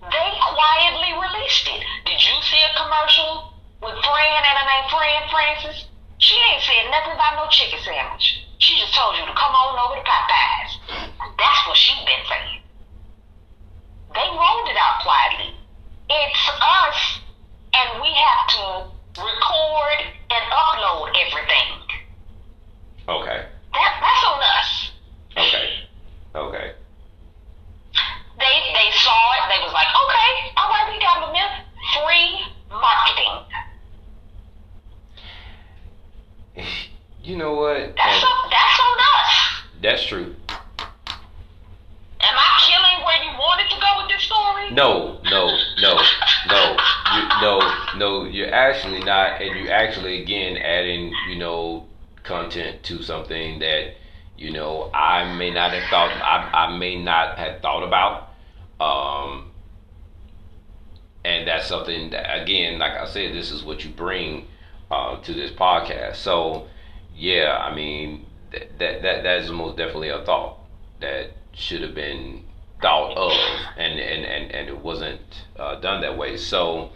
They 0.03 0.29
quietly 0.37 1.13
released 1.17 1.67
it. 1.67 1.83
Did 2.05 2.21
you 2.21 2.37
see 2.43 2.61
a 2.61 2.77
commercial 2.77 3.53
with 3.83 3.97
Fran 4.05 4.43
and 4.45 4.59
her 4.59 4.67
name 4.69 4.87
Fran 4.91 5.23
Francis? 5.31 5.89
She 6.19 6.37
ain't 6.37 6.63
said 6.63 6.91
nothing 6.91 7.15
about 7.15 7.37
no 7.37 7.49
chicken 7.51 7.79
sandwich. 7.83 8.45
She 8.59 8.79
just 8.79 8.95
told 8.95 9.17
you 9.17 9.25
to 9.25 9.35
come 9.35 9.55
on 9.55 9.79
over 9.79 9.97
to 9.97 10.05
Popeyes. 10.05 11.11
That's 11.39 11.67
what 11.67 11.77
she 11.77 11.95
been 12.05 12.25
saying. 12.29 12.58
They 14.15 14.29
rolled 14.31 14.69
it 14.69 14.77
out 14.77 15.03
quietly. 15.03 15.55
It's 16.11 16.51
us, 16.61 17.21
and 17.75 18.03
we 18.03 18.09
have 18.09 18.49
to 18.49 19.21
record 19.21 19.99
and 20.31 20.45
upload 20.53 21.13
everything. 21.27 21.69
Okay. 23.09 23.47
That, 23.73 23.93
that's 24.01 24.25
on 24.25 24.41
us. 24.43 24.93
Okay. 25.37 25.69
Okay. 26.35 26.73
They 28.39 28.57
they 28.73 28.91
saw 28.93 29.33
it. 29.35 29.49
They 29.51 29.59
was 29.65 29.73
like, 29.73 29.89
okay, 29.89 30.53
all 30.57 30.69
right, 30.71 30.87
we 30.93 31.01
got 31.01 31.35
in 31.35 31.51
free 31.95 32.47
marketing. 32.71 33.49
You 37.23 37.37
know 37.37 37.55
what? 37.55 37.95
That's 37.97 38.25
on, 38.25 38.51
that's 38.51 38.81
on 38.81 38.99
us. 39.01 39.63
that's 39.83 40.07
true. 40.07 40.35
Am 42.29 42.37
I 42.37 42.61
killing 42.61 43.07
where 43.07 43.23
you 43.25 43.31
wanted 43.39 43.71
to 43.71 43.81
go 43.81 44.03
with 44.03 44.09
this 44.11 44.23
story? 44.23 44.71
No, 44.71 45.19
no, 45.25 45.57
no, 45.81 45.97
no, 46.47 46.77
you, 47.15 47.23
no, 47.41 47.61
no. 47.97 48.25
You're 48.25 48.53
actually 48.53 49.01
not, 49.01 49.41
and 49.41 49.59
you 49.59 49.71
actually 49.71 50.23
again 50.23 50.59
adding, 50.59 51.13
you 51.31 51.37
know, 51.37 51.87
content 52.25 52.83
to 52.83 53.03
something 53.03 53.61
that, 53.61 53.95
you 54.37 54.53
know, 54.53 54.91
I 54.93 55.35
may 55.37 55.51
not 55.51 55.73
have 55.73 55.89
thought, 55.89 56.11
I, 56.11 56.67
I 56.67 56.77
may 56.77 57.03
not 57.03 57.39
have 57.39 57.63
thought 57.63 57.83
about, 57.83 58.29
um, 58.79 59.51
and 61.25 61.49
that's 61.49 61.67
something 61.67 62.11
that, 62.11 62.43
again, 62.43 62.79
like 62.79 62.93
I 62.93 63.07
said, 63.07 63.35
this 63.35 63.51
is 63.51 63.65
what 63.65 63.85
you 63.85 63.91
bring 63.91 64.47
uh, 64.91 65.19
to 65.23 65.33
this 65.33 65.51
podcast. 65.51 66.17
So, 66.17 66.67
yeah, 67.15 67.57
I 67.59 67.75
mean, 67.75 68.27
that 68.53 68.79
that 68.79 69.03
that, 69.03 69.23
that 69.23 69.41
is 69.41 69.51
most 69.51 69.79
definitely 69.79 70.11
a 70.11 70.23
thought 70.25 70.59
that 71.01 71.31
should 71.59 71.83
have 71.83 71.95
been 71.95 72.45
thought 72.81 73.17
of, 73.17 73.33
and 73.77 73.99
and 73.99 74.25
and, 74.25 74.53
and 74.53 74.69
it 74.69 74.79
wasn't 74.79 75.21
uh, 75.59 75.75
done 75.81 76.01
that 76.03 76.17
way. 76.17 76.37
So, 76.37 76.91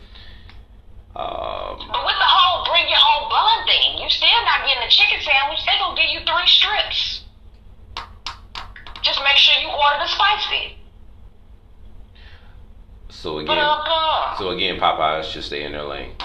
um, 1.17 1.79
But 1.91 2.07
with 2.07 2.17
the 2.17 2.31
whole 2.31 2.65
bring 2.65 2.89
your 2.89 2.99
own 2.99 3.29
bun 3.29 3.67
thing, 3.67 3.99
you 3.99 4.09
still 4.09 4.29
not 4.45 4.67
getting 4.67 4.83
a 4.83 4.89
chicken 4.89 5.21
sandwich. 5.21 5.61
They 5.67 5.79
gonna 5.79 6.01
give 6.01 6.11
you 6.11 6.21
three 6.21 6.47
strips. 6.47 7.25
Just 9.03 9.21
make 9.25 9.37
sure 9.37 9.61
you 9.61 9.69
order 9.69 9.99
the 9.99 10.07
spicy. 10.07 10.79
so 13.11 13.39
again, 13.39 13.59
uh, 13.59 14.39
so 14.39 14.51
again, 14.51 14.79
Popeyes 14.79 15.25
should 15.25 15.43
stay 15.43 15.65
in 15.65 15.73
their 15.73 15.83
lane. 15.83 16.13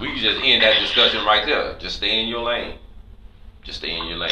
We 0.00 0.08
can 0.08 0.18
just 0.18 0.40
end 0.42 0.62
that 0.62 0.80
discussion 0.80 1.24
right 1.24 1.46
there. 1.46 1.78
Just 1.78 1.98
stay 1.98 2.20
in 2.20 2.28
your 2.28 2.42
lane. 2.42 2.78
Just 3.64 3.78
stay 3.78 3.96
in 3.96 4.04
your 4.06 4.18
lane. 4.18 4.30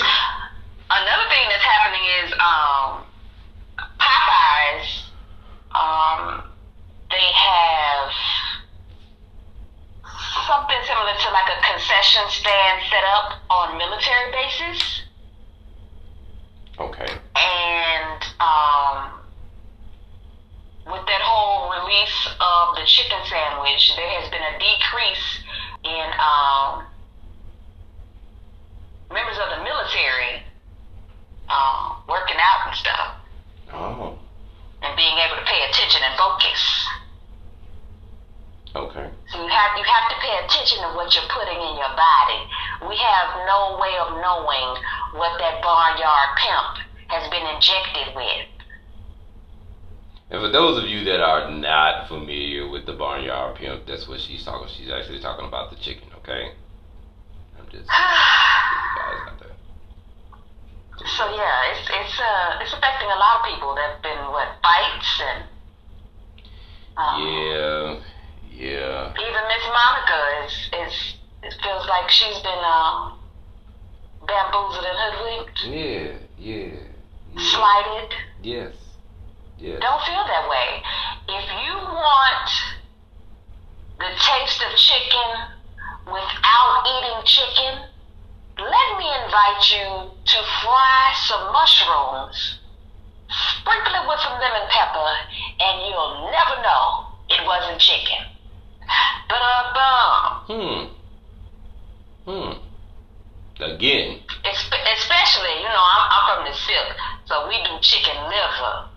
Another 0.90 1.28
thing 1.30 1.48
that's 1.48 1.64
happening 1.64 2.04
is 2.24 2.32
um, 2.36 3.04
Popeyes. 3.98 5.08
Um, 5.74 6.42
they 7.10 7.28
have 7.32 8.12
something 10.46 10.76
similar 10.86 11.14
to 11.16 11.30
like 11.32 11.48
a 11.48 11.60
concession 11.72 12.22
stand 12.28 12.82
set 12.90 13.04
up 13.04 13.40
on 13.48 13.78
military 13.78 14.32
bases, 14.32 15.02
Okay. 16.78 17.06
and 17.36 18.20
um, 18.40 19.12
with 20.86 21.06
that 21.06 21.22
whole 21.24 21.70
release 21.80 22.28
of 22.40 22.74
the 22.76 22.84
chicken 22.84 23.18
sandwich, 23.28 23.92
there 23.96 24.08
has 24.20 24.28
been 24.30 24.42
a 24.42 24.58
decrease 24.58 25.40
in 25.84 26.10
um, 26.20 26.84
members 29.12 29.36
of 29.38 29.48
the 29.58 29.60
military 29.64 30.42
uh, 31.48 31.96
working 32.08 32.36
out 32.40 32.68
and 32.68 32.76
stuff 32.76 33.08
Oh. 33.72 34.18
and 34.82 34.92
being 34.96 35.16
able 35.20 35.36
to 35.36 35.46
pay 35.48 35.60
attention 35.68 36.00
and 36.04 36.14
focus. 36.18 36.60
Okay. 38.74 39.08
So 39.32 39.36
you 39.42 39.48
have 39.52 39.70
you 39.76 39.84
have 39.84 40.08
to 40.08 40.16
pay 40.20 40.34
attention 40.44 40.78
to 40.80 40.88
what 40.96 41.12
you're 41.14 41.28
putting 41.28 41.56
in 41.60 41.76
your 41.76 41.92
body. 41.92 42.40
We 42.88 42.96
have 42.96 43.44
no 43.46 43.76
way 43.80 43.92
of 44.00 44.16
knowing 44.16 44.68
what 45.20 45.36
that 45.40 45.60
barnyard 45.62 46.30
pimp 46.40 46.88
has 47.08 47.28
been 47.30 47.44
injected 47.54 48.16
with. 48.16 48.48
And 50.30 50.40
for 50.40 50.48
those 50.48 50.82
of 50.82 50.88
you 50.88 51.04
that 51.04 51.20
are 51.20 51.50
not 51.50 52.08
familiar 52.08 52.66
with 52.68 52.86
the 52.86 52.94
barnyard 52.94 53.56
pimp, 53.56 53.84
that's 53.86 54.08
what 54.08 54.20
she's 54.20 54.42
talking. 54.44 54.68
She's 54.74 54.90
actually 54.90 55.20
talking 55.20 55.46
about 55.46 55.68
the 55.70 55.76
chicken. 55.76 56.08
Okay. 56.24 56.52
Just 57.72 57.88
guys 57.88 57.96
out 59.26 59.40
there. 59.40 59.56
So 61.16 61.24
yeah, 61.34 61.72
it's 61.72 61.88
it's 61.88 62.20
uh 62.20 62.58
it's 62.60 62.72
affecting 62.72 63.08
a 63.08 63.16
lot 63.16 63.40
of 63.40 63.46
people. 63.48 63.74
There've 63.74 64.02
been 64.02 64.18
what 64.30 64.48
fights 64.62 65.22
and 65.24 65.44
um, 66.96 67.16
Yeah. 67.26 67.96
Yeah. 68.52 69.12
even 69.16 69.42
Miss 69.48 69.64
Monica 69.72 70.20
is 70.44 70.52
is 70.84 71.14
it 71.42 71.54
feels 71.62 71.88
like 71.88 72.10
she's 72.10 72.38
been 72.40 72.62
um 72.62 73.18
bamboozled 74.28 74.84
and 74.84 74.98
hoodwinked, 75.00 75.64
Yeah. 75.64 76.12
Yeah. 76.38 76.76
yeah. 77.32 77.50
slighted. 77.56 78.12
Yes. 78.42 78.74
Yes. 79.58 79.80
Don't 79.80 80.02
feel 80.04 80.24
that 80.28 80.46
way. 80.48 80.82
If 81.28 81.48
you 81.64 81.74
want 81.74 82.50
the 83.98 84.10
taste 84.20 84.62
of 84.62 84.76
chicken 84.76 85.61
without 86.06 86.84
eating 86.86 87.20
chicken, 87.24 87.92
let 88.58 88.88
me 88.98 89.06
invite 89.24 89.62
you 89.72 90.10
to 90.24 90.38
fry 90.62 91.14
some 91.26 91.52
mushrooms, 91.52 92.58
sprinkle 93.58 93.94
it 93.94 94.08
with 94.08 94.20
some 94.20 94.38
lemon 94.40 94.68
pepper, 94.68 95.10
and 95.60 95.86
you'll 95.86 96.30
never 96.30 96.62
know 96.62 97.06
it 97.28 97.46
wasn't 97.46 97.80
chicken. 97.80 98.26
But 99.28 99.40
uh, 99.40 99.62
bum. 99.74 100.90
Hmm. 102.26 102.30
Hmm. 102.30 102.52
Again. 103.62 104.20
Especially, 104.44 105.54
you 105.58 105.70
know, 105.70 105.84
I'm, 105.86 106.04
I'm 106.10 106.24
from 106.36 106.44
the 106.44 106.56
silk, 106.56 106.96
so 107.26 107.48
we 107.48 107.56
do 107.64 107.78
chicken 107.80 108.16
liver. 108.24 108.88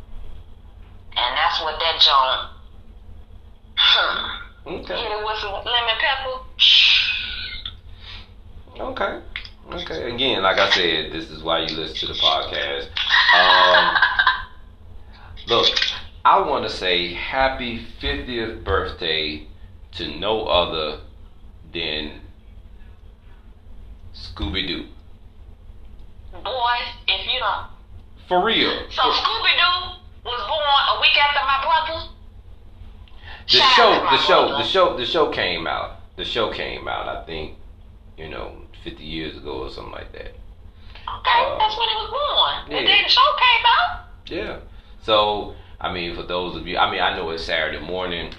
And 1.16 1.38
that's 1.38 1.62
what 1.62 1.80
that 1.80 2.02
joint. 2.02 2.52
Hmm. 3.78 4.45
Okay. 4.68 4.96
Hit 4.96 5.12
it 5.12 5.26
with 5.26 5.38
some 5.40 5.54
lemon 5.54 5.96
pepper. 6.00 6.40
Okay. 8.80 9.22
Okay. 9.72 10.12
Again, 10.14 10.44
like 10.44 10.58
I 10.58 10.70
said, 10.72 11.12
this 11.12 11.30
is 11.30 11.44
why 11.44 11.60
you 11.60 11.76
listen 11.76 12.08
to 12.08 12.08
the 12.08 12.20
podcast. 12.20 12.88
Um, 13.36 13.96
look, 15.48 15.68
I 16.24 16.40
want 16.40 16.64
to 16.64 16.70
say 16.70 17.14
happy 17.14 17.86
50th 18.02 18.64
birthday 18.64 19.48
to 19.94 20.08
no 20.18 20.46
other 20.46 21.02
than 21.72 22.22
Scooby 24.14 24.68
Doo. 24.68 24.86
Boy, 26.44 26.78
if 27.08 27.28
you 27.28 27.40
don't. 27.40 27.68
For 28.28 28.44
real. 28.44 28.90
So 28.90 29.04
Scooby 29.04 29.54
Doo 29.56 30.00
was 30.26 30.42
born 30.48 30.98
a 30.98 31.02
week 31.02 31.18
after 31.18 31.46
my 31.46 31.62
brother. 31.64 32.15
The 33.46 33.58
Shout 33.58 33.76
show, 33.76 34.08
the 34.10 34.18
show, 34.18 34.48
the 34.58 34.64
show, 34.64 34.98
the 34.98 35.06
show 35.06 35.30
came 35.32 35.68
out. 35.68 36.00
The 36.18 36.26
show 36.26 36.52
came 36.52 36.88
out. 36.88 37.08
I 37.08 37.24
think, 37.26 37.58
you 38.18 38.30
know, 38.30 38.58
50 38.84 39.04
years 39.04 39.38
ago 39.38 39.64
or 39.64 39.70
something 39.70 39.94
like 39.94 40.12
that. 40.14 40.34
Okay, 41.08 41.46
uh, 41.46 41.58
that's 41.60 41.78
when 41.78 41.90
he 41.90 41.96
was 41.96 42.10
born. 42.10 42.72
yeah. 42.72 42.78
And 42.78 42.88
then 42.88 43.04
the 43.04 43.10
show 43.10 43.22
came 43.38 43.66
out. 43.66 44.06
Yeah. 44.28 44.60
So, 45.04 45.54
I 45.80 45.94
mean, 45.94 46.16
for 46.16 46.24
those 46.24 46.56
of 46.56 46.66
you, 46.66 46.78
I 46.78 46.90
mean, 46.90 47.02
I 47.02 47.16
know 47.16 47.30
it's 47.30 47.44
Saturday 47.44 47.80
morning. 47.86 48.34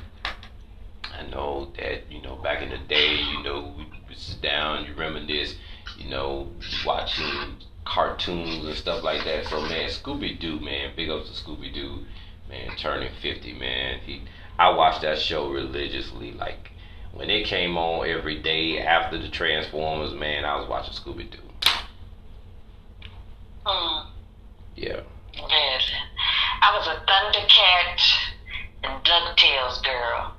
I 1.16 1.22
know 1.28 1.70
that, 1.78 2.11
you 2.11 2.20
know, 2.22 2.36
back 2.36 2.62
in 2.62 2.70
the 2.70 2.78
day, 2.78 3.14
you 3.16 3.42
know, 3.42 3.72
we 3.76 3.84
would 4.09 4.18
sit 4.18 4.42
down, 4.42 4.84
you 4.84 4.94
reminisce, 4.94 5.54
you 5.96 6.11
know, 6.11 6.48
watching 6.84 7.57
cartoons 7.84 8.64
and 8.64 8.74
stuff 8.76 9.04
like 9.04 9.24
that. 9.24 9.46
So, 9.46 9.61
man, 9.62 9.88
Scooby 9.88 10.38
Doo, 10.38 10.59
man, 10.61 10.90
big 10.96 11.09
ups 11.09 11.30
to 11.30 11.44
Scooby 11.44 11.72
Doo, 11.72 12.00
man, 12.48 12.76
turning 12.76 13.11
50, 13.22 13.54
man. 13.54 14.00
He, 14.04 14.22
I 14.59 14.70
watched 14.70 15.02
that 15.02 15.18
show 15.18 15.50
religiously. 15.50 16.32
Like, 16.32 16.70
when 17.12 17.30
it 17.30 17.46
came 17.46 17.76
on 17.76 18.09
every 18.09 18.40
day 18.40 18.78
after 18.78 19.18
the 19.18 19.28
Transformers, 19.28 20.12
man, 20.14 20.44
I 20.44 20.57
was 20.57 20.68
watching 20.68 20.94
Scooby 20.94 21.30
Doo. 21.30 21.38
Hmm. 23.64 24.09
Yeah. 24.76 25.00
Listen, 25.32 25.96
I 26.62 26.76
was 26.76 26.86
a 26.86 27.00
Thundercat 27.07 28.00
and 28.84 29.04
DuckTales 29.04 29.82
girl. 29.84 30.34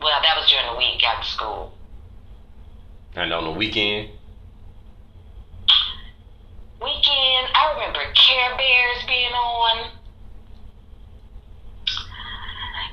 Well, 0.00 0.22
that 0.22 0.36
was 0.36 0.48
during 0.48 0.66
the 0.72 0.78
week 0.78 1.02
after 1.04 1.28
school. 1.28 1.72
And 3.16 3.32
on 3.32 3.44
the 3.44 3.50
weekend, 3.50 4.10
Weekend, 6.80 7.48
I 7.54 7.74
remember 7.74 7.98
Care 8.14 8.56
Bears 8.56 9.02
being 9.08 9.32
on. 9.32 9.90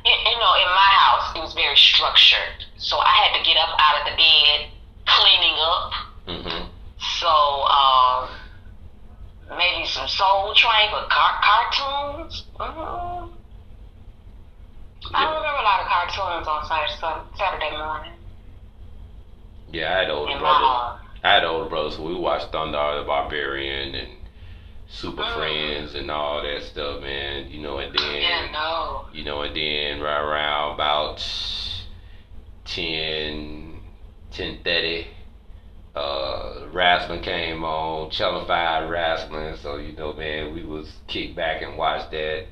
You, 0.06 0.38
know, 0.40 0.54
in 0.56 0.70
my 0.70 0.92
house, 1.02 1.36
it 1.36 1.40
was 1.40 1.54
very 1.54 1.76
structured. 1.76 2.66
So 2.78 2.98
I 2.98 3.10
had 3.10 3.38
to 3.38 3.44
get 3.44 3.58
up 3.58 3.76
out 3.80 4.02
of 4.02 4.12
the 4.12 4.16
bed, 4.16 4.70
cleaning 5.06 5.58
up. 5.58 5.92
hmm 6.28 6.66
So, 7.20 7.28
um, 7.28 8.30
maybe 9.58 9.86
some 9.86 10.08
Soul 10.08 10.54
Train 10.56 10.90
for 10.92 11.08
car- 11.10 11.42
cartoons. 11.42 12.44
hmm 12.60 13.34
I 15.14 15.24
don't 15.24 15.36
remember 15.36 15.60
a 15.60 15.64
lot 15.64 15.82
of 15.82 15.88
cartoons 15.88 16.48
on 16.48 16.66
Saturday, 16.66 17.38
Saturday 17.38 17.78
morning 17.78 18.16
yeah, 19.76 19.94
I 19.94 20.00
had 20.00 20.10
older 20.10 20.40
brothers. 20.40 21.02
I 21.24 21.34
had 21.34 21.44
older 21.44 21.70
brothers, 21.70 21.96
so 21.96 22.04
we 22.04 22.16
watched 22.16 22.52
Thundarr 22.52 23.02
the 23.02 23.06
Barbarian 23.06 23.96
and 23.96 24.12
Super 24.88 25.24
Mm. 25.24 25.34
Friends 25.34 25.96
and 25.96 26.12
all 26.12 26.42
that 26.42 26.64
stuff, 26.64 27.02
man. 27.02 27.50
You 27.50 27.62
know, 27.62 27.78
and 27.80 27.94
then 27.94 28.22
Yeah, 28.22 28.52
no. 28.52 28.85
You 29.16 29.24
know, 29.24 29.42
and 29.44 29.56
then 29.56 30.02
right 30.02 30.20
around 30.20 30.74
about 30.76 31.18
10, 32.66 33.80
10.30, 34.32 35.06
uh, 35.96 36.68
wrestling 36.74 37.22
came 37.22 37.64
on, 37.64 38.12
Channel 38.12 38.46
5 38.46 38.90
wrestling, 38.90 39.56
so, 39.62 39.78
you 39.78 39.94
know, 39.96 40.12
man, 40.14 40.54
we 40.54 40.64
was 40.64 40.92
kick 41.08 41.34
back 41.34 41.62
and 41.62 41.78
watch 41.78 42.12
that, 42.12 42.46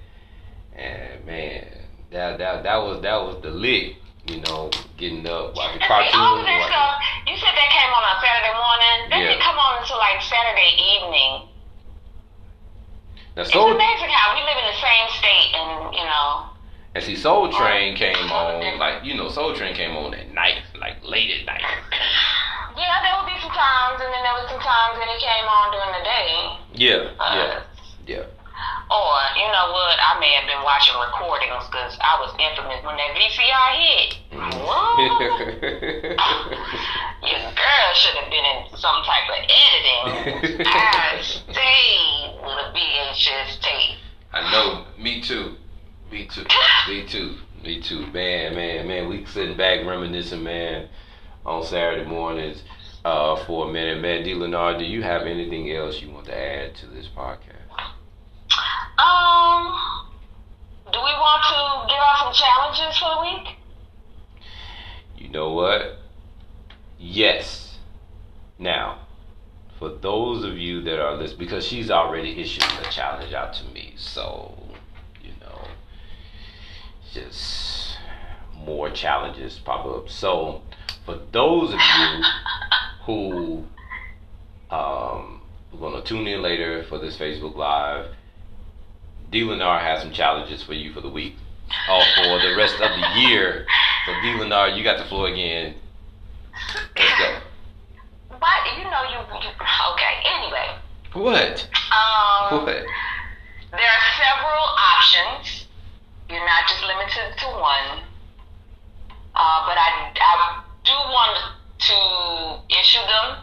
and, 0.74 1.26
man, 1.26 1.68
that, 2.12 2.38
that, 2.38 2.64
that 2.64 2.78
was, 2.78 3.02
that 3.02 3.20
was 3.22 3.42
the 3.44 3.50
lick, 3.52 3.98
you 4.28 4.40
know, 4.48 4.72
getting 4.96 5.28
up, 5.28 5.56
watching 5.56 5.82
see, 5.82 5.88
all 6.16 6.40
of 6.40 6.46
cartoons, 6.48 6.48
that 6.48 6.64
stuff, 6.72 6.96
you 7.28 7.36
said 7.36 7.52
that 7.52 7.70
came 7.76 7.92
on 7.92 8.04
on 8.08 8.24
Saturday 8.24 8.56
morning. 8.56 8.98
That 9.12 9.20
Yeah. 9.20 9.28
didn't 9.36 9.44
come 9.44 9.60
on 9.60 9.82
until 9.84 9.98
like 10.00 10.22
Saturday 10.22 10.72
evening. 10.96 11.50
now, 13.36 13.42
It's 13.42 13.52
amazing 13.52 14.10
how 14.16 14.32
we 14.32 14.42
live 14.48 14.58
in 14.64 14.68
the 14.72 14.80
same 14.80 15.08
state 15.20 15.52
and, 15.60 15.94
you 15.94 16.06
know. 16.08 16.53
And 16.96 17.04
see, 17.04 17.16
Soul 17.16 17.52
Train 17.52 17.96
came 17.96 18.16
on, 18.32 18.78
like, 18.80 19.04
you 19.04 19.16
know, 19.16 19.30
Soul 19.30 19.54
Train 19.56 19.76
came 19.76 19.96
on 19.96 20.14
at 20.14 20.32
night, 20.34 20.62
like, 20.80 20.98
late 21.04 21.32
at 21.40 21.46
night. 21.46 21.64
Yeah, 22.76 23.02
there 23.06 23.14
would 23.22 23.30
be 23.30 23.38
some 23.40 23.54
times, 23.54 24.02
and 24.02 24.10
then 24.10 24.24
there 24.26 24.34
was 24.34 24.50
some 24.50 24.58
times 24.58 24.98
that 24.98 25.06
it 25.06 25.22
came 25.22 25.46
on 25.46 25.70
during 25.78 25.94
the 25.94 26.02
day. 26.02 26.58
Yeah, 26.74 27.14
Uh, 27.22 27.38
yeah, 27.38 27.62
yeah. 28.10 28.26
Or, 28.90 29.14
you 29.38 29.46
know 29.46 29.70
what, 29.70 29.94
I 30.02 30.18
may 30.20 30.34
have 30.34 30.50
been 30.50 30.64
watching 30.66 30.98
recordings 30.98 31.70
because 31.70 31.94
I 32.02 32.18
was 32.18 32.34
infamous 32.42 32.82
when 32.82 32.98
that 32.98 33.14
VCR 33.14 33.70
hit. 33.78 34.18
What? 34.66 34.98
Your 37.30 37.46
girl 37.54 37.90
should 37.94 38.18
have 38.18 38.30
been 38.34 38.42
in 38.46 38.74
some 38.78 39.04
type 39.06 39.30
of 39.30 39.38
editing. 39.46 40.66
I 40.74 41.22
stayed 41.22 42.42
with 42.42 42.58
a 42.58 42.74
VHS 42.74 43.62
tape. 43.62 44.02
I 44.34 44.50
know. 44.52 44.86
Me 44.98 45.22
too. 45.22 45.58
Me 46.14 46.28
too. 46.28 46.46
Me 46.88 47.08
too. 47.08 47.36
Me 47.64 47.82
too. 47.82 48.06
Man, 48.12 48.54
man, 48.54 48.88
man. 48.88 49.10
We 49.10 49.26
sitting 49.26 49.58
back 49.58 49.84
reminiscing, 49.84 50.44
man, 50.44 50.88
on 51.44 51.64
Saturday 51.64 52.08
mornings 52.08 52.62
uh, 53.04 53.44
for 53.46 53.68
a 53.68 53.74
minute. 53.74 54.00
Man, 54.00 54.24
D. 54.24 54.36
Leonard, 54.36 54.78
do 54.78 54.86
you 54.86 55.02
have 55.02 55.24
anything 55.24 55.72
else 55.72 56.04
you 56.04 56.12
want 56.12 56.28
to 56.28 56.38
add 56.38 56.76
to 56.76 56.86
this 56.86 57.08
podcast? 57.08 57.56
Um, 59.00 59.76
do 60.92 61.00
we 61.00 61.14
want 61.18 61.44
to 61.50 61.92
give 61.92 61.98
out 62.00 62.20
some 62.20 62.34
challenges 62.34 62.96
for 63.00 63.16
the 63.16 63.22
week? 63.22 63.58
You 65.18 65.30
know 65.30 65.54
what? 65.54 65.98
Yes. 67.00 67.80
Now, 68.60 69.00
for 69.80 69.90
those 69.90 70.44
of 70.44 70.60
you 70.60 70.84
that 70.84 71.00
are 71.04 71.16
listening, 71.16 71.40
because 71.40 71.66
she's 71.66 71.90
already 71.90 72.40
issued 72.40 72.64
a 72.86 72.92
challenge 72.92 73.34
out 73.34 73.56
to 73.56 73.66
me, 73.74 73.96
so, 73.98 74.53
just 77.14 77.98
more 78.58 78.90
challenges 78.90 79.60
pop 79.60 79.86
up. 79.86 80.10
So, 80.10 80.62
for 81.06 81.20
those 81.32 81.74
of 81.74 81.80
you 81.80 82.24
who 83.06 83.58
um, 84.70 85.42
are 85.74 85.80
going 85.80 86.02
to 86.02 86.08
tune 86.08 86.28
in 86.28 86.42
later 86.42 86.84
for 86.84 86.98
this 86.98 87.18
Facebook 87.18 87.56
Live, 87.56 88.08
D. 89.32 89.42
Lenar 89.42 89.82
has 89.82 90.02
some 90.02 90.12
challenges 90.12 90.64
for 90.64 90.74
you 90.74 90.94
for 90.94 91.02
the 91.02 91.10
week. 91.10 91.36
Oh, 91.90 92.04
for 92.16 92.40
the 92.48 92.56
rest 92.56 92.76
of 92.76 92.90
the 92.92 93.20
year. 93.22 93.66
So, 94.06 94.14
D. 94.22 94.28
Lenar, 94.34 94.76
you 94.78 94.84
got 94.84 94.98
the 94.98 95.06
floor 95.06 95.28
again. 95.28 95.76
Let's 96.76 97.20
go. 97.20 97.40
But 98.30 98.78
you 98.78 98.84
know 98.84 99.04
you, 99.10 99.20
you 99.42 99.50
okay. 99.94 100.14
Anyway, 100.36 100.76
What? 101.14 101.68
um, 101.92 102.66
What? 102.66 102.66
there 103.72 103.90
are 103.90 104.04
several 104.18 104.64
options. 104.78 105.63
You're 106.34 106.46
not 106.46 106.66
just 106.68 106.82
limited 106.82 107.38
to 107.38 107.48
one. 107.62 108.02
Uh, 109.36 109.60
but 109.70 109.78
I, 109.78 110.10
I 110.18 110.64
do 110.84 110.98
want 111.14 111.38
to 111.78 112.74
issue 112.74 113.06
them 113.06 113.38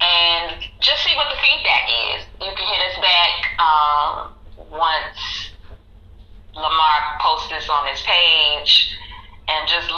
and 0.00 0.64
just 0.80 1.04
see 1.04 1.14
what 1.16 1.28
the 1.28 1.36
feedback 1.36 1.84
is. 2.16 2.24
You 2.40 2.48
can 2.56 2.64
hit 2.64 2.80
us 2.88 2.96
back 2.96 3.60
um, 3.60 4.32
once 4.72 5.52
Lamar 6.54 7.20
posts 7.20 7.50
this 7.50 7.68
on 7.68 7.86
his 7.86 8.00
page 8.00 8.96
and 9.46 9.68
just 9.68 9.89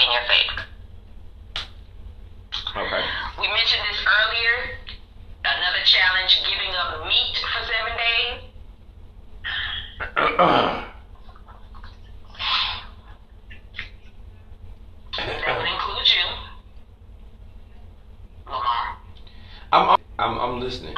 in 0.00 0.08
your 0.12 0.24
favor. 0.26 0.64
Okay. 2.76 3.04
We 3.40 3.48
mentioned 3.48 3.82
this 3.90 4.00
earlier. 4.06 4.78
Another 5.44 5.84
challenge 5.84 6.40
giving 6.44 6.74
up 6.74 7.06
meat 7.06 7.36
for 7.40 7.62
seven 7.66 7.96
days. 7.96 8.50
That 15.16 15.58
would 15.58 15.68
include 15.68 16.08
you, 16.08 16.26
Lamar. 18.46 18.96
I'm, 19.72 19.96
I'm 20.18 20.38
I'm 20.38 20.60
listening. 20.60 20.94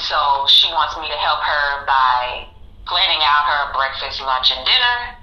And 0.00 0.08
so 0.08 0.48
she 0.48 0.72
wants 0.72 0.96
me 0.96 1.04
to 1.12 1.18
help 1.20 1.44
her 1.44 1.84
by 1.84 2.48
planning 2.88 3.20
out 3.20 3.44
her 3.44 3.76
breakfast, 3.76 4.16
lunch, 4.24 4.48
and 4.48 4.64
dinner 4.64 5.20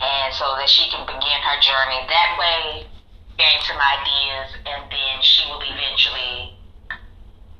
and 0.00 0.32
so 0.32 0.56
that 0.56 0.68
she 0.68 0.88
can 0.88 1.04
begin 1.04 1.40
her 1.44 1.60
journey 1.60 2.00
that 2.08 2.30
way, 2.40 2.88
gain 3.36 3.60
some 3.68 3.76
ideas, 3.76 4.56
and 4.64 4.88
then 4.88 5.16
she 5.20 5.44
will 5.52 5.60
eventually 5.60 6.56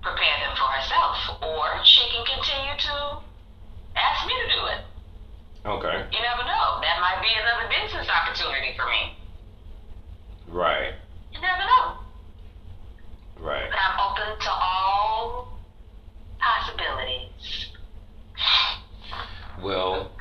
prepare 0.00 0.36
them 0.40 0.56
for 0.56 0.64
herself, 0.72 1.36
or 1.44 1.84
she 1.84 2.00
can 2.08 2.24
continue 2.24 2.76
to 2.88 3.20
ask 4.00 4.24
me 4.24 4.32
to 4.32 4.48
do 4.48 4.60
it. 4.72 4.80
Okay. 5.68 6.08
You 6.08 6.20
never 6.24 6.40
know. 6.48 6.80
That 6.80 6.96
might 7.04 7.20
be 7.20 7.28
another 7.36 7.68
business 7.68 8.08
opportunity 8.08 8.72
for 8.80 8.88
me. 8.88 9.12
Right. 10.48 10.96
You 11.36 11.40
never 11.44 11.60
know. 11.68 12.00
Right. 13.44 13.68
But 13.68 13.76
I'm 13.76 14.00
open 14.00 14.40
to 14.40 14.50
all 14.50 15.09
possibilities. 16.40 17.68
Well, 19.62 20.12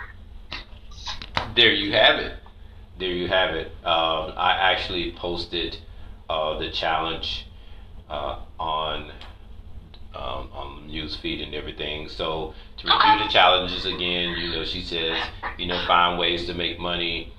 there 1.56 1.72
you 1.72 1.94
have 1.94 2.20
it. 2.20 2.34
There 3.00 3.12
you 3.12 3.28
have 3.30 3.56
it. 3.56 3.68
Um, 3.86 4.34
I 4.36 4.58
actually 4.72 5.14
posted 5.14 5.78
uh, 6.30 6.60
the 6.60 6.70
challenge 6.72 7.48
uh, 8.10 8.40
on 8.60 9.12
um, 10.14 10.50
on 10.52 10.82
the 10.82 10.92
news 10.92 11.16
feed 11.16 11.40
and 11.40 11.54
everything. 11.54 12.10
So 12.10 12.54
to 12.78 12.88
review 12.88 13.24
the 13.26 13.32
challenges 13.32 13.86
again, 13.86 14.32
you 14.38 14.52
know, 14.52 14.66
she 14.66 14.82
says, 14.82 15.18
you 15.58 15.68
know, 15.68 15.82
find 15.86 16.20
ways 16.20 16.46
to 16.48 16.54
make 16.54 16.80
money. 16.80 17.32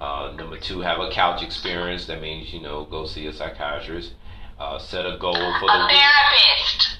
Uh, 0.00 0.32
number 0.36 0.58
two, 0.58 0.80
have 0.80 0.98
a 0.98 1.10
couch 1.10 1.42
experience. 1.42 2.06
That 2.06 2.20
means 2.20 2.52
you 2.52 2.60
know, 2.60 2.84
go 2.84 3.06
see 3.06 3.26
a 3.26 3.32
psychiatrist. 3.32 4.14
Uh, 4.58 4.78
set 4.78 5.04
a 5.04 5.18
goal 5.18 5.34
for 5.34 5.70
A 5.70 5.78
the 5.78 5.88
therapist. 5.88 6.95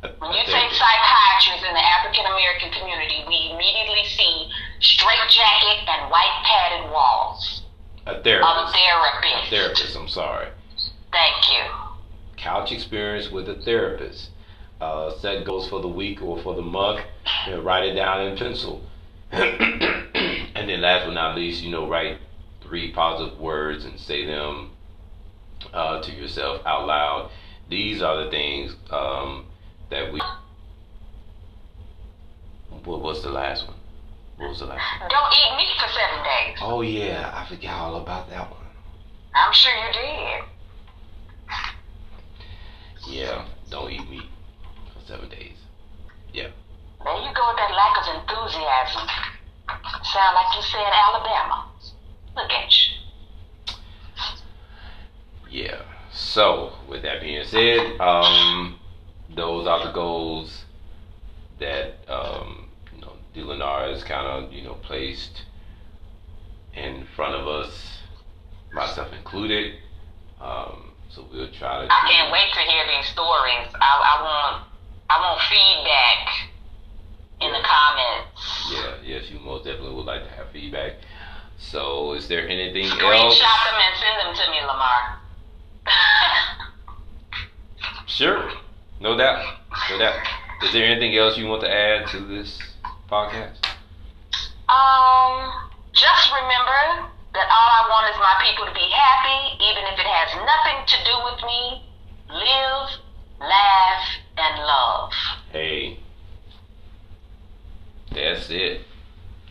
When 0.00 0.32
you 0.32 0.44
take 0.46 0.70
psychiatrists 0.72 1.64
in 1.66 1.74
the 1.74 1.84
African 1.84 2.24
American 2.24 2.70
community, 2.72 3.22
we 3.28 3.50
immediately 3.52 4.04
see 4.06 4.48
straight 4.80 5.28
jacket 5.28 5.88
and 5.88 6.10
white 6.10 6.42
padded 6.44 6.90
walls. 6.90 7.62
a 8.06 8.22
therapist. 8.22 8.48
A 8.48 8.72
therapist. 8.72 9.46
A 9.46 9.50
therapist. 9.50 9.96
I'm 9.96 10.08
sorry. 10.08 10.48
Thank 11.12 11.50
you. 11.52 11.64
couch 12.36 12.72
experience 12.72 13.30
with 13.30 13.48
a 13.48 13.56
therapist. 13.56 14.30
uh, 14.80 15.10
set 15.18 15.44
goals 15.44 15.68
for 15.68 15.80
the 15.82 15.88
week 15.88 16.22
or 16.22 16.40
for 16.42 16.54
the 16.54 16.62
month, 16.62 17.00
you 17.46 17.52
know, 17.52 17.60
write 17.60 17.84
it 17.84 17.94
down 17.94 18.22
in 18.26 18.36
pencil. 18.38 18.82
and 19.32 20.68
then 20.68 20.80
last 20.80 21.04
but 21.04 21.12
not 21.12 21.36
least, 21.36 21.62
you 21.62 21.70
know, 21.70 21.86
write 21.88 22.18
three 22.62 22.90
positive 22.92 23.38
words 23.38 23.84
and 23.84 23.98
say 24.00 24.24
them 24.24 24.70
uh, 25.74 26.00
to 26.02 26.12
yourself 26.12 26.62
out 26.64 26.86
loud. 26.86 27.30
These 27.68 28.00
are 28.02 28.24
the 28.24 28.30
things 28.30 28.74
um, 28.90 29.46
that 29.90 30.12
we. 30.12 30.20
What 32.84 33.02
was 33.02 33.22
the 33.22 33.30
last 33.30 33.66
one? 33.66 33.76
What 34.38 34.50
was 34.50 34.60
the 34.60 34.66
last 34.66 35.00
one? 35.00 35.10
Don't 35.10 35.32
eat 35.32 35.56
meat 35.56 35.76
for 35.78 35.88
seven 35.92 36.24
days. 36.24 36.58
Oh 36.62 36.80
yeah, 36.80 37.30
I 37.34 37.46
forgot 37.46 37.80
all 37.80 37.96
about 37.96 38.30
that 38.30 38.50
one. 38.50 38.60
I'm 39.34 39.52
sure 39.52 39.72
you 39.72 39.92
did. 39.92 40.44
Yeah, 43.08 43.44
don't 43.70 43.90
eat 43.90 44.08
meat 44.08 44.28
for 44.94 45.06
seven 45.06 45.28
days. 45.28 45.56
Yeah. 46.32 46.48
There 47.04 47.16
you 47.16 47.34
go 47.34 47.48
with 47.48 47.56
that 47.56 47.72
lack 47.72 47.96
of 47.98 48.06
enthusiasm. 48.20 49.08
Sound 50.02 50.34
like 50.34 50.56
you 50.56 50.62
said 50.62 50.92
Alabama. 50.92 51.66
Look 52.36 52.50
at 52.50 52.72
you. 52.78 53.74
Yeah. 55.50 55.82
So, 56.12 56.72
with 56.88 57.02
that 57.02 57.20
being 57.20 57.44
said, 57.44 58.00
um, 58.00 58.79
those 59.34 59.66
are 59.66 59.84
the 59.86 59.92
goals 59.92 60.64
that 61.58 61.94
um, 62.08 62.68
you 62.94 63.00
know 63.00 63.12
D. 63.34 63.40
Lenar 63.42 63.92
is 63.94 64.02
kind 64.04 64.26
of 64.26 64.52
you 64.52 64.62
know 64.62 64.74
placed 64.74 65.44
in 66.74 67.06
front 67.16 67.34
of 67.34 67.46
us, 67.46 67.98
myself 68.72 69.12
included. 69.12 69.74
Um, 70.40 70.92
so 71.08 71.26
we'll 71.32 71.50
try 71.52 71.86
to. 71.86 71.92
I 71.92 72.10
can't 72.10 72.32
wait 72.32 72.52
to 72.54 72.60
hear 72.60 72.84
these 72.86 73.08
stories. 73.08 73.68
I, 73.74 74.18
I 74.18 74.22
want 74.22 74.64
I 75.10 75.20
want 75.20 75.40
feedback 75.42 76.50
in 77.40 77.52
the 77.52 77.66
comments. 77.66 78.70
Yeah, 78.72 78.94
yes, 79.04 79.30
you 79.30 79.40
most 79.40 79.64
definitely 79.64 79.94
would 79.94 80.06
like 80.06 80.22
to 80.22 80.30
have 80.30 80.50
feedback. 80.52 80.94
So, 81.58 82.14
is 82.14 82.26
there 82.26 82.48
anything 82.48 82.84
else? 82.84 82.94
Screenshot 82.94 83.64
them 83.66 83.76
and 83.76 83.96
send 83.98 84.16
them 84.20 84.34
to 84.34 84.50
me, 84.50 84.60
Lamar. 84.66 85.18
Sure, 88.06 88.50
no 89.00 89.16
doubt, 89.16 89.56
no 89.90 89.98
doubt. 89.98 90.18
Is 90.62 90.72
there 90.72 90.84
anything 90.84 91.16
else 91.16 91.38
you 91.38 91.46
want 91.46 91.62
to 91.62 91.70
add 91.70 92.08
to 92.08 92.20
this 92.20 92.60
podcast? 93.10 93.64
um, 94.70 95.50
just 95.92 96.30
remember 96.30 97.10
that 97.34 97.46
all 97.50 97.70
I 97.74 97.82
want 97.90 98.06
is 98.10 98.18
my 98.18 98.36
people 98.44 98.66
to 98.66 98.74
be 98.74 98.88
happy, 98.90 99.56
even 99.64 99.82
if 99.90 99.98
it 99.98 100.06
has 100.06 100.30
nothing 100.46 100.86
to 100.86 100.96
do 101.04 101.14
with 101.24 101.42
me. 101.44 101.86
Live, 102.30 102.90
laugh, 103.40 104.06
and 104.38 104.62
love. 104.62 105.12
Hey, 105.50 105.98
that's 108.12 108.48
it. 108.50 108.82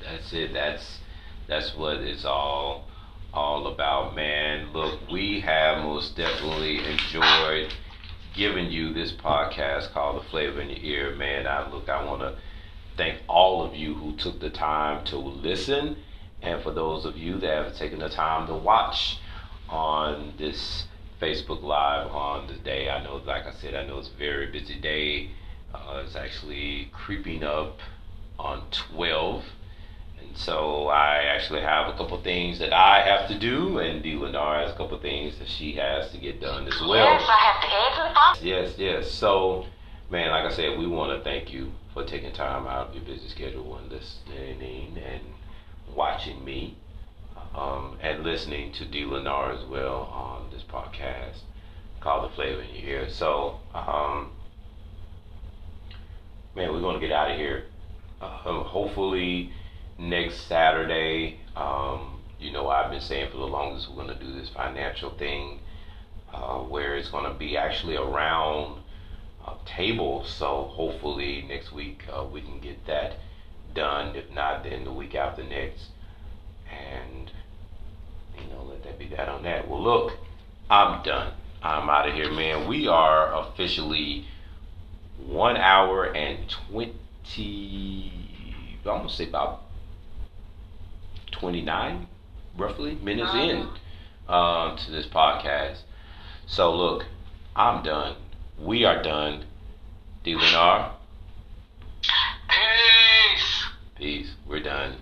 That's 0.02 0.32
it. 0.32 0.54
That's 0.54 1.00
that's 1.48 1.76
what 1.76 1.98
it's 1.98 2.24
all 2.24 2.88
all 3.34 3.68
about, 3.68 4.16
man. 4.16 4.72
Look, 4.72 5.10
we 5.12 5.42
have 5.42 5.84
most 5.84 6.16
definitely 6.16 6.80
enjoyed 6.86 7.74
giving 8.40 8.72
you 8.72 8.94
this 8.94 9.12
podcast 9.12 9.92
called 9.92 10.16
The 10.16 10.30
Flavor 10.30 10.62
in 10.62 10.70
Your 10.70 10.80
Ear, 10.80 11.16
man. 11.18 11.46
I 11.46 11.70
look, 11.70 11.90
I 11.90 12.02
want 12.06 12.22
to 12.22 12.36
thank 12.96 13.20
all 13.28 13.66
of 13.66 13.76
you 13.76 13.94
who 13.94 14.16
took 14.16 14.40
the 14.40 14.50
time 14.50 15.04
to 15.08 15.18
listen, 15.18 15.98
and 16.42 16.64
for 16.64 16.72
those 16.72 17.04
of 17.04 17.18
you 17.18 17.38
that 17.40 17.66
have 17.66 17.76
taken 17.76 18.00
the 18.00 18.08
time 18.08 18.48
to 18.48 18.54
watch 18.54 19.18
on 19.68 20.36
this 20.38 20.86
Facebook 21.22 21.62
Live 21.62 22.08
on 22.12 22.48
the 22.48 22.54
day. 22.54 22.90
I 22.90 23.04
know, 23.04 23.18
like 23.18 23.46
I 23.46 23.52
said, 23.52 23.76
I 23.76 23.86
know 23.86 24.00
it's 24.00 24.08
a 24.08 24.18
very 24.18 24.50
busy 24.50 24.80
day. 24.80 25.32
Uh, 25.76 26.04
it's 26.06 26.16
actually 26.16 26.90
creeping 26.94 27.44
up 27.44 27.80
on 28.40 28.64
12. 28.72 29.44
And 30.30 30.38
so 30.38 30.88
I 30.88 31.24
actually 31.24 31.62
have 31.62 31.88
a 31.88 31.98
couple 31.98 32.22
things 32.22 32.60
that 32.60 32.74
I 32.74 33.02
have 33.02 33.28
to 33.30 33.38
do, 33.38 33.80
and 33.80 34.04
D. 34.04 34.14
Lenar 34.14 34.64
has 34.64 34.72
a 34.72 34.78
couple 34.78 35.00
things 35.00 35.38
that 35.40 35.48
she 35.50 35.74
has 35.74 36.12
to 36.12 36.18
get 36.18 36.40
done 36.40 36.68
as 36.68 36.80
well. 36.82 37.06
Yes, 37.06 37.24
I 37.28 37.38
have 37.38 37.62
to 37.62 37.70
to 37.96 38.10
the 38.10 38.14
phone. 38.14 38.48
Yes, 38.48 38.74
yes. 38.78 39.12
So, 39.12 39.66
man, 40.10 40.30
like 40.30 40.46
I 40.46 40.56
said, 40.56 40.78
we 40.78 40.88
want 40.88 41.18
to 41.18 41.24
thank 41.24 41.52
you 41.52 41.72
for 41.94 42.04
taking 42.04 42.32
time 42.32 42.68
out 42.68 42.90
of 42.90 42.96
your 42.96 43.04
busy 43.04 43.28
schedule 43.28 43.78
and 43.78 43.92
listening 43.92 44.98
and 44.98 45.22
watching 45.96 46.44
me 46.46 46.78
um, 47.56 47.98
and 48.02 48.24
listening 48.24 48.72
to 48.74 48.86
D. 48.86 49.04
Lenar 49.04 49.58
as 49.58 49.66
well 49.68 50.10
on 50.14 50.50
this 50.52 50.64
podcast 50.64 51.40
called 52.00 52.30
The 52.30 52.36
Flavor 52.36 52.62
in 52.62 52.76
Your 52.76 53.02
Ear. 53.02 53.10
So, 53.10 53.60
um, 53.74 54.32
man, 56.56 56.72
we're 56.72 56.82
going 56.82 57.00
to 57.00 57.06
get 57.06 57.12
out 57.12 57.32
of 57.32 57.38
here. 57.38 57.66
Uh, 58.22 58.28
hopefully, 58.64 59.52
next 60.00 60.48
Saturday, 60.48 61.40
um, 61.56 62.22
you 62.40 62.52
know, 62.54 62.70
I've 62.70 62.90
been 62.90 63.02
saying 63.02 63.32
for 63.32 63.38
the 63.38 63.48
longest 63.48 63.90
we're 63.90 64.04
going 64.04 64.18
to 64.18 64.24
do 64.24 64.34
this 64.34 64.50
financial 64.50 65.12
thing 65.12 65.60
uh, 66.34 66.60
where 66.60 66.96
it's 66.96 67.10
going 67.10 67.26
to 67.26 67.38
be 67.38 67.58
actually 67.58 67.98
around 67.98 68.82
uh, 69.46 69.56
table. 69.66 70.24
So 70.24 70.64
hopefully 70.64 71.46
next 71.48 71.74
week 71.74 72.04
uh, 72.12 72.24
we 72.24 72.42
can 72.42 72.60
get 72.60 72.86
that 72.88 73.18
done. 73.76 74.16
If 74.16 74.32
not, 74.32 74.64
then 74.64 74.86
the 74.86 74.94
week 74.94 75.16
after 75.16 75.44
next. 75.44 75.88
And, 76.72 77.32
you 78.38 78.50
know, 78.54 78.64
let 78.64 78.84
that 78.84 78.98
be 78.98 79.08
that 79.10 79.28
on 79.28 79.44
that. 79.44 79.68
Well, 79.68 79.84
look, 79.84 80.18
I'm 80.70 81.04
done. 81.04 81.34
I'm 81.62 81.90
out 81.90 82.08
of 82.08 82.16
here, 82.16 82.32
man. 82.32 82.70
We 82.70 82.88
are 82.88 83.34
officially 83.34 84.26
one 85.18 85.58
hour 85.58 86.06
and 86.16 86.50
20, 86.72 88.14
I'm 88.80 88.84
going 88.84 89.08
to 89.08 89.14
say 89.14 89.28
about 89.28 89.64
29, 91.40 92.08
roughly, 92.58 92.96
minutes 92.96 93.34
in 93.34 93.68
um, 94.28 94.78
to 94.78 94.92
this 94.92 95.08
podcast. 95.08 95.82
So, 96.48 96.76
look, 96.76 97.06
I'm 97.56 97.84
done. 97.84 98.16
We 98.60 98.84
are 98.86 99.02
done. 99.02 99.46
D. 100.24 100.36
Lenar, 100.36 100.92
Peace. 102.50 103.66
peace. 103.98 104.32
We're 104.48 104.62
done. 104.64 104.98